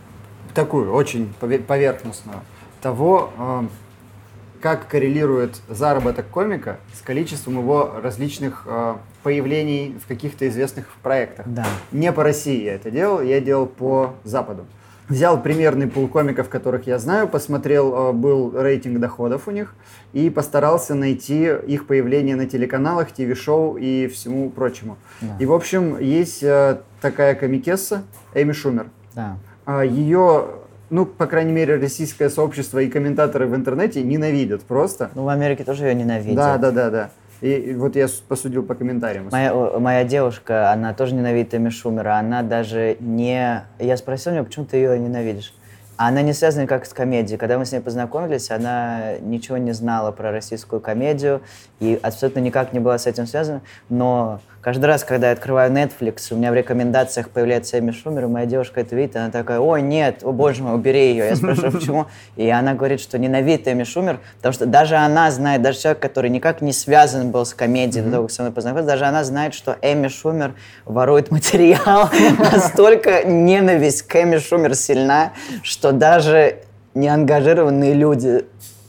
такую 0.55 0.93
очень 0.93 1.33
поверхностную, 1.41 2.41
того, 2.81 3.31
э, 3.39 3.63
как 4.61 4.89
коррелирует 4.89 5.61
заработок 5.69 6.29
комика 6.29 6.79
с 6.93 7.01
количеством 7.01 7.59
его 7.59 8.01
различных 8.03 8.65
э, 8.67 8.97
появлений 9.23 9.97
в 10.03 10.09
каких-то 10.09 10.49
известных 10.49 10.89
проектах. 11.03 11.47
Да. 11.49 11.67
Не 11.93 12.13
по 12.13 12.25
России 12.25 12.65
я 12.65 12.75
это 12.75 12.91
делал, 12.91 13.21
я 13.23 13.41
делал 13.41 13.67
по 13.67 14.15
Западу 14.25 14.67
взял 15.11 15.43
примерный 15.43 15.89
пул 15.89 16.09
комиков, 16.09 16.49
которых 16.49 16.87
я 16.87 16.99
знаю, 16.99 17.29
посмотрел, 17.29 18.11
э, 18.11 18.13
был 18.13 18.53
рейтинг 18.59 18.99
доходов 18.99 19.49
у 19.49 19.51
них, 19.51 19.75
и 20.15 20.31
постарался 20.31 20.95
найти 20.95 21.51
их 21.67 21.87
появление 21.87 22.37
на 22.37 22.47
телеканалах, 22.47 23.11
ТВ-шоу 23.13 23.77
и 23.77 24.07
всему 24.07 24.49
прочему. 24.49 24.97
Да. 25.21 25.37
И, 25.39 25.45
в 25.45 25.53
общем, 25.53 25.99
есть 25.99 26.43
э, 26.43 26.79
такая 27.03 27.35
комикесса 27.35 28.05
Эми 28.35 28.53
Шумер. 28.53 28.87
Да. 29.15 29.37
А, 29.67 29.85
Ее 29.85 30.47
ну, 30.91 31.07
по 31.07 31.27
крайней 31.27 31.53
мере, 31.53 31.77
российское 31.77 32.29
сообщество 32.29 32.81
и 32.81 32.89
комментаторы 32.89 33.47
в 33.47 33.55
интернете 33.55 34.03
ненавидят 34.03 34.63
просто. 34.63 35.11
Ну, 35.15 35.25
в 35.25 35.29
Америке 35.29 35.63
тоже 35.63 35.87
ее 35.87 35.95
ненавидят. 35.95 36.35
Да, 36.35 36.59
да, 36.59 36.71
да, 36.73 36.91
да. 36.91 37.11
И 37.41 37.75
вот 37.75 37.97
я 37.97 38.07
посудил 38.29 38.63
по 38.63 38.75
комментариям. 38.75 39.29
Моя, 39.31 39.55
моя 39.55 40.05
девушка, 40.05 40.73
она 40.73 40.93
тоже 40.93 41.15
ненавидит 41.15 41.55
Эми 41.55 41.71
Шумера. 41.71 42.19
Она 42.19 42.43
даже 42.43 42.97
не... 43.01 43.65
Я 43.79 43.97
спросил 43.97 44.33
у 44.33 44.35
нее, 44.35 44.45
почему 44.45 44.67
ты 44.67 44.77
ее 44.77 44.99
ненавидишь? 44.99 45.55
Она 45.97 46.23
не 46.23 46.33
связана 46.33 46.67
как 46.67 46.87
с 46.87 46.95
комедией. 46.95 47.39
Когда 47.39 47.59
мы 47.59 47.67
с 47.67 47.73
ней 47.73 47.81
познакомились, 47.81 48.51
она 48.51 49.19
ничего 49.21 49.59
не 49.59 49.73
знала 49.73 50.13
про 50.13 50.33
российскую 50.33 50.81
комедию 50.81 51.43
и 51.79 51.99
абсолютно 52.03 52.41
никак 52.41 52.73
не 52.73 52.81
была 52.81 52.97
с 52.97 53.07
этим 53.07 53.27
связана. 53.27 53.61
Но 53.91 54.41
каждый 54.61 54.87
раз, 54.87 55.05
когда 55.05 55.29
я 55.29 55.33
открываю 55.33 55.73
Netflix, 55.73 56.33
у 56.33 56.37
меня 56.37 56.51
в 56.51 56.55
рекомендациях 56.55 57.31
появляется 57.31 57.79
Эми 57.79 57.91
Шумер, 57.91 58.25
и 58.25 58.27
моя 58.27 58.47
девушка 58.47 58.81
это 58.81 58.95
видит, 58.95 59.17
она 59.17 59.31
такая, 59.31 59.61
ой, 59.61 59.83
нет, 59.83 60.23
о 60.23 60.33
боже 60.33 60.63
мой, 60.63 60.75
убери 60.75 61.11
ее. 61.11 61.27
Я 61.27 61.37
спрашиваю, 61.37 61.73
почему? 61.79 62.07
И 62.37 62.49
она 62.49 62.75
говорит, 62.75 63.01
что 63.01 63.19
ненавидит 63.19 63.69
Эми 63.69 63.85
Шумер, 63.85 64.21
потому 64.37 64.53
что 64.53 64.67
даже 64.67 64.97
она 64.97 65.31
знает, 65.31 65.63
даже 65.63 65.79
человек, 65.79 66.01
который 66.01 66.31
никак 66.31 66.61
не 66.61 66.73
связан 66.73 67.31
был 67.31 67.45
с 67.45 67.55
комедией 67.55 68.05
до 68.05 68.11
того, 68.11 68.23
как 68.25 68.33
со 68.33 68.43
мной 68.43 68.53
познакомился, 68.53 68.89
даже 68.89 69.05
она 69.05 69.25
знает, 69.25 69.55
что 69.55 69.77
Эми 69.83 70.09
Шумер 70.09 70.55
ворует 70.85 71.31
материал. 71.31 72.11
Настолько 72.39 73.25
ненависть 73.25 74.03
к 74.03 74.17
Эми 74.17 74.39
Шумер 74.39 74.75
сильна, 74.75 75.33
что 75.63 75.93
даже 75.93 76.61
неангажированные 76.95 77.95
люди 77.95 78.45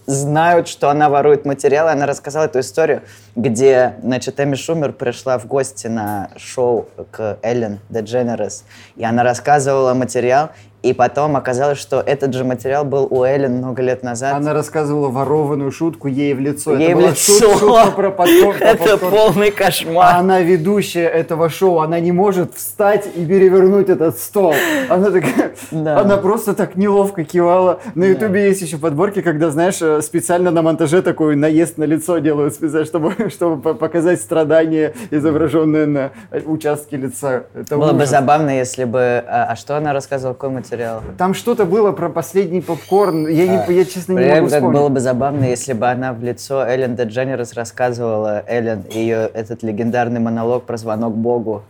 знают, 0.05 0.67
что 0.67 0.89
она 0.89 1.09
ворует 1.09 1.45
материалы. 1.45 1.91
Она 1.91 2.05
рассказала 2.05 2.45
эту 2.45 2.59
историю, 2.59 3.03
где, 3.35 3.95
значит, 4.03 4.39
Эми 4.39 4.55
Шумер 4.55 4.91
пришла 4.93 5.37
в 5.37 5.45
гости 5.47 5.87
на 5.87 6.29
шоу 6.37 6.87
к 7.11 7.37
Эллен 7.41 7.79
Дедженерес, 7.89 8.63
и 8.95 9.03
она 9.03 9.23
рассказывала 9.23 9.93
материал, 9.93 10.49
и 10.83 10.93
потом 10.93 11.35
оказалось, 11.35 11.77
что 11.77 12.01
этот 12.03 12.33
же 12.33 12.43
материал 12.43 12.83
был 12.83 13.07
у 13.11 13.23
Эллен 13.23 13.57
много 13.57 13.83
лет 13.83 14.01
назад. 14.01 14.33
Она 14.33 14.51
рассказывала 14.53 15.09
ворованную 15.09 15.71
шутку 15.71 16.07
ей 16.07 16.33
в 16.33 16.39
лицо. 16.39 16.75
Ей 16.75 16.87
это 16.87 16.95
в 16.95 16.99
была 17.01 17.09
лицо. 17.11 17.33
шут- 17.33 17.59
шутка 17.59 17.91
про 17.91 18.09
про 18.11 18.25
Это 18.25 18.97
полный 18.97 19.51
кошмар. 19.51 20.15
А 20.15 20.17
она 20.17 20.39
ведущая 20.41 21.05
этого 21.07 21.49
шоу, 21.51 21.81
она 21.81 21.99
не 21.99 22.11
может 22.11 22.55
встать 22.55 23.05
и 23.15 23.23
перевернуть 23.23 23.89
этот 23.89 24.17
стол. 24.17 24.55
Она 24.89 25.11
такая, 25.11 25.51
Да. 25.69 25.99
она 25.99 26.17
просто 26.17 26.55
так 26.55 26.75
неловко 26.75 27.25
кивала. 27.25 27.79
На 27.93 28.05
ютубе 28.05 28.47
есть 28.47 28.63
еще 28.63 28.77
подборки, 28.79 29.21
когда, 29.21 29.51
знаешь, 29.51 29.79
э, 29.83 30.01
специально 30.01 30.49
на 30.49 30.63
монтаже 30.63 31.03
такой 31.03 31.35
наезд 31.35 31.77
на 31.77 31.83
лицо 31.83 32.17
делают, 32.17 32.55
специально, 32.55 32.87
чтобы, 32.87 33.13
чтобы 33.29 33.61
по- 33.61 33.73
показать 33.73 34.19
страдания, 34.21 34.93
изображенные 35.11 35.85
на 35.85 36.11
э, 36.31 36.41
участке 36.45 36.97
лица. 36.97 37.43
Это 37.53 37.77
Было 37.77 37.91
бы 37.91 37.97
ужас. 37.99 38.09
забавно, 38.09 38.57
если 38.57 38.83
бы... 38.85 39.23
А, 39.27 39.47
а 39.51 39.55
что 39.55 39.75
она 39.77 39.93
рассказывала, 39.93 40.33
какой 40.33 40.49
материал? 40.49 41.01
Там 41.17 41.33
что-то 41.33 41.65
было 41.65 41.91
про 41.91 42.09
последний 42.09 42.61
попкорн. 42.61 43.27
Я, 43.27 43.47
не, 43.47 43.73
я 43.75 43.85
честно, 43.85 44.13
не 44.13 44.25
могу 44.29 44.45
как 44.47 44.53
вспомнить. 44.55 44.79
было 44.79 44.89
бы 44.89 44.99
забавно, 44.99 45.43
если 45.45 45.73
бы 45.73 45.87
она 45.87 46.13
в 46.13 46.23
лицо 46.23 46.65
Эллен 46.65 46.95
Дедженерес 46.95 47.53
рассказывала 47.53 48.43
Эллен 48.47 48.83
ее 48.89 49.29
этот 49.33 49.63
легендарный 49.63 50.19
монолог 50.19 50.63
про 50.65 50.77
звонок 50.77 51.15
Богу. 51.15 51.63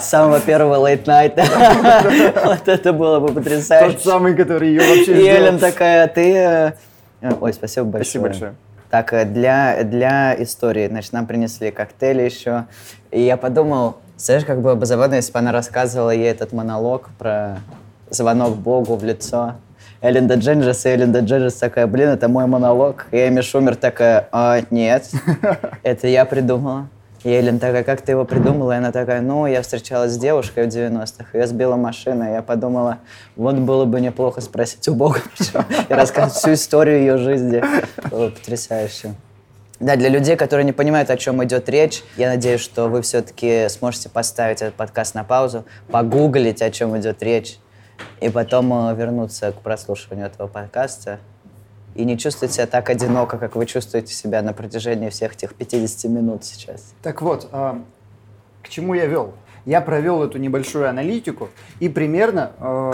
С 0.00 0.04
самого 0.08 0.40
первого 0.40 0.76
late 0.88 1.04
night. 1.04 1.40
Вот 2.44 2.68
это 2.68 2.92
было 2.92 3.20
бы 3.20 3.28
Тот 3.28 3.36
потрясающе. 3.36 3.98
самый, 3.98 4.34
который 4.34 4.68
ее 4.68 4.80
вообще 4.80 5.22
И. 5.22 5.26
Эллен 5.26 5.58
такая, 5.58 6.06
ты... 6.08 6.32
э, 6.34 6.72
Ой, 7.40 7.52
спасибо 7.52 7.86
большое. 7.86 8.04
Спасибо 8.04 8.24
большое. 8.26 8.54
Так, 8.92 9.14
э, 9.14 9.24
для, 9.24 9.84
для 9.84 10.34
истории, 10.42 10.86
значит, 10.86 11.14
нам 11.14 11.26
принесли 11.26 11.70
коктейли 11.70 12.24
еще. 12.24 12.66
И 13.10 13.22
я 13.22 13.38
подумал, 13.38 13.96
знаешь, 14.18 14.44
как 14.44 14.60
было 14.60 14.74
бы 14.74 14.84
забавно, 14.84 15.14
если 15.14 15.32
бы 15.32 15.38
она 15.38 15.50
рассказывала 15.50 16.10
ей 16.10 16.30
этот 16.30 16.52
монолог 16.52 17.08
про 17.18 17.60
звонок 18.10 18.54
Богу 18.56 18.96
в 18.96 19.02
лицо. 19.02 19.54
Эллен 20.02 20.28
Дедженджес, 20.28 20.84
и 20.84 20.90
Эллен 20.90 21.10
Дедженджес 21.10 21.54
такая, 21.54 21.86
блин, 21.86 22.10
это 22.10 22.28
мой 22.28 22.44
монолог. 22.44 23.06
И 23.12 23.16
Эми 23.16 23.40
Шумер 23.40 23.76
такая, 23.76 24.28
а, 24.30 24.60
нет, 24.68 25.08
это 25.82 26.06
я 26.08 26.26
придумала. 26.26 26.88
И 27.24 27.30
Эллен 27.30 27.60
такая, 27.60 27.84
как 27.84 28.02
ты 28.02 28.12
его 28.12 28.24
придумала? 28.24 28.72
И 28.72 28.76
она 28.76 28.90
такая, 28.90 29.20
ну, 29.20 29.46
я 29.46 29.62
встречалась 29.62 30.12
с 30.12 30.18
девушкой 30.18 30.66
в 30.66 30.68
90-х, 30.68 31.38
ее 31.38 31.46
сбила 31.46 31.76
машина. 31.76 32.30
И 32.30 32.32
я 32.32 32.42
подумала, 32.42 32.98
вот 33.36 33.54
было 33.56 33.84
бы 33.84 34.00
неплохо 34.00 34.40
спросить 34.40 34.88
у 34.88 34.94
Бога 34.94 35.20
и 35.88 35.94
рассказать 35.94 36.32
всю 36.32 36.54
историю 36.54 36.98
ее 36.98 37.18
жизни. 37.18 37.62
Было 38.10 38.30
потрясающе. 38.30 39.14
Да, 39.78 39.96
для 39.96 40.08
людей, 40.08 40.36
которые 40.36 40.64
не 40.64 40.72
понимают, 40.72 41.10
о 41.10 41.16
чем 41.16 41.42
идет 41.44 41.68
речь, 41.68 42.04
я 42.16 42.28
надеюсь, 42.28 42.60
что 42.60 42.88
вы 42.88 43.02
все-таки 43.02 43.68
сможете 43.68 44.08
поставить 44.08 44.62
этот 44.62 44.74
подкаст 44.74 45.14
на 45.14 45.24
паузу, 45.24 45.64
погуглить, 45.90 46.62
о 46.62 46.70
чем 46.70 46.96
идет 46.98 47.20
речь, 47.22 47.58
и 48.20 48.28
потом 48.28 48.72
э, 48.72 48.94
вернуться 48.94 49.50
к 49.50 49.60
прослушиванию 49.60 50.28
этого 50.28 50.46
подкаста. 50.46 51.18
И 51.94 52.04
не 52.04 52.16
чувствовать 52.18 52.54
себя 52.54 52.66
так 52.66 52.88
одиноко, 52.90 53.38
как 53.38 53.54
вы 53.54 53.66
чувствуете 53.66 54.14
себя 54.14 54.42
на 54.42 54.52
протяжении 54.52 55.10
всех 55.10 55.34
этих 55.34 55.54
50 55.54 56.10
минут 56.10 56.44
сейчас. 56.44 56.94
Так 57.02 57.20
вот, 57.22 57.48
а, 57.52 57.82
к 58.62 58.68
чему 58.68 58.94
я 58.94 59.06
вел? 59.06 59.34
Я 59.64 59.80
провел 59.80 60.22
эту 60.22 60.38
небольшую 60.38 60.88
аналитику, 60.88 61.48
и 61.78 61.88
примерно 61.88 62.50
э, 62.58 62.92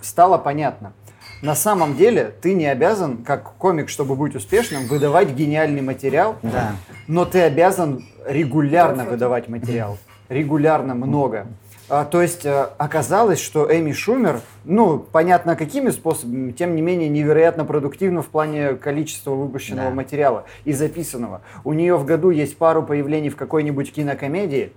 стало 0.00 0.38
понятно. 0.38 0.94
На 1.42 1.54
самом 1.54 1.96
деле 1.96 2.32
ты 2.40 2.54
не 2.54 2.66
обязан, 2.66 3.18
как 3.24 3.54
комик, 3.56 3.88
чтобы 3.90 4.14
быть 4.14 4.34
успешным, 4.34 4.86
выдавать 4.86 5.30
гениальный 5.32 5.82
материал, 5.82 6.36
Да. 6.42 6.76
но 7.08 7.24
ты 7.26 7.42
обязан 7.42 8.06
регулярно 8.26 9.04
выдавать 9.04 9.48
материал. 9.48 9.98
Регулярно 10.28 10.94
много. 10.94 11.46
А, 11.94 12.06
то 12.06 12.22
есть 12.22 12.46
э, 12.46 12.68
оказалось, 12.78 13.38
что 13.38 13.68
Эми 13.70 13.92
Шумер, 13.92 14.40
ну, 14.64 14.98
понятно 14.98 15.56
какими 15.56 15.90
способами, 15.90 16.50
тем 16.50 16.74
не 16.74 16.80
менее 16.80 17.10
невероятно 17.10 17.66
продуктивна 17.66 18.22
в 18.22 18.28
плане 18.28 18.76
количества 18.76 19.32
выпущенного 19.32 19.90
Да. 19.90 19.94
материала 19.94 20.46
и 20.64 20.72
записанного. 20.72 21.42
У 21.64 21.74
нее 21.74 21.98
в 21.98 22.06
году 22.06 22.30
есть 22.30 22.56
пару 22.56 22.82
появлений 22.82 23.28
в 23.28 23.36
какой-нибудь 23.36 23.92
кинокомедии, 23.92 24.72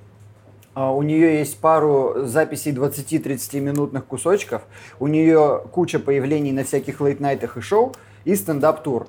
а, 0.74 0.94
у 0.94 1.04
нее 1.04 1.40
есть 1.40 1.58
пару 1.62 2.26
записей 2.26 2.74
20-30 2.74 3.62
минутных 3.62 4.04
кусочков, 4.06 4.64
у 5.00 5.08
нее 5.08 5.62
куча 5.72 6.00
появлений 6.00 6.52
на 6.52 6.66
всяких 6.66 7.00
лейтнайтах 7.00 7.56
и 7.56 7.62
шоу 7.62 7.94
и 8.26 8.36
стендап-тур. 8.36 9.08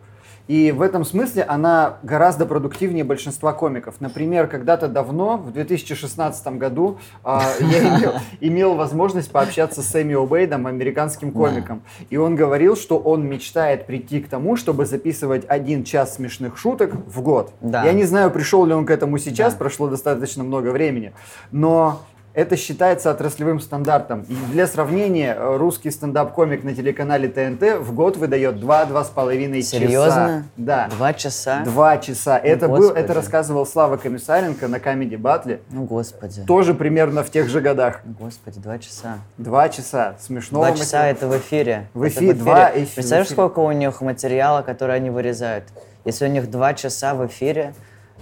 И 0.49 0.71
в 0.71 0.81
этом 0.83 1.05
смысле 1.05 1.43
она 1.43 1.97
гораздо 2.03 2.47
продуктивнее 2.47 3.05
большинства 3.05 3.53
комиков. 3.53 3.97
Например, 4.01 4.47
когда-то 4.47 4.89
давно, 4.89 5.37
в 5.37 5.53
2016 5.53 6.47
году, 6.59 6.99
а, 7.25 7.43
я 7.61 7.99
имел, 7.99 8.13
имел 8.41 8.75
возможность 8.75 9.31
пообщаться 9.31 9.83
с 9.83 10.01
Эми 10.01 10.15
О'Бейдом, 10.15 10.69
американским 10.69 11.33
комиком. 11.33 11.83
И 12.11 12.17
он 12.17 12.37
говорил, 12.37 12.77
что 12.77 12.99
он 12.99 13.27
мечтает 13.27 13.87
прийти 13.87 14.21
к 14.21 14.29
тому, 14.29 14.57
чтобы 14.57 14.87
записывать 14.87 15.45
один 15.49 15.85
час 15.85 16.15
смешных 16.15 16.59
шуток 16.59 16.93
в 17.07 17.21
год. 17.23 17.53
Да. 17.61 17.85
Я 17.85 17.93
не 17.93 18.05
знаю, 18.05 18.31
пришел 18.31 18.65
ли 18.65 18.73
он 18.73 18.87
к 18.87 18.91
этому 18.91 19.19
сейчас, 19.19 19.53
Да. 19.55 19.59
прошло 19.59 19.89
достаточно 19.89 20.45
много 20.45 20.69
времени, 20.69 21.13
но 21.51 22.03
это 22.37 22.55
считается 22.59 23.11
отраслевым 23.11 23.61
стандартом. 23.61 24.21
И 24.29 24.35
для 24.53 24.67
сравнения, 24.67 25.35
русский 25.57 25.91
стендап-комик 25.91 26.65
на 26.65 26.75
телеканале 26.75 27.29
ТНТ 27.29 27.79
в 27.81 27.95
год 27.95 28.19
выдает 28.19 28.57
2-2,5 28.57 29.59
часа. 29.63 29.71
Серьезно? 29.79 30.45
Да. 30.59 30.89
Два 30.91 31.15
часа? 31.15 31.63
Два 31.65 31.97
часа. 31.97 32.37
Это, 32.37 32.69
был, 32.69 32.91
это 32.91 33.15
рассказывал 33.15 33.65
Слава 33.65 33.97
Комиссаренко 33.97 34.69
на 34.69 34.81
Камеди 34.81 35.17
Батле. 35.17 35.63
Ну, 35.71 35.85
господи. 35.85 36.43
Тоже 36.47 36.75
примерно 36.75 37.25
в 37.25 37.31
тех 37.31 37.49
же 37.49 37.63
годах. 37.63 38.03
Ну, 38.05 38.15
Господи, 38.21 38.61
два 38.61 38.79
часа. 38.79 39.19
Два 39.39 39.71
часа 39.71 40.17
смешного 40.21 40.67
Два 40.67 40.77
часа 40.77 40.99
материала. 40.99 41.17
это 41.17 41.29
в 41.29 41.39
эфире. 41.39 41.89
В 41.95 42.03
Это 42.03 42.17
эфире, 42.17 42.35
два 42.35 42.71
эфира, 42.71 42.85
Представляешь, 42.97 43.27
в 43.29 43.31
эфире. 43.31 43.35
сколько 43.49 43.61
у 43.61 43.73
них 43.73 44.01
материала, 44.03 44.61
который 44.61 44.95
они 44.97 45.09
вырезают? 45.09 45.65
Если 46.05 46.27
у 46.27 46.31
них 46.31 46.51
два 46.51 46.75
часа 46.75 47.15
в 47.15 47.27
эфире, 47.27 47.73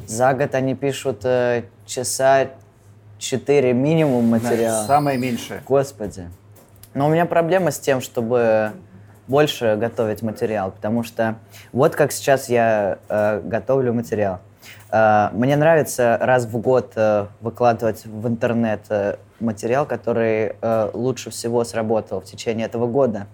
за 0.07 0.35
год 0.35 0.55
они 0.55 0.77
пишут 0.77 1.25
э, 1.25 1.65
часа 1.85 2.47
четыре 3.19 3.73
минимум 3.73 4.31
Да, 4.31 4.37
материала. 4.39 4.87
Самое 4.87 5.19
меньшее. 5.19 5.61
Господи. 5.67 6.29
Но 6.95 7.07
у 7.07 7.11
меня 7.11 7.27
проблема 7.27 7.71
с 7.71 7.79
тем, 7.79 8.01
чтобы 8.01 8.73
больше 9.27 9.77
готовить 9.77 10.23
материал, 10.23 10.71
потому 10.71 11.03
что 11.03 11.37
вот 11.73 11.97
как 11.97 12.13
сейчас 12.13 12.49
я 12.49 12.99
э, 13.09 13.41
готовлю 13.43 13.93
материал. 13.93 14.41
Э, 14.91 15.31
мне 15.33 15.57
нравится 15.57 16.19
раз 16.21 16.45
в 16.45 16.59
год 16.59 16.93
э, 16.95 17.27
выкладывать 17.41 18.05
в 18.05 18.29
интернет 18.29 18.81
э, 18.91 19.17
материал, 19.41 19.87
который 19.87 20.57
э, 20.61 20.91
лучше 20.93 21.31
всего 21.31 21.65
сработал 21.65 22.21
в 22.21 22.25
течение 22.25 22.67
этого 22.67 22.87
года. 22.87 23.27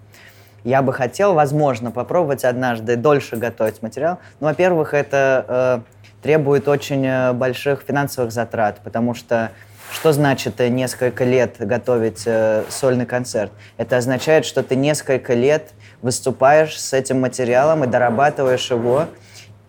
Я 0.62 0.82
бы 0.82 0.92
хотел, 0.92 1.34
возможно, 1.34 1.90
попробовать 1.90 2.44
однажды 2.44 2.96
дольше 2.96 3.36
готовить 3.36 3.82
материал. 3.82 4.18
Ну, 4.40 4.46
во-первых, 4.46 4.94
это 4.94 5.82
э, 5.88 6.22
требует 6.22 6.68
очень 6.68 7.04
э, 7.06 7.32
больших 7.32 7.82
финансовых 7.82 8.30
затрат, 8.30 8.80
потому 8.84 9.14
что 9.14 9.50
что 9.92 10.12
значит 10.12 10.60
э, 10.60 10.68
несколько 10.68 11.24
лет 11.24 11.56
готовить 11.58 12.22
э, 12.26 12.64
сольный 12.68 13.06
концерт? 13.06 13.52
Это 13.76 13.96
означает, 13.96 14.44
что 14.44 14.62
ты 14.62 14.76
несколько 14.76 15.34
лет 15.34 15.72
выступаешь 16.02 16.80
с 16.80 16.92
этим 16.92 17.20
материалом 17.20 17.84
и 17.84 17.86
дорабатываешь 17.86 18.70
его, 18.70 19.06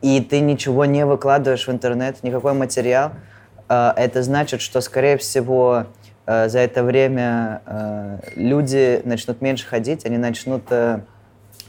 и 0.02 0.22
ты 0.22 0.40
ничего 0.40 0.86
не 0.86 1.06
выкладываешь 1.06 1.68
в 1.68 1.72
интернет, 1.72 2.24
никакой 2.24 2.54
материал. 2.54 3.12
Э, 3.70 3.94
это 3.96 4.24
значит, 4.24 4.62
что, 4.62 4.82
скорее 4.82 5.18
всего, 5.18 5.86
э, 6.26 6.50
за 6.50 6.60
это 6.60 6.84
время 6.84 7.62
э, 7.66 8.20
люди 8.36 9.02
начнут 9.06 9.42
меньше 9.42 9.68
ходить, 9.68 10.06
они 10.06 10.18
начнут 10.18 10.64
э, 10.70 11.00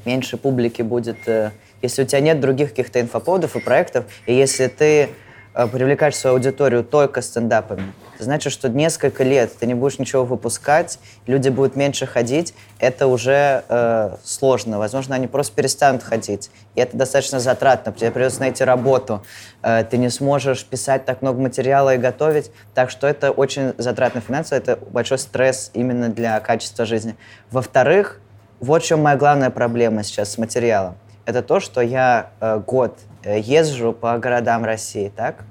меньше 0.04 0.36
публики 0.36 0.82
будет, 0.82 1.16
э, 1.26 1.50
если 1.80 2.02
у 2.02 2.06
тебя 2.06 2.20
нет 2.20 2.40
других 2.40 2.70
каких-то 2.70 3.00
инфоповодов 3.00 3.56
и 3.56 3.60
проектов, 3.60 4.04
и 4.26 4.34
если 4.34 4.66
ты 4.68 5.08
э, 5.54 5.66
привлекаешь 5.66 6.16
свою 6.16 6.36
аудиторию 6.36 6.84
только 6.84 7.22
стендапами, 7.22 7.92
значит, 8.22 8.52
что 8.52 8.68
несколько 8.68 9.24
лет 9.24 9.52
ты 9.58 9.66
не 9.66 9.74
будешь 9.74 9.98
ничего 9.98 10.24
выпускать, 10.24 10.98
люди 11.26 11.48
будут 11.48 11.76
меньше 11.76 12.06
ходить, 12.06 12.54
это 12.78 13.06
уже 13.06 13.64
э, 13.68 14.16
сложно. 14.24 14.78
Возможно, 14.78 15.14
они 15.14 15.26
просто 15.26 15.54
перестанут 15.54 16.02
ходить. 16.02 16.50
И 16.74 16.80
это 16.80 16.96
достаточно 16.96 17.40
затратно. 17.40 17.92
Тебе 17.92 18.10
придется 18.10 18.40
найти 18.40 18.64
работу. 18.64 19.22
Э, 19.62 19.84
ты 19.84 19.98
не 19.98 20.08
сможешь 20.08 20.64
писать 20.64 21.04
так 21.04 21.22
много 21.22 21.40
материала 21.40 21.94
и 21.94 21.98
готовить. 21.98 22.50
Так 22.74 22.90
что 22.90 23.06
это 23.06 23.30
очень 23.30 23.74
затратно 23.78 24.20
финансово. 24.20 24.58
Это 24.58 24.76
большой 24.76 25.18
стресс 25.18 25.70
именно 25.74 26.08
для 26.08 26.38
качества 26.40 26.84
жизни. 26.84 27.16
Во-вторых, 27.50 28.20
вот 28.60 28.82
в 28.82 28.86
чем 28.86 29.02
моя 29.02 29.16
главная 29.16 29.50
проблема 29.50 30.02
сейчас 30.04 30.32
с 30.32 30.38
материалом. 30.38 30.96
Это 31.24 31.42
то, 31.42 31.60
что 31.60 31.80
я 31.80 32.30
э, 32.40 32.58
год 32.66 32.98
э, 33.24 33.38
езжу 33.38 33.92
по 33.92 34.16
городам 34.18 34.64
России, 34.64 35.12
так? 35.14 35.44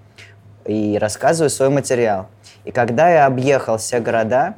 И 0.66 0.98
рассказываю 1.00 1.50
свой 1.50 1.70
материал. 1.70 2.28
И 2.66 2.72
когда 2.72 3.10
я 3.10 3.26
объехал 3.26 3.78
все 3.78 4.00
города, 4.00 4.56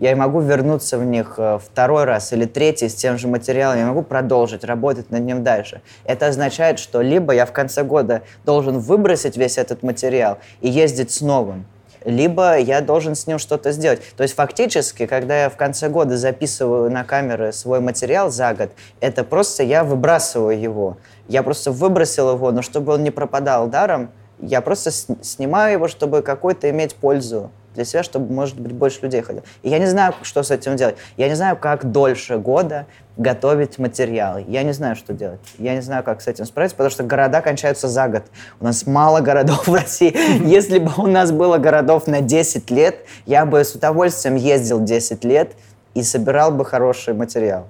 я 0.00 0.16
могу 0.16 0.40
вернуться 0.40 0.96
в 0.96 1.04
них 1.04 1.34
э, 1.36 1.58
второй 1.62 2.04
раз 2.04 2.32
или 2.32 2.46
третий 2.46 2.88
с 2.88 2.94
тем 2.94 3.18
же 3.18 3.28
материалом, 3.28 3.78
я 3.78 3.86
могу 3.86 4.02
продолжить 4.02 4.64
работать 4.64 5.10
над 5.10 5.22
ним 5.22 5.44
дальше. 5.44 5.82
Это 6.04 6.28
означает, 6.28 6.78
что 6.78 7.02
либо 7.02 7.34
я 7.34 7.44
в 7.44 7.52
конце 7.52 7.82
года 7.84 8.22
должен 8.46 8.78
выбросить 8.78 9.36
весь 9.36 9.58
этот 9.58 9.82
материал 9.82 10.38
и 10.62 10.70
ездить 10.70 11.10
с 11.10 11.20
новым, 11.20 11.66
либо 12.04 12.58
я 12.58 12.80
должен 12.80 13.14
с 13.14 13.26
ним 13.26 13.38
что-то 13.38 13.72
сделать. 13.72 14.00
То 14.16 14.22
есть 14.22 14.34
фактически, 14.34 15.04
когда 15.04 15.42
я 15.42 15.50
в 15.50 15.56
конце 15.56 15.90
года 15.90 16.16
записываю 16.16 16.90
на 16.90 17.04
камеры 17.04 17.52
свой 17.52 17.80
материал 17.80 18.30
за 18.30 18.54
год, 18.54 18.70
это 19.00 19.22
просто 19.22 19.64
я 19.64 19.84
выбрасываю 19.84 20.58
его. 20.58 20.96
Я 21.28 21.42
просто 21.42 21.72
выбросил 21.72 22.32
его, 22.32 22.50
но 22.52 22.62
чтобы 22.62 22.94
он 22.94 23.02
не 23.02 23.10
пропадал 23.10 23.66
даром, 23.66 24.10
я 24.42 24.60
просто 24.60 24.90
снимаю 24.90 25.72
его, 25.72 25.88
чтобы 25.88 26.22
какой-то 26.22 26.68
иметь 26.70 26.94
пользу 26.94 27.50
для 27.74 27.84
себя, 27.84 28.02
чтобы, 28.02 28.32
может 28.32 28.58
быть, 28.58 28.72
больше 28.72 29.00
людей 29.02 29.22
ходило. 29.22 29.44
И 29.62 29.68
я 29.68 29.78
не 29.78 29.86
знаю, 29.86 30.14
что 30.22 30.42
с 30.42 30.50
этим 30.50 30.76
делать. 30.76 30.96
Я 31.16 31.28
не 31.28 31.34
знаю, 31.34 31.56
как 31.56 31.90
дольше 31.90 32.38
года 32.38 32.86
готовить 33.16 33.78
материалы. 33.78 34.44
Я 34.48 34.62
не 34.62 34.72
знаю, 34.72 34.96
что 34.96 35.12
делать. 35.12 35.40
Я 35.58 35.74
не 35.74 35.82
знаю, 35.82 36.02
как 36.02 36.20
с 36.20 36.26
этим 36.26 36.46
справиться, 36.46 36.76
потому 36.76 36.90
что 36.90 37.04
города 37.04 37.40
кончаются 37.40 37.86
за 37.86 38.08
год. 38.08 38.24
У 38.60 38.64
нас 38.64 38.86
мало 38.86 39.20
городов 39.20 39.68
в 39.68 39.74
России. 39.74 40.14
Если 40.46 40.78
бы 40.78 40.92
у 40.96 41.06
нас 41.06 41.30
было 41.30 41.58
городов 41.58 42.06
на 42.06 42.20
10 42.20 42.70
лет, 42.70 42.96
я 43.26 43.46
бы 43.46 43.62
с 43.62 43.74
удовольствием 43.74 44.36
ездил 44.36 44.80
10 44.80 45.24
лет 45.24 45.52
и 45.94 46.02
собирал 46.02 46.50
бы 46.50 46.64
хороший 46.64 47.14
материал. 47.14 47.66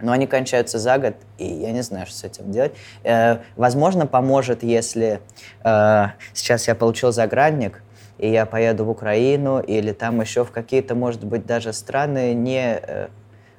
Но 0.00 0.12
они 0.12 0.26
кончаются 0.26 0.78
за 0.78 0.98
год, 0.98 1.14
и 1.38 1.46
я 1.46 1.72
не 1.72 1.82
знаю, 1.82 2.06
что 2.06 2.16
с 2.16 2.24
этим 2.24 2.50
делать. 2.50 2.72
Э, 3.02 3.38
возможно, 3.56 4.06
поможет, 4.06 4.62
если 4.62 5.20
э, 5.64 6.06
сейчас 6.34 6.68
я 6.68 6.74
получил 6.74 7.12
загранник, 7.12 7.82
и 8.18 8.30
я 8.30 8.46
поеду 8.46 8.84
в 8.84 8.90
Украину 8.90 9.60
или 9.60 9.92
там 9.92 10.20
еще 10.20 10.44
в 10.44 10.50
какие-то, 10.50 10.94
может 10.94 11.24
быть, 11.24 11.46
даже 11.46 11.72
страны 11.72 12.32
не 12.34 12.80
э, 12.80 13.08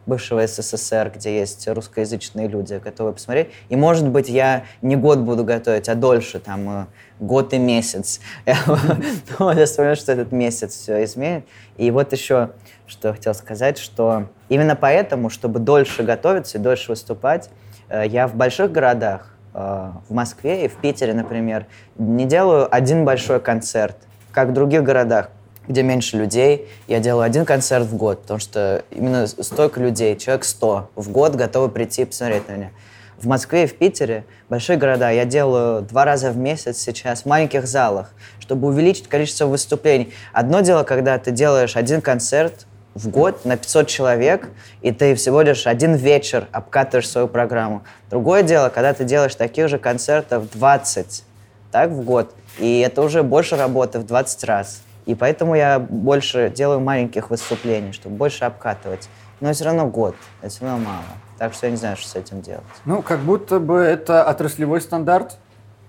бывшего 0.07 0.47
СССР, 0.47 1.11
где 1.13 1.37
есть 1.37 1.67
русскоязычные 1.67 2.47
люди, 2.47 2.81
готовы 2.83 3.13
посмотреть. 3.13 3.49
И, 3.69 3.75
может 3.75 4.07
быть, 4.07 4.29
я 4.29 4.65
не 4.81 4.95
год 4.95 5.19
буду 5.19 5.43
готовить, 5.43 5.89
а 5.89 5.95
дольше, 5.95 6.39
там, 6.39 6.69
э, 6.69 6.85
год 7.19 7.53
и 7.53 7.59
месяц. 7.59 8.19
Но 9.39 9.51
я 9.51 9.67
смотрю, 9.67 9.95
что 9.95 10.13
этот 10.13 10.31
месяц 10.31 10.75
все 10.75 11.03
изменит. 11.03 11.45
И 11.77 11.91
вот 11.91 12.13
еще, 12.13 12.51
что 12.87 13.09
я 13.09 13.13
хотел 13.13 13.35
сказать, 13.35 13.77
что 13.77 14.29
именно 14.49 14.75
поэтому, 14.75 15.29
чтобы 15.29 15.59
дольше 15.59 16.03
готовиться 16.03 16.57
и 16.57 16.61
дольше 16.61 16.91
выступать, 16.91 17.49
э, 17.89 18.03
я 18.07 18.27
в 18.27 18.35
больших 18.35 18.71
городах, 18.71 19.33
в 19.53 20.13
Москве 20.13 20.65
и 20.65 20.67
в 20.67 20.75
Питере, 20.75 21.15
например, 21.15 21.65
не 21.97 22.25
делаю 22.25 22.67
один 22.69 23.05
большой 23.05 23.39
концерт, 23.39 23.97
как 24.31 24.49
в 24.49 24.53
других 24.53 24.83
городах, 24.83 25.31
где 25.67 25.83
меньше 25.83 26.17
людей, 26.17 26.67
я 26.87 26.99
делаю 26.99 27.23
один 27.23 27.43
концерт 27.43 27.85
в 27.85 27.95
год, 27.95 28.21
потому 28.21 28.39
что 28.39 28.83
именно 28.91 29.27
столько 29.27 29.79
людей, 29.79 30.15
человек 30.15 30.45
100 30.45 30.91
в 30.95 31.11
год 31.11 31.35
готовы 31.35 31.69
прийти 31.69 32.03
и 32.03 32.05
посмотреть 32.05 32.47
на 32.47 32.53
меня. 32.53 32.71
В 33.19 33.25
Москве 33.25 33.63
и 33.63 33.65
в 33.65 33.75
Питере, 33.75 34.25
большие 34.47 34.77
города, 34.77 35.09
я 35.09 35.25
делаю 35.25 35.81
два 35.81 36.05
раза 36.05 36.29
в 36.29 36.37
месяц 36.37 36.77
сейчас 36.77 37.23
в 37.23 37.25
маленьких 37.25 37.65
залах, 37.65 38.13
чтобы 38.39 38.67
увеличить 38.67 39.07
количество 39.07 39.47
выступлений. 39.47 40.13
Одно 40.33 40.59
дело, 40.59 40.83
когда 40.83 41.17
ты 41.17 41.31
делаешь 41.31 41.75
один 41.75 42.01
концерт 42.01 42.66
в 42.97 43.09
год 43.09 43.45
на 43.45 43.57
500 43.57 43.87
человек, 43.87 44.49
и 44.81 44.91
ты 44.91 45.13
всего 45.15 45.41
лишь 45.41 45.67
один 45.67 45.93
вечер 45.93 46.47
обкатываешь 46.51 47.07
свою 47.07 47.27
программу. 47.27 47.83
Другое 48.09 48.41
дело, 48.41 48.69
когда 48.69 48.93
ты 48.93 49.03
делаешь 49.03 49.35
таких 49.35 49.69
же 49.69 49.77
концертов 49.77 50.49
20 50.51 51.23
так, 51.71 51.91
в 51.91 52.03
год, 52.03 52.33
и 52.57 52.79
это 52.79 53.03
уже 53.03 53.21
больше 53.23 53.55
работы 53.55 53.99
в 53.99 54.05
20 54.05 54.43
раз. 54.45 54.81
И 55.05 55.15
поэтому 55.15 55.55
я 55.55 55.79
больше 55.79 56.49
делаю 56.49 56.79
маленьких 56.79 57.29
выступлений, 57.29 57.93
чтобы 57.93 58.15
больше 58.15 58.45
обкатывать. 58.45 59.09
Но 59.39 59.53
все 59.53 59.65
равно 59.65 59.87
год, 59.87 60.15
это 60.41 60.49
все 60.49 60.65
равно 60.65 60.85
мало. 60.85 61.03
Так 61.37 61.53
что 61.53 61.67
я 61.67 61.71
не 61.71 61.77
знаю, 61.77 61.97
что 61.97 62.09
с 62.09 62.15
этим 62.15 62.41
делать. 62.41 62.63
Ну, 62.85 63.03
как 63.03 63.19
будто 63.19 63.59
бы 63.59 63.77
это 63.77 64.23
отраслевой 64.23 64.81
стандарт 64.81 65.37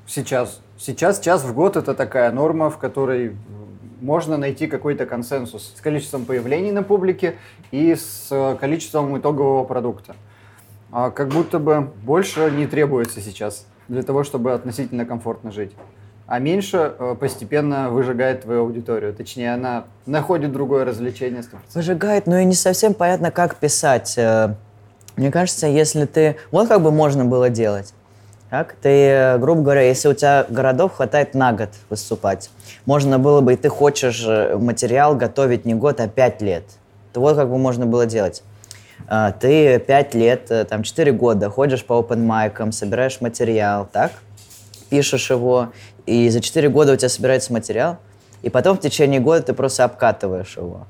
сейчас. 0.06 0.60
Сейчас 0.78 1.20
час 1.20 1.42
в 1.42 1.54
год 1.54 1.76
это 1.76 1.94
такая 1.94 2.30
норма, 2.30 2.70
в 2.70 2.76
которой 2.76 3.34
можно 4.00 4.36
найти 4.36 4.66
какой-то 4.66 5.06
консенсус 5.06 5.74
с 5.76 5.80
количеством 5.80 6.24
появлений 6.24 6.72
на 6.72 6.82
публике 6.82 7.36
и 7.70 7.94
с 7.94 8.56
количеством 8.60 9.18
итогового 9.18 9.64
продукта. 9.64 10.16
А 10.90 11.10
как 11.10 11.28
будто 11.28 11.58
бы 11.58 11.90
больше 12.02 12.50
не 12.50 12.66
требуется 12.66 13.20
сейчас 13.20 13.66
для 13.88 14.02
того, 14.02 14.24
чтобы 14.24 14.52
относительно 14.52 15.04
комфортно 15.04 15.50
жить 15.50 15.72
а 16.28 16.40
меньше 16.40 16.94
э, 16.98 17.16
постепенно 17.18 17.88
выжигает 17.88 18.42
твою 18.42 18.60
аудиторию. 18.60 19.14
Точнее, 19.14 19.54
она 19.54 19.86
находит 20.04 20.52
другое 20.52 20.84
развлечение. 20.84 21.40
100%. 21.40 21.56
Выжигает, 21.74 22.26
но 22.26 22.36
и 22.36 22.44
не 22.44 22.52
совсем 22.54 22.92
понятно, 22.92 23.30
как 23.30 23.56
писать. 23.56 24.12
Э, 24.18 24.54
мне 25.16 25.32
кажется, 25.32 25.66
если 25.66 26.04
ты... 26.04 26.36
Вот 26.50 26.68
как 26.68 26.82
бы 26.82 26.90
можно 26.90 27.24
было 27.24 27.48
делать. 27.48 27.94
Так, 28.50 28.74
ты, 28.80 28.88
э, 28.88 29.38
грубо 29.38 29.62
говоря, 29.62 29.82
если 29.82 30.08
у 30.08 30.14
тебя 30.14 30.46
городов 30.48 30.94
хватает 30.94 31.34
на 31.34 31.52
год 31.52 31.68
выступать, 31.90 32.50
можно 32.86 33.18
было 33.18 33.40
бы, 33.42 33.52
и 33.52 33.56
ты 33.56 33.68
хочешь 33.68 34.24
материал 34.24 35.14
готовить 35.14 35.64
не 35.66 35.74
год, 35.74 36.00
а 36.00 36.08
пять 36.08 36.40
лет, 36.40 36.64
то 37.12 37.20
вот 37.20 37.36
как 37.36 37.50
бы 37.50 37.58
можно 37.58 37.84
было 37.84 38.06
делать. 38.06 38.42
Ты 39.40 39.78
пять 39.78 40.14
лет, 40.14 40.50
там, 40.68 40.82
четыре 40.82 41.12
года 41.12 41.50
ходишь 41.50 41.84
по 41.84 41.92
open 41.92 42.24
майкам, 42.24 42.72
собираешь 42.72 43.20
материал, 43.20 43.88
так? 43.90 44.12
Пишешь 44.90 45.30
его, 45.30 45.68
и 46.08 46.28
за 46.30 46.40
4 46.40 46.68
года 46.68 46.94
у 46.94 46.96
тебя 46.96 47.08
собирается 47.08 47.52
материал, 47.52 47.98
и 48.42 48.48
потом 48.48 48.76
в 48.76 48.80
течение 48.80 49.20
года 49.20 49.42
ты 49.42 49.52
просто 49.52 49.84
обкатываешь 49.84 50.56
его. 50.56 50.86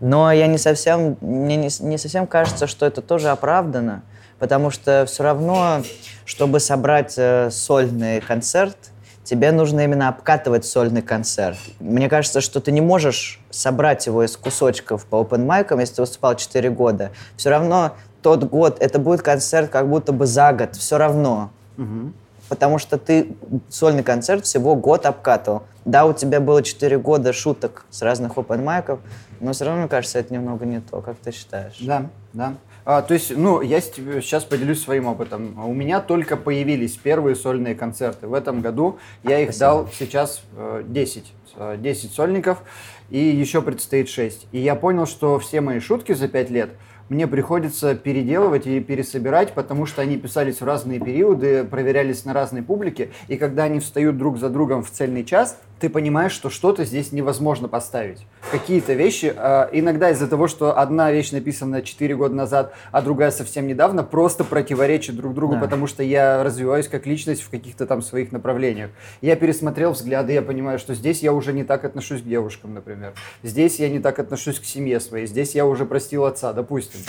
Но 0.00 0.32
я 0.32 0.46
не 0.46 0.58
совсем, 0.58 1.16
мне 1.20 1.56
не, 1.56 1.68
не 1.80 1.98
совсем 1.98 2.26
кажется, 2.26 2.66
что 2.66 2.86
это 2.86 3.02
тоже 3.02 3.28
оправдано, 3.28 4.02
потому 4.42 4.70
что 4.70 5.04
все 5.06 5.22
равно, 5.22 5.82
чтобы 6.24 6.58
собрать 6.58 7.14
э, 7.16 7.48
сольный 7.52 8.20
концерт, 8.20 8.76
тебе 9.22 9.52
нужно 9.52 9.84
именно 9.84 10.08
обкатывать 10.08 10.64
сольный 10.64 11.00
концерт. 11.00 11.58
Мне 11.78 12.08
кажется, 12.08 12.40
что 12.40 12.60
ты 12.60 12.72
не 12.72 12.80
можешь 12.80 13.40
собрать 13.50 14.06
его 14.06 14.24
из 14.24 14.36
кусочков 14.36 15.06
по 15.06 15.22
open 15.22 15.44
майкам, 15.44 15.78
если 15.78 15.94
ты 15.94 16.02
выступал 16.02 16.34
4 16.34 16.70
года. 16.70 17.12
Все 17.36 17.50
равно 17.50 17.94
тот 18.20 18.42
год, 18.42 18.78
это 18.80 18.98
будет 18.98 19.22
концерт 19.22 19.70
как 19.70 19.88
будто 19.88 20.12
бы 20.12 20.26
за 20.26 20.52
год, 20.52 20.74
все 20.74 20.98
равно. 20.98 21.52
Угу 21.78 22.12
потому 22.48 22.76
что 22.76 22.98
ты 22.98 23.34
сольный 23.70 24.02
концерт 24.02 24.44
всего 24.44 24.76
год 24.76 25.06
обкатывал. 25.06 25.62
Да, 25.86 26.04
у 26.04 26.12
тебя 26.12 26.38
было 26.38 26.62
4 26.62 26.98
года 26.98 27.32
шуток 27.32 27.86
с 27.88 28.02
разных 28.02 28.34
open 28.34 28.62
майков, 28.62 29.00
но 29.40 29.54
все 29.54 29.64
равно, 29.64 29.80
мне 29.80 29.88
кажется, 29.88 30.18
это 30.18 30.34
немного 30.34 30.66
не 30.66 30.80
то, 30.80 31.00
как 31.00 31.16
ты 31.16 31.32
считаешь. 31.32 31.78
Да, 31.80 32.10
да. 32.34 32.52
А, 32.84 33.02
то 33.02 33.14
есть, 33.14 33.36
ну, 33.36 33.60
я 33.60 33.80
сейчас 33.80 34.44
поделюсь 34.44 34.82
своим 34.82 35.06
опытом. 35.06 35.58
У 35.64 35.72
меня 35.72 36.00
только 36.00 36.36
появились 36.36 36.96
первые 36.96 37.36
сольные 37.36 37.74
концерты. 37.74 38.26
В 38.26 38.34
этом 38.34 38.60
году 38.60 38.98
я 39.22 39.40
их 39.40 39.50
Спасибо. 39.50 39.60
дал 39.60 39.88
сейчас 39.92 40.42
10. 40.84 41.32
Э, 41.56 41.76
10 41.78 42.10
э, 42.10 42.14
сольников, 42.14 42.62
и 43.10 43.18
еще 43.18 43.62
предстоит 43.62 44.08
6. 44.08 44.48
И 44.52 44.58
я 44.58 44.74
понял, 44.74 45.06
что 45.06 45.38
все 45.38 45.60
мои 45.60 45.80
шутки 45.80 46.12
за 46.12 46.28
5 46.28 46.50
лет– 46.50 46.70
мне 47.12 47.26
приходится 47.26 47.94
переделывать 47.94 48.66
и 48.66 48.80
пересобирать, 48.80 49.52
потому 49.52 49.84
что 49.84 50.00
они 50.00 50.16
писались 50.16 50.62
в 50.62 50.64
разные 50.64 50.98
периоды, 50.98 51.62
проверялись 51.62 52.24
на 52.24 52.32
разной 52.32 52.62
публике, 52.62 53.10
и 53.28 53.36
когда 53.36 53.64
они 53.64 53.80
встают 53.80 54.16
друг 54.16 54.38
за 54.38 54.48
другом 54.48 54.82
в 54.82 54.90
цельный 54.90 55.22
час, 55.22 55.60
ты 55.82 55.88
понимаешь, 55.88 56.30
что 56.30 56.48
что-то 56.48 56.84
здесь 56.84 57.10
невозможно 57.10 57.66
поставить. 57.66 58.24
Какие-то 58.52 58.92
вещи, 58.92 59.34
э, 59.36 59.68
иногда 59.72 60.10
из-за 60.10 60.28
того, 60.28 60.46
что 60.46 60.78
одна 60.78 61.10
вещь 61.10 61.32
написана 61.32 61.82
4 61.82 62.14
года 62.14 62.36
назад, 62.36 62.72
а 62.92 63.02
другая 63.02 63.32
совсем 63.32 63.66
недавно, 63.66 64.04
просто 64.04 64.44
противоречат 64.44 65.16
друг 65.16 65.34
другу, 65.34 65.54
да. 65.54 65.60
потому 65.60 65.88
что 65.88 66.04
я 66.04 66.44
развиваюсь 66.44 66.86
как 66.86 67.04
личность 67.04 67.42
в 67.42 67.50
каких-то 67.50 67.86
там 67.86 68.00
своих 68.00 68.30
направлениях. 68.30 68.90
Я 69.22 69.34
пересмотрел 69.34 69.90
взгляды, 69.90 70.34
я 70.34 70.42
понимаю, 70.42 70.78
что 70.78 70.94
здесь 70.94 71.20
я 71.20 71.32
уже 71.32 71.52
не 71.52 71.64
так 71.64 71.84
отношусь 71.84 72.22
к 72.22 72.26
девушкам, 72.26 72.74
например. 72.74 73.14
Здесь 73.42 73.80
я 73.80 73.88
не 73.88 73.98
так 73.98 74.20
отношусь 74.20 74.60
к 74.60 74.64
семье 74.64 75.00
своей. 75.00 75.26
Здесь 75.26 75.56
я 75.56 75.66
уже 75.66 75.84
простил 75.84 76.26
отца, 76.26 76.52
допустим. 76.52 77.00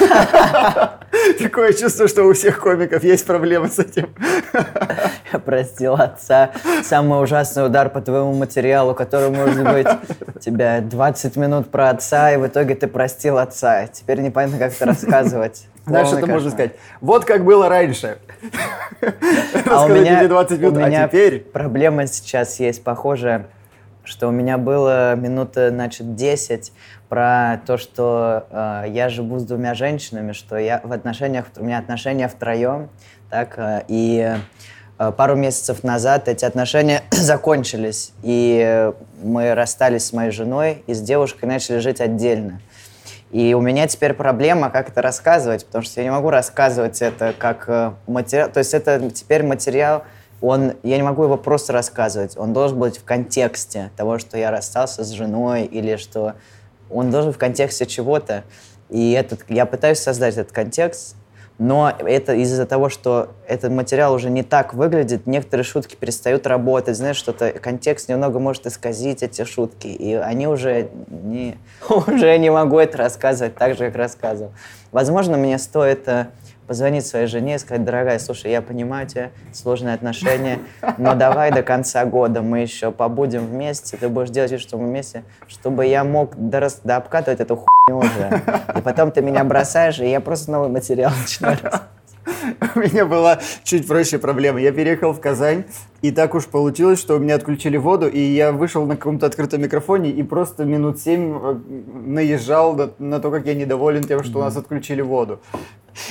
Такое 1.38 1.72
чувство, 1.72 2.08
что 2.08 2.24
у 2.24 2.32
всех 2.32 2.58
комиков 2.58 3.04
есть 3.04 3.24
проблемы 3.24 3.68
с 3.68 3.78
этим. 3.78 4.12
я 5.32 5.38
простил 5.38 5.94
отца. 5.94 6.50
Самый 6.82 7.22
ужасный 7.22 7.66
удар 7.66 7.88
по 7.90 8.00
твоему 8.00 8.15
материалу, 8.24 8.94
который 8.94 9.30
может 9.30 9.62
быть 9.64 9.86
тебя 10.40 10.80
20 10.80 11.36
минут 11.36 11.70
про 11.70 11.90
отца, 11.90 12.32
и 12.32 12.36
в 12.36 12.46
итоге 12.46 12.74
ты 12.74 12.86
простил 12.86 13.38
отца. 13.38 13.86
Теперь 13.86 14.20
непонятно, 14.20 14.58
как 14.58 14.72
это 14.72 14.86
рассказывать. 14.86 15.66
Знаешь, 15.86 16.08
что 16.08 16.18
ты 16.18 16.26
можешь 16.26 16.52
сказать? 16.52 16.72
Вот 17.00 17.24
как 17.24 17.44
было 17.44 17.68
раньше. 17.68 18.18
А 19.68 19.84
у 19.84 19.88
меня, 19.88 20.26
20 20.26 20.60
минут, 20.60 20.76
у 20.76 20.80
а 20.80 20.88
меня 20.88 21.04
а 21.04 21.08
теперь... 21.08 21.40
проблема 21.40 22.06
сейчас 22.06 22.60
есть 22.60 22.82
похожая, 22.84 23.46
что 24.04 24.28
у 24.28 24.30
меня 24.30 24.58
было 24.58 25.14
минуты, 25.16 25.70
значит, 25.70 26.14
10 26.14 26.72
про 27.08 27.60
то, 27.66 27.76
что 27.76 28.46
э, 28.50 28.84
я 28.88 29.08
живу 29.08 29.38
с 29.38 29.44
двумя 29.44 29.74
женщинами, 29.74 30.32
что 30.32 30.56
я 30.56 30.80
в 30.82 30.92
отношениях, 30.92 31.46
у 31.56 31.64
меня 31.64 31.78
отношения 31.78 32.28
втроем, 32.28 32.88
так, 33.30 33.54
э, 33.58 33.84
и 33.88 34.36
пару 34.96 35.36
месяцев 35.36 35.84
назад 35.84 36.28
эти 36.28 36.44
отношения 36.44 37.02
закончились, 37.10 38.12
и 38.22 38.92
мы 39.22 39.54
расстались 39.54 40.06
с 40.06 40.12
моей 40.12 40.30
женой 40.30 40.82
и 40.86 40.94
с 40.94 41.00
девушкой 41.00 41.46
начали 41.46 41.78
жить 41.78 42.00
отдельно. 42.00 42.60
И 43.30 43.54
у 43.54 43.60
меня 43.60 43.88
теперь 43.88 44.14
проблема, 44.14 44.70
как 44.70 44.88
это 44.88 45.02
рассказывать, 45.02 45.66
потому 45.66 45.84
что 45.84 46.00
я 46.00 46.04
не 46.04 46.10
могу 46.10 46.30
рассказывать 46.30 47.02
это 47.02 47.34
как 47.36 47.64
э, 47.68 47.92
материал. 48.06 48.48
То 48.50 48.60
есть 48.60 48.72
это 48.72 49.10
теперь 49.10 49.42
материал, 49.42 50.04
он, 50.40 50.74
я 50.82 50.96
не 50.96 51.02
могу 51.02 51.24
его 51.24 51.36
просто 51.36 51.72
рассказывать. 51.72 52.36
Он 52.36 52.52
должен 52.52 52.78
быть 52.78 52.98
в 52.98 53.04
контексте 53.04 53.90
того, 53.96 54.18
что 54.18 54.38
я 54.38 54.50
расстался 54.50 55.02
с 55.02 55.10
женой 55.10 55.64
или 55.64 55.96
что 55.96 56.34
он 56.88 57.10
должен 57.10 57.32
в 57.32 57.38
контексте 57.38 57.84
чего-то. 57.84 58.44
И 58.90 59.12
этот, 59.12 59.40
я 59.48 59.66
пытаюсь 59.66 59.98
создать 59.98 60.36
этот 60.36 60.52
контекст, 60.52 61.16
но 61.58 61.90
это 61.98 62.34
из-за 62.34 62.66
того, 62.66 62.90
что 62.90 63.30
этот 63.46 63.72
материал 63.72 64.12
уже 64.12 64.28
не 64.28 64.42
так 64.42 64.74
выглядит, 64.74 65.26
некоторые 65.26 65.64
шутки 65.64 65.96
перестают 65.96 66.46
работать, 66.46 66.96
знаешь, 66.96 67.16
что-то 67.16 67.50
контекст 67.52 68.08
немного 68.10 68.38
может 68.38 68.66
исказить 68.66 69.22
эти 69.22 69.44
шутки, 69.44 69.86
и 69.86 70.14
они 70.14 70.46
уже 70.46 70.88
не, 71.08 71.56
уже 71.88 72.36
не 72.38 72.50
могу 72.50 72.78
это 72.78 72.98
рассказывать 72.98 73.54
так 73.54 73.76
же, 73.76 73.86
как 73.86 73.96
рассказывал. 73.96 74.52
Возможно, 74.92 75.38
мне 75.38 75.58
стоит 75.58 76.06
э, 76.08 76.26
позвонить 76.66 77.06
своей 77.06 77.26
жене 77.26 77.56
и 77.56 77.58
сказать, 77.58 77.84
дорогая, 77.84 78.18
слушай, 78.18 78.50
я 78.50 78.62
понимаю 78.62 79.06
тебя, 79.06 79.30
сложные 79.52 79.94
отношения, 79.94 80.58
но 80.98 81.14
давай 81.14 81.50
до 81.52 81.62
конца 81.62 82.04
года 82.04 82.42
мы 82.42 82.60
еще 82.60 82.90
побудем 82.90 83.46
вместе, 83.46 83.96
ты 83.96 84.08
будешь 84.08 84.30
делать 84.30 84.52
вид, 84.52 84.60
что 84.60 84.78
мы 84.78 84.86
вместе, 84.86 85.24
чтобы 85.46 85.86
я 85.86 86.04
мог 86.04 86.34
дорас... 86.36 86.80
да 86.84 86.96
обкатывать 86.96 87.40
эту 87.40 87.56
хуйню 87.56 88.00
уже. 88.00 88.42
И 88.76 88.80
потом 88.80 89.10
ты 89.10 89.22
меня 89.22 89.44
бросаешь, 89.44 89.98
и 90.00 90.08
я 90.08 90.20
просто 90.20 90.50
новый 90.50 90.68
материал 90.68 91.12
начинаю 91.20 91.58
У 92.74 92.78
меня 92.78 93.06
была 93.06 93.38
чуть 93.62 93.86
проще 93.86 94.18
проблема. 94.18 94.60
Я 94.60 94.72
переехал 94.72 95.12
в 95.12 95.20
Казань, 95.20 95.64
и 96.02 96.10
так 96.10 96.34
уж 96.34 96.46
получилось, 96.46 96.98
что 96.98 97.16
у 97.16 97.18
меня 97.18 97.36
отключили 97.36 97.76
воду, 97.76 98.08
и 98.08 98.18
я 98.18 98.52
вышел 98.52 98.84
на 98.86 98.96
каком-то 98.96 99.26
открытом 99.26 99.62
микрофоне 99.62 100.10
и 100.10 100.22
просто 100.22 100.64
минут 100.64 100.98
семь 100.98 101.38
э, 101.40 101.56
наезжал 102.06 102.74
на, 102.74 102.90
на 102.98 103.20
то, 103.20 103.30
как 103.30 103.46
я 103.46 103.54
недоволен 103.54 104.04
тем, 104.04 104.22
что 104.24 104.38
у 104.38 104.42
нас 104.42 104.56
отключили 104.56 105.02
воду. 105.02 105.40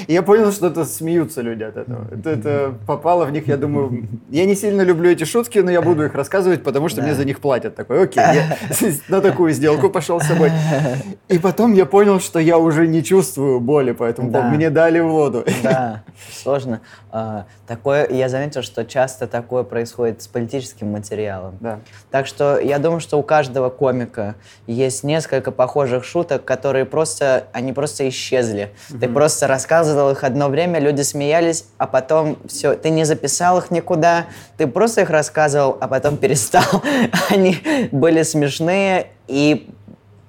И 0.08 0.14
я 0.14 0.24
понял, 0.24 0.52
что 0.52 0.68
это 0.68 0.86
смеются 0.86 1.42
люди 1.42 1.64
от 1.64 1.78
этого. 1.78 2.08
Это, 2.12 2.30
это 2.30 2.74
попало 2.86 3.26
в 3.26 3.32
них, 3.32 3.48
я 3.48 3.58
думаю... 3.58 4.08
Я 4.30 4.46
не 4.46 4.56
сильно 4.56 4.82
люблю 4.82 5.10
эти 5.10 5.24
шутки, 5.24 5.60
но 5.60 5.72
я 5.72 5.82
буду 5.82 6.06
их 6.06 6.16
рассказывать, 6.16 6.64
потому 6.64 6.90
что 6.90 7.02
да. 7.02 7.04
мне 7.04 7.16
за 7.16 7.26
них 7.26 7.40
платят. 7.40 7.76
Такой, 7.76 8.04
окей, 8.04 8.24
я 8.24 8.58
на 9.10 9.22
такую 9.22 9.54
сделку 9.54 9.90
пошел 9.90 10.20
с 10.20 10.28
собой. 10.28 10.52
И 11.28 11.40
потом 11.40 11.74
я 11.74 11.86
понял, 11.86 12.20
что 12.20 12.40
я 12.40 12.58
уже 12.58 12.88
не 12.88 13.04
чувствую 13.04 13.60
боли, 13.60 13.92
поэтому 13.92 14.32
да. 14.32 14.50
мне 14.50 14.70
дали 14.70 15.00
воду. 15.00 15.46
Да, 15.64 16.04
сложно. 16.32 16.82
А, 17.12 17.46
такое, 17.68 18.08
я 18.10 18.30
заметил, 18.30 18.62
что 18.62 18.86
часто 18.86 19.28
такое 19.28 19.64
происходит 19.64 20.22
с 20.22 20.28
политическим 20.28 20.92
материалом. 20.92 21.58
Да. 21.60 21.80
Так 22.12 22.28
что 22.28 22.60
я 22.60 22.80
думаю, 22.80 23.00
что 23.00 23.18
у 23.18 23.24
каждого 23.24 23.70
комика 23.70 24.36
есть 24.68 25.04
несколько 25.04 25.52
похожих 25.52 26.04
шуток, 26.04 26.44
которые 26.44 26.86
просто, 26.86 27.48
они 27.54 27.74
просто 27.74 28.08
исчезли. 28.10 28.72
Mm-hmm. 28.90 29.00
Ты 29.00 29.10
просто 29.10 29.48
рассказываешь 29.48 29.75
рассказывал 29.76 30.12
их 30.12 30.24
одно 30.24 30.48
время, 30.48 30.80
люди 30.80 31.02
смеялись, 31.02 31.66
а 31.78 31.86
потом 31.86 32.38
все, 32.48 32.76
ты 32.76 32.90
не 32.90 33.04
записал 33.06 33.58
их 33.58 33.72
никуда, 33.72 34.26
ты 34.58 34.68
просто 34.68 35.02
их 35.02 35.10
рассказывал, 35.10 35.78
а 35.82 35.88
потом 35.88 36.18
перестал. 36.22 36.82
Они 37.30 37.58
были 37.92 38.24
смешные 38.24 39.08
и 39.28 39.70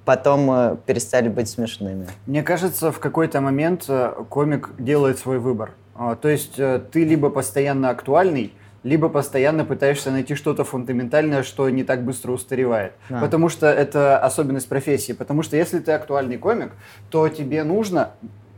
потом 0.05 0.51
э, 0.51 0.77
перестали 0.87 1.29
быть 1.29 1.49
смешными. 1.49 2.07
Мне 2.27 2.43
кажется, 2.43 2.91
в 2.91 2.99
какой-то 2.99 3.41
момент 3.41 3.85
э, 3.89 4.13
комик 4.29 4.71
делает 4.79 5.19
свой 5.19 5.39
выбор. 5.39 5.71
А, 5.95 6.17
то 6.17 6.29
есть 6.29 6.59
э, 6.59 6.81
ты 6.93 7.05
либо 7.05 7.31
постоянно 7.31 7.91
актуальный, 7.91 8.53
либо 8.83 9.09
постоянно 9.09 9.65
пытаешься 9.65 10.11
найти 10.11 10.35
что-то 10.35 10.65
фундаментальное, 10.65 11.43
что 11.43 11.71
не 11.71 11.85
так 11.85 12.05
быстро 12.05 12.33
устаревает. 12.33 12.93
А. 13.11 13.21
Потому 13.21 13.49
что 13.49 13.67
это 13.67 14.19
особенность 14.19 14.69
профессии. 14.69 15.13
Потому 15.13 15.43
что 15.43 15.57
если 15.57 15.79
ты 15.79 15.93
актуальный 15.93 16.37
комик, 16.37 16.71
то 17.11 17.29
тебе 17.29 17.65
нужно 17.65 18.11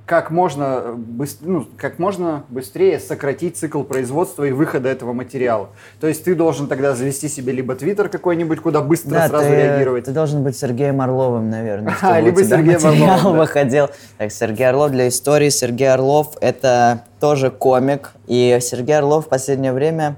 как 0.09 0.31
можно, 0.31 0.95
быстр, 0.97 1.47
ну, 1.47 1.69
как 1.77 1.99
можно 1.99 2.43
быстрее 2.49 2.99
сократить 2.99 3.59
цикл 3.59 3.83
производства 3.83 4.45
и 4.45 4.53
выхода 4.53 4.89
этого 4.89 5.13
материала. 5.13 5.69
То 6.01 6.07
есть 6.07 6.25
ты 6.25 6.35
должен 6.35 6.67
тогда 6.67 6.95
завести 6.95 7.29
себе 7.29 7.53
либо 7.53 7.75
твиттер 7.75 8.09
какой-нибудь, 8.09 8.61
куда 8.61 8.81
быстро 8.81 9.11
да, 9.11 9.29
сразу 9.29 9.49
ты, 9.49 9.55
реагировать. 9.55 10.07
Ты 10.07 10.13
должен 10.13 10.43
быть 10.43 10.57
Сергеем 10.57 11.03
Орловым, 11.03 11.51
наверное. 11.51 11.95
А, 12.01 12.21
либо 12.21 12.43
Сергеем 12.43 12.79
Орловым. 12.79 13.35
Да. 13.35 13.39
выходил. 13.39 13.91
Так, 14.17 14.33
Сергей 14.33 14.67
Орлов 14.67 14.93
для 14.93 15.09
истории. 15.09 15.51
Сергей 15.51 15.93
Орлов— 15.93 16.39
это 16.41 17.03
тоже 17.21 17.51
комик. 17.51 18.13
И 18.27 18.59
Сергей 18.63 18.97
Орлов 18.97 19.27
в 19.27 19.29
последнее 19.29 19.75
время 19.75 20.17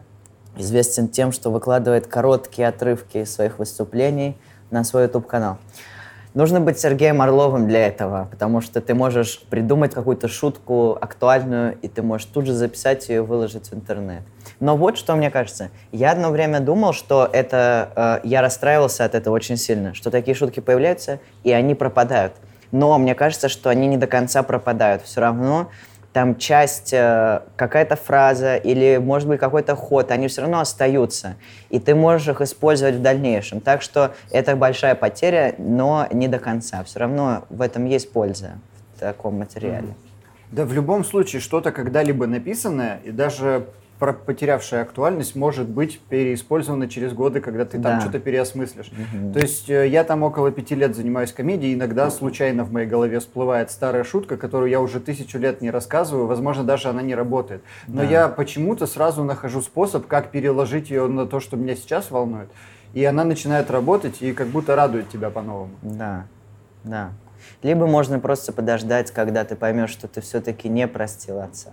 известен 0.56 1.08
тем, 1.08 1.32
что 1.32 1.50
выкладывает 1.50 2.06
короткие 2.06 2.68
отрывки 2.68 3.24
своих 3.24 3.58
выступлений 3.58 4.36
на 4.70 4.84
свой 4.84 5.04
YouTube-канал. 5.04 5.58
Нужно 6.32 6.60
быть 6.60 6.78
Сергеем 6.78 7.20
Орловым 7.22 7.66
для 7.66 7.88
этого, 7.88 8.28
потому 8.30 8.60
что 8.60 8.80
ты 8.80 8.94
можешь 8.94 9.40
придумать 9.50 9.92
какую-то 9.92 10.28
шутку 10.28 10.96
актуальную, 11.00 11.76
и 11.82 11.88
ты 11.88 12.02
можешь 12.02 12.28
тут 12.28 12.46
же 12.46 12.52
записать 12.52 13.08
ее 13.08 13.16
и 13.16 13.18
выложить 13.18 13.70
в 13.70 13.74
интернет. 13.74 14.22
Но 14.60 14.76
вот 14.76 14.96
что 14.96 15.16
мне 15.16 15.28
кажется. 15.30 15.70
Я 15.90 16.12
одно 16.12 16.30
время 16.30 16.60
думал, 16.60 16.92
что 16.92 17.28
это... 17.32 18.20
Э, 18.22 18.28
я 18.28 18.42
расстраивался 18.42 19.04
от 19.04 19.16
этого 19.16 19.34
очень 19.34 19.56
сильно, 19.56 19.92
что 19.92 20.12
такие 20.12 20.36
шутки 20.36 20.60
появляются, 20.60 21.18
и 21.42 21.50
они 21.50 21.74
пропадают. 21.74 22.34
Но 22.70 22.96
мне 22.98 23.16
кажется, 23.16 23.48
что 23.48 23.68
они 23.68 23.88
не 23.88 23.96
до 23.96 24.06
конца 24.06 24.44
пропадают. 24.44 25.02
Все 25.02 25.20
равно 25.20 25.70
там 26.12 26.36
часть, 26.36 26.92
э, 26.92 27.42
какая-то 27.56 27.96
фраза 27.96 28.56
или, 28.56 28.96
может 28.98 29.28
быть, 29.28 29.38
какой-то 29.38 29.76
ход, 29.76 30.10
они 30.10 30.26
все 30.28 30.42
равно 30.42 30.60
остаются, 30.60 31.36
и 31.68 31.78
ты 31.78 31.94
можешь 31.94 32.28
их 32.28 32.40
использовать 32.40 32.96
в 32.96 33.02
дальнейшем. 33.02 33.60
Так 33.60 33.80
что 33.80 34.12
это 34.30 34.56
большая 34.56 34.94
потеря, 34.94 35.54
но 35.58 36.06
не 36.10 36.26
до 36.26 36.38
конца. 36.38 36.82
Все 36.84 37.00
равно 37.00 37.44
в 37.48 37.62
этом 37.62 37.84
есть 37.84 38.12
польза, 38.12 38.58
в 38.96 39.00
таком 39.00 39.38
материале. 39.38 39.94
Да, 40.50 40.64
в 40.64 40.72
любом 40.72 41.04
случае, 41.04 41.40
что-то 41.40 41.70
когда-либо 41.70 42.26
написанное, 42.26 43.00
и 43.04 43.12
даже 43.12 43.66
потерявшая 44.00 44.82
актуальность 44.82 45.36
может 45.36 45.68
быть 45.68 46.00
переиспользована 46.00 46.88
через 46.88 47.12
годы, 47.12 47.40
когда 47.40 47.64
ты 47.64 47.72
там 47.72 47.96
да. 47.96 48.00
что-то 48.00 48.18
переосмыслишь. 48.18 48.88
Угу. 48.88 49.32
То 49.34 49.38
есть 49.40 49.68
э, 49.68 49.86
я 49.88 50.04
там 50.04 50.22
около 50.22 50.50
пяти 50.50 50.74
лет 50.74 50.96
занимаюсь 50.96 51.32
комедией, 51.32 51.74
иногда 51.74 52.10
случайно 52.10 52.64
в 52.64 52.72
моей 52.72 52.86
голове 52.86 53.20
всплывает 53.20 53.70
старая 53.70 54.04
шутка, 54.04 54.36
которую 54.36 54.70
я 54.70 54.80
уже 54.80 55.00
тысячу 55.00 55.38
лет 55.38 55.60
не 55.60 55.70
рассказываю, 55.70 56.26
возможно, 56.26 56.64
даже 56.64 56.88
она 56.88 57.02
не 57.02 57.14
работает. 57.14 57.62
Но 57.86 58.02
да. 58.02 58.08
я 58.08 58.28
почему-то 58.28 58.86
сразу 58.86 59.22
нахожу 59.22 59.60
способ, 59.60 60.06
как 60.06 60.30
переложить 60.30 60.90
ее 60.90 61.06
на 61.06 61.26
то, 61.26 61.38
что 61.38 61.56
меня 61.56 61.76
сейчас 61.76 62.10
волнует. 62.10 62.48
И 62.94 63.04
она 63.04 63.24
начинает 63.24 63.70
работать 63.70 64.22
и 64.22 64.32
как 64.32 64.48
будто 64.48 64.74
радует 64.74 65.08
тебя 65.10 65.30
по-новому. 65.30 65.74
Да, 65.82 66.26
да. 66.82 67.12
Либо 67.62 67.86
можно 67.86 68.18
просто 68.18 68.52
подождать, 68.52 69.10
когда 69.10 69.44
ты 69.44 69.56
поймешь, 69.56 69.90
что 69.90 70.08
ты 70.08 70.20
все-таки 70.20 70.68
не 70.68 70.86
простил 70.88 71.40
отца. 71.40 71.72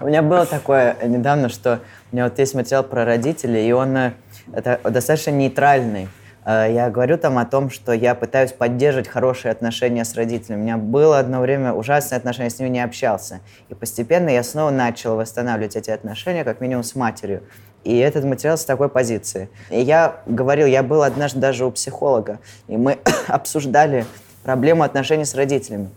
У 0.00 0.06
меня 0.06 0.22
было 0.22 0.46
такое 0.46 0.96
недавно, 1.04 1.48
что 1.48 1.80
у 2.12 2.16
меня 2.16 2.24
вот 2.24 2.38
есть 2.38 2.54
материал 2.54 2.84
про 2.84 3.04
родителей, 3.04 3.68
и 3.68 3.72
он 3.72 3.96
э, 3.96 4.12
это 4.52 4.80
достаточно 4.84 5.30
нейтральный. 5.30 6.08
Э, 6.44 6.68
я 6.70 6.88
говорю 6.88 7.18
там 7.18 7.38
о 7.38 7.44
том, 7.44 7.70
что 7.70 7.92
я 7.92 8.14
пытаюсь 8.14 8.52
поддерживать 8.52 9.08
хорошие 9.08 9.50
отношения 9.50 10.04
с 10.04 10.14
родителями. 10.14 10.60
У 10.60 10.62
меня 10.62 10.76
было 10.76 11.18
одно 11.18 11.40
время 11.40 11.72
ужасные 11.72 12.18
отношения, 12.18 12.46
я 12.46 12.50
с 12.50 12.58
ними 12.58 12.68
не 12.68 12.84
общался. 12.84 13.40
И 13.68 13.74
постепенно 13.74 14.28
я 14.28 14.44
снова 14.44 14.70
начал 14.70 15.16
восстанавливать 15.16 15.74
эти 15.74 15.90
отношения, 15.90 16.44
как 16.44 16.60
минимум 16.60 16.84
с 16.84 16.94
матерью. 16.94 17.42
И 17.82 17.96
этот 17.98 18.24
материал 18.24 18.56
с 18.56 18.64
такой 18.64 18.88
позиции. 18.88 19.48
И 19.70 19.80
я 19.80 20.20
говорил, 20.26 20.66
я 20.66 20.82
был 20.82 21.02
однажды 21.02 21.40
даже 21.40 21.64
у 21.64 21.70
психолога, 21.70 22.38
и 22.68 22.76
мы 22.76 22.98
обсуждали 23.28 24.04
проблему 24.44 24.84
отношений 24.84 25.24
с 25.24 25.34
родителями. 25.34 25.90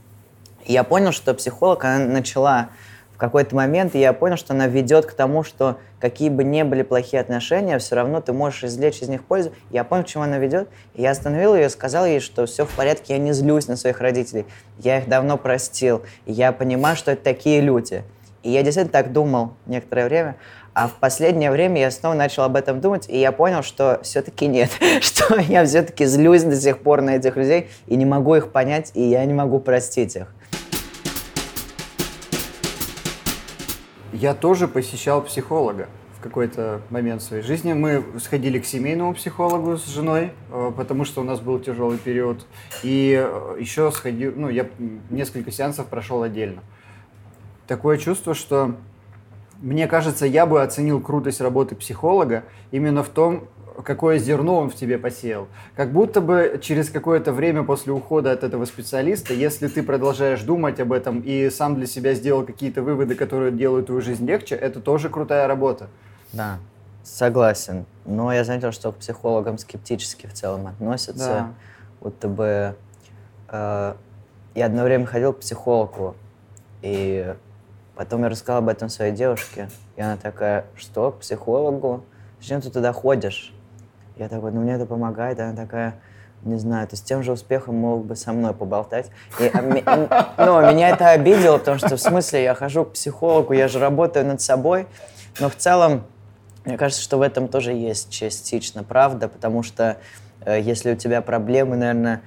Я 0.66 0.84
понял, 0.84 1.12
что 1.12 1.34
психолог, 1.34 1.84
она 1.84 2.06
начала 2.06 2.70
в 3.14 3.18
какой-то 3.18 3.56
момент, 3.56 3.96
и 3.96 4.00
я 4.00 4.14
понял, 4.14 4.38
что 4.38 4.54
она 4.54 4.68
ведет 4.68 5.06
к 5.06 5.14
тому, 5.14 5.44
что 5.44 5.78
какие 6.00 6.30
бы 6.30 6.44
ни 6.44 6.64
были 6.64 6.82
плохие 6.82 7.22
отношения, 7.22 7.78
все 7.78 7.96
равно 7.96 8.22
ты 8.22 8.34
можешь 8.34 8.64
извлечь 8.64 9.02
из 9.02 9.10
них 9.10 9.24
пользу. 9.24 9.52
Я 9.70 9.84
понял, 9.84 10.04
к 10.04 10.08
чему 10.08 10.24
она 10.24 10.40
ведет. 10.40 10.70
И 10.96 11.02
я 11.04 11.12
остановил 11.12 11.56
ее 11.56 11.70
сказал 11.70 12.06
ей, 12.06 12.20
что 12.20 12.46
все 12.46 12.66
в 12.66 12.70
порядке, 12.72 13.14
я 13.14 13.20
не 13.20 13.34
злюсь 13.34 13.68
на 13.68 13.76
своих 13.76 14.02
родителей. 14.02 14.46
Я 14.80 15.00
их 15.00 15.08
давно 15.08 15.38
простил. 15.38 16.02
Я 16.26 16.52
понимаю, 16.52 16.96
что 16.96 17.12
это 17.12 17.24
такие 17.24 17.62
люди. 17.62 18.04
И 18.44 18.50
я 18.50 18.64
действительно 18.64 18.92
так 18.92 19.12
думал 19.12 19.54
некоторое 19.68 20.06
время. 20.06 20.36
А 20.74 20.88
в 20.88 20.94
последнее 20.94 21.52
время 21.52 21.82
я 21.82 21.92
снова 21.92 22.14
начал 22.14 22.44
об 22.44 22.56
этом 22.56 22.80
думать, 22.80 23.10
и 23.10 23.20
я 23.20 23.34
понял, 23.34 23.62
что 23.62 24.00
все-таки 24.04 24.48
нет, 24.48 24.70
что 25.02 25.38
я 25.40 25.66
все-таки 25.66 26.06
злюсь 26.06 26.44
до 26.44 26.56
сих 26.56 26.80
пор 26.80 27.02
на 27.02 27.18
этих 27.18 27.36
людей, 27.36 27.70
и 27.88 27.96
не 27.96 28.06
могу 28.06 28.36
их 28.36 28.52
понять, 28.52 28.92
и 28.94 29.04
я 29.04 29.24
не 29.26 29.34
могу 29.34 29.60
простить 29.60 30.16
их. 30.16 30.34
Я 34.14 34.34
тоже 34.34 34.68
посещал 34.68 35.22
психолога 35.22 35.88
в 36.20 36.22
какой-то 36.22 36.82
момент 36.90 37.22
своей 37.22 37.44
жизни. 37.44 37.72
Мы 37.72 38.04
сходили 38.20 38.60
к 38.60 38.66
семейному 38.66 39.14
психологу 39.14 39.78
с 39.78 39.88
женой, 39.88 40.32
э, 40.52 40.72
потому 40.76 41.06
что 41.06 41.22
у 41.22 41.24
нас 41.24 41.40
был 41.40 41.60
тяжелый 41.60 41.98
период. 41.98 42.46
И 42.84 43.18
э, 43.18 43.56
еще 43.60 43.90
сходил, 43.92 44.34
ну, 44.36 44.50
я 44.50 44.70
несколько 45.10 45.52
сеансов 45.52 45.88
прошел 45.88 46.24
отдельно. 46.24 46.62
Такое 47.68 47.98
чувство, 47.98 48.34
что 48.34 48.76
мне 49.62 49.88
кажется, 49.88 50.26
я 50.26 50.46
бы 50.46 50.62
оценил 50.62 51.00
крутость 51.00 51.40
работы 51.40 51.76
психолога 51.76 52.44
именно 52.72 53.04
в 53.04 53.10
том, 53.10 53.48
какое 53.84 54.18
зерно 54.20 54.58
он 54.58 54.70
в 54.70 54.76
тебе 54.76 54.98
посеял. 54.98 55.48
Как 55.76 55.92
будто 55.92 56.22
бы 56.22 56.60
через 56.62 56.90
какое-то 56.90 57.32
время 57.32 57.64
после 57.64 57.94
ухода 57.94 58.32
от 58.32 58.44
этого 58.44 58.66
специалиста, 58.66 59.34
если 59.34 59.68
ты 59.68 59.84
продолжаешь 59.84 60.42
думать 60.42 60.80
об 60.80 60.92
этом 60.94 61.22
и 61.22 61.50
сам 61.50 61.76
для 61.76 61.88
себя 61.88 62.14
сделал 62.14 62.44
какие-то 62.46 62.82
выводы, 62.82 63.16
которые 63.16 63.52
делают 63.52 63.88
твою 63.88 64.02
жизнь 64.02 64.26
легче, 64.26 64.56
это 64.56 64.80
тоже 64.80 65.10
крутая 65.10 65.48
работа. 65.48 65.88
Да, 66.34 66.60
согласен. 67.04 67.86
Но 68.06 68.34
я 68.34 68.44
заметил, 68.44 68.72
что 68.72 68.92
к 68.92 68.98
психологам 68.98 69.58
скептически 69.58 70.28
в 70.28 70.34
целом 70.34 70.68
относятся. 70.68 71.28
Да. 71.28 71.54
Будто 72.02 72.28
бы... 72.28 72.76
Э, 73.50 73.94
я 74.54 74.66
одно 74.66 74.84
время 74.84 75.06
ходил 75.06 75.34
к 75.34 75.40
психологу, 75.40 76.16
и 76.82 77.34
Потом 78.02 78.24
я 78.24 78.30
рассказал 78.30 78.64
об 78.64 78.70
этом 78.70 78.90
своей 78.90 79.12
девушке, 79.12 79.70
и 79.96 80.02
она 80.02 80.18
такая, 80.18 80.66
что, 80.76 81.12
к 81.12 81.20
психологу? 81.20 82.04
Зачем 82.40 82.60
ты 82.60 82.72
туда 82.72 82.94
ходишь? 82.94 83.54
Я 84.18 84.30
такой, 84.30 84.52
ну 84.52 84.62
мне 84.62 84.74
это 84.74 84.86
помогает. 84.86 85.40
Она 85.40 85.56
такая, 85.56 85.96
не 86.44 86.58
знаю, 86.58 86.88
ты 86.88 86.96
с 86.96 87.02
тем 87.02 87.24
же 87.24 87.32
успехом 87.32 87.76
мог 87.76 88.06
бы 88.06 88.16
со 88.16 88.34
мной 88.34 88.54
поболтать. 88.54 89.10
И, 89.40 89.50
а, 89.54 90.36
ну, 90.38 90.72
меня 90.72 90.90
это 90.90 91.10
обидело, 91.10 91.58
потому 91.58 91.78
что, 91.78 91.96
в 91.96 92.02
смысле, 92.02 92.44
я 92.44 92.56
хожу 92.56 92.86
к 92.86 92.94
психологу, 92.94 93.54
я 93.54 93.68
же 93.68 93.80
работаю 93.80 94.26
над 94.26 94.42
собой. 94.42 94.88
Но 95.40 95.50
в 95.50 95.56
целом, 95.56 96.04
мне 96.66 96.78
кажется, 96.78 97.02
что 97.02 97.18
в 97.18 97.22
этом 97.22 97.48
тоже 97.48 97.74
есть 97.74 98.10
частично 98.10 98.84
правда, 98.84 99.28
потому 99.28 99.64
что 99.64 99.98
э, 100.46 100.60
если 100.62 100.94
у 100.94 100.96
тебя 100.96 101.22
проблемы, 101.22 101.78
наверное, 101.78 102.22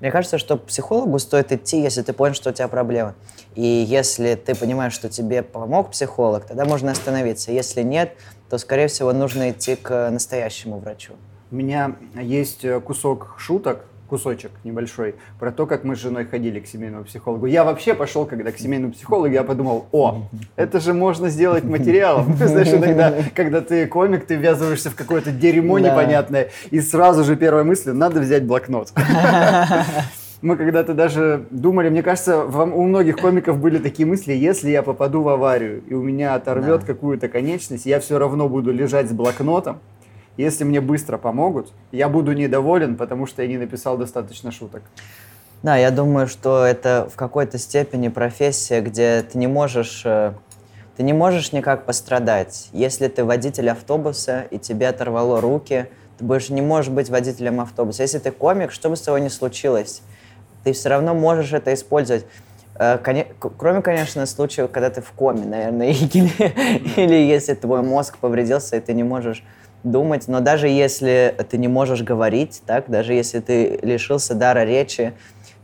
мне 0.00 0.10
кажется, 0.10 0.38
что 0.38 0.56
психологу 0.56 1.18
стоит 1.18 1.52
идти, 1.52 1.80
если 1.80 2.02
ты 2.02 2.12
понял, 2.12 2.34
что 2.34 2.50
у 2.50 2.52
тебя 2.52 2.68
проблемы. 2.68 3.14
И 3.54 3.62
если 3.62 4.34
ты 4.34 4.54
понимаешь, 4.54 4.94
что 4.94 5.08
тебе 5.10 5.42
помог 5.42 5.90
психолог, 5.90 6.46
тогда 6.46 6.64
можно 6.64 6.90
остановиться. 6.90 7.52
Если 7.52 7.82
нет, 7.82 8.14
то, 8.48 8.56
скорее 8.56 8.88
всего, 8.88 9.12
нужно 9.12 9.50
идти 9.50 9.76
к 9.76 10.10
настоящему 10.10 10.78
врачу. 10.78 11.12
У 11.50 11.56
меня 11.56 11.96
есть 12.14 12.64
э, 12.64 12.80
кусок 12.80 13.34
шуток, 13.38 13.84
кусочек 14.10 14.50
небольшой, 14.64 15.14
про 15.38 15.52
то, 15.52 15.66
как 15.66 15.84
мы 15.84 15.94
с 15.94 15.98
женой 16.00 16.26
ходили 16.26 16.60
к 16.60 16.66
семейному 16.66 17.04
психологу. 17.04 17.46
Я 17.46 17.64
вообще 17.64 17.94
пошел, 17.94 18.26
когда 18.26 18.50
к 18.50 18.58
семейному 18.58 18.92
психологу, 18.92 19.32
я 19.32 19.44
подумал, 19.44 19.86
о, 19.92 20.24
это 20.56 20.80
же 20.80 20.92
можно 20.92 21.28
сделать 21.28 21.64
материалом. 21.64 22.34
Знаешь, 22.36 22.68
иногда, 22.68 23.14
когда 23.34 23.60
ты 23.60 23.86
комик, 23.86 24.26
ты 24.26 24.34
ввязываешься 24.34 24.90
в 24.90 24.96
какое-то 24.96 25.30
дерьмо 25.30 25.78
непонятное, 25.78 26.50
и 26.70 26.80
сразу 26.80 27.24
же 27.24 27.36
первая 27.36 27.64
мысль, 27.64 27.92
надо 27.92 28.20
взять 28.20 28.44
блокнот. 28.44 28.92
мы 30.42 30.56
когда-то 30.56 30.94
даже 30.94 31.46
думали, 31.50 31.88
мне 31.88 32.02
кажется, 32.02 32.44
у 32.44 32.82
многих 32.82 33.18
комиков 33.18 33.58
были 33.58 33.78
такие 33.78 34.06
мысли, 34.06 34.32
если 34.32 34.70
я 34.70 34.82
попаду 34.82 35.22
в 35.22 35.28
аварию 35.28 35.82
и 35.86 35.94
у 35.94 36.02
меня 36.02 36.34
оторвет 36.34 36.80
да. 36.80 36.86
какую-то 36.86 37.28
конечность, 37.28 37.86
я 37.86 38.00
все 38.00 38.18
равно 38.18 38.48
буду 38.48 38.72
лежать 38.72 39.08
с 39.08 39.12
блокнотом. 39.12 39.78
Если 40.40 40.64
мне 40.64 40.80
быстро 40.80 41.18
помогут, 41.18 41.70
я 41.92 42.08
буду 42.08 42.32
недоволен, 42.32 42.96
потому 42.96 43.26
что 43.26 43.42
я 43.42 43.48
не 43.48 43.58
написал 43.58 43.98
достаточно 43.98 44.50
шуток. 44.50 44.82
Да, 45.62 45.76
я 45.76 45.90
думаю, 45.90 46.28
что 46.28 46.64
это 46.64 47.06
в 47.12 47.16
какой-то 47.16 47.58
степени 47.58 48.08
профессия, 48.08 48.80
где 48.80 49.22
ты 49.22 49.36
не 49.36 49.46
можешь 49.46 50.00
э, 50.06 50.32
ты 50.96 51.02
не 51.02 51.12
можешь 51.12 51.52
никак 51.52 51.84
пострадать. 51.84 52.70
Если 52.72 53.08
ты 53.08 53.22
водитель 53.22 53.68
автобуса 53.68 54.46
и 54.50 54.58
тебе 54.58 54.88
оторвало 54.88 55.42
руки, 55.42 55.90
ты 56.16 56.24
больше 56.24 56.54
не 56.54 56.62
можешь 56.62 56.90
быть 56.90 57.10
водителем 57.10 57.60
автобуса. 57.60 58.02
Если 58.02 58.18
ты 58.18 58.30
комик, 58.30 58.72
что 58.72 58.88
бы 58.88 58.96
с 58.96 59.02
тобой 59.02 59.20
ни 59.20 59.28
случилось, 59.28 60.00
ты 60.64 60.72
все 60.72 60.88
равно 60.88 61.14
можешь 61.14 61.52
это 61.52 61.74
использовать. 61.74 62.24
Э, 62.76 62.96
кроме, 63.58 63.82
конечно, 63.82 64.24
случаев, 64.24 64.70
когда 64.70 64.88
ты 64.88 65.02
в 65.02 65.12
коме, 65.12 65.44
наверное, 65.44 65.88
или, 65.92 66.30
или 66.96 67.14
если 67.14 67.52
твой 67.52 67.82
мозг 67.82 68.16
повредился, 68.16 68.76
и 68.76 68.80
ты 68.80 68.94
не 68.94 69.02
можешь 69.02 69.44
думать. 69.82 70.28
Но 70.28 70.40
даже 70.40 70.68
если 70.68 71.34
ты 71.48 71.58
не 71.58 71.68
можешь 71.68 72.02
говорить, 72.02 72.62
так, 72.66 72.88
даже 72.88 73.14
если 73.14 73.40
ты 73.40 73.78
лишился 73.82 74.34
дара 74.34 74.64
речи, 74.64 75.12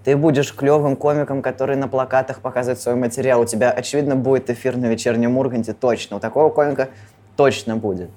ты 0.04 0.16
будешь 0.16 0.54
клевым 0.54 0.94
комиком, 0.94 1.42
который 1.42 1.76
на 1.76 1.88
плакатах 1.88 2.40
показывает 2.40 2.80
свой 2.80 2.94
материал. 2.94 3.40
У 3.40 3.44
тебя, 3.44 3.70
очевидно, 3.70 4.14
будет 4.14 4.50
эфир 4.50 4.76
на 4.76 4.86
вечернем 4.86 5.36
Урганте, 5.36 5.72
точно. 5.72 6.18
У 6.18 6.20
такого 6.20 6.50
комика 6.50 6.90
точно 7.36 7.76
будет. 7.76 8.10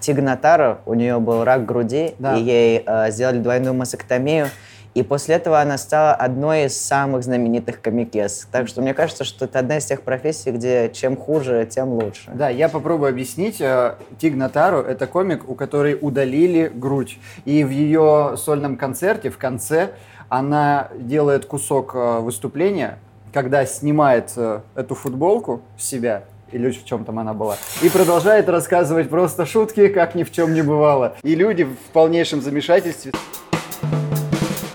Тигнатара, 0.00 0.80
у 0.86 0.94
нее 0.94 1.18
был 1.20 1.44
рак 1.44 1.64
груди, 1.64 2.14
да. 2.18 2.36
и 2.36 2.42
ей 2.42 2.82
э, 2.84 3.10
сделали 3.10 3.38
двойную 3.38 3.74
мастектомию. 3.74 4.48
И 4.96 5.02
после 5.02 5.34
этого 5.34 5.60
она 5.60 5.76
стала 5.76 6.14
одной 6.14 6.64
из 6.64 6.80
самых 6.80 7.22
знаменитых 7.22 7.82
комикес. 7.82 8.48
Так 8.50 8.66
что 8.66 8.80
мне 8.80 8.94
кажется, 8.94 9.24
что 9.24 9.44
это 9.44 9.58
одна 9.58 9.76
из 9.76 9.84
тех 9.84 10.00
профессий, 10.00 10.50
где 10.50 10.88
чем 10.88 11.18
хуже, 11.18 11.68
тем 11.70 11.90
лучше. 11.90 12.30
Да, 12.32 12.48
я 12.48 12.70
попробую 12.70 13.10
объяснить. 13.10 13.60
Э, 13.60 13.96
Тиг 14.18 14.34
Натару— 14.34 14.78
это 14.78 15.06
комик, 15.06 15.50
у 15.50 15.54
которой 15.54 15.98
удалили 16.00 16.72
грудь. 16.74 17.18
И 17.44 17.62
в 17.62 17.68
ее 17.68 18.36
сольном 18.38 18.78
концерте 18.78 19.28
в 19.28 19.36
конце 19.36 19.90
она 20.30 20.88
делает 20.98 21.44
кусок 21.44 21.94
э, 21.94 22.20
выступления, 22.20 22.98
когда 23.34 23.66
снимает 23.66 24.32
э, 24.36 24.60
эту 24.76 24.94
футболку 24.94 25.60
с 25.76 25.84
себя, 25.84 26.22
или 26.52 26.70
в 26.70 26.86
чем 26.86 27.04
там 27.04 27.18
она 27.18 27.34
была, 27.34 27.58
и 27.82 27.90
продолжает 27.90 28.48
рассказывать 28.48 29.10
просто 29.10 29.44
шутки, 29.44 29.88
как 29.88 30.14
ни 30.14 30.24
в 30.24 30.32
чем 30.32 30.54
не 30.54 30.62
бывало. 30.62 31.16
И 31.22 31.34
люди 31.34 31.64
в 31.64 31.92
полнейшем 31.92 32.40
замешательстве. 32.40 33.12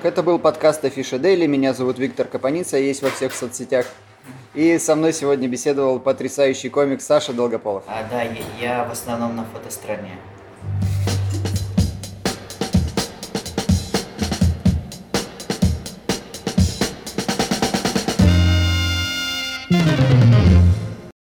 Это 0.03 0.23
был 0.23 0.39
подкаст 0.39 0.83
Афиша 0.83 1.19
Дейли. 1.19 1.45
Меня 1.45 1.75
зовут 1.75 1.99
Виктор 1.99 2.25
Капаница, 2.25 2.75
есть 2.77 3.03
во 3.03 3.11
всех 3.11 3.35
соцсетях. 3.35 3.85
И 4.55 4.79
со 4.79 4.95
мной 4.95 5.13
сегодня 5.13 5.47
беседовал 5.47 5.99
потрясающий 5.99 6.69
комик 6.69 7.01
Саша 7.01 7.33
Долгополов. 7.33 7.83
А, 7.87 8.03
да, 8.09 8.23
я, 8.23 8.41
я 8.59 8.83
в 8.83 8.91
основном 8.91 9.35
на 9.35 9.45
фотостране. 9.45 10.17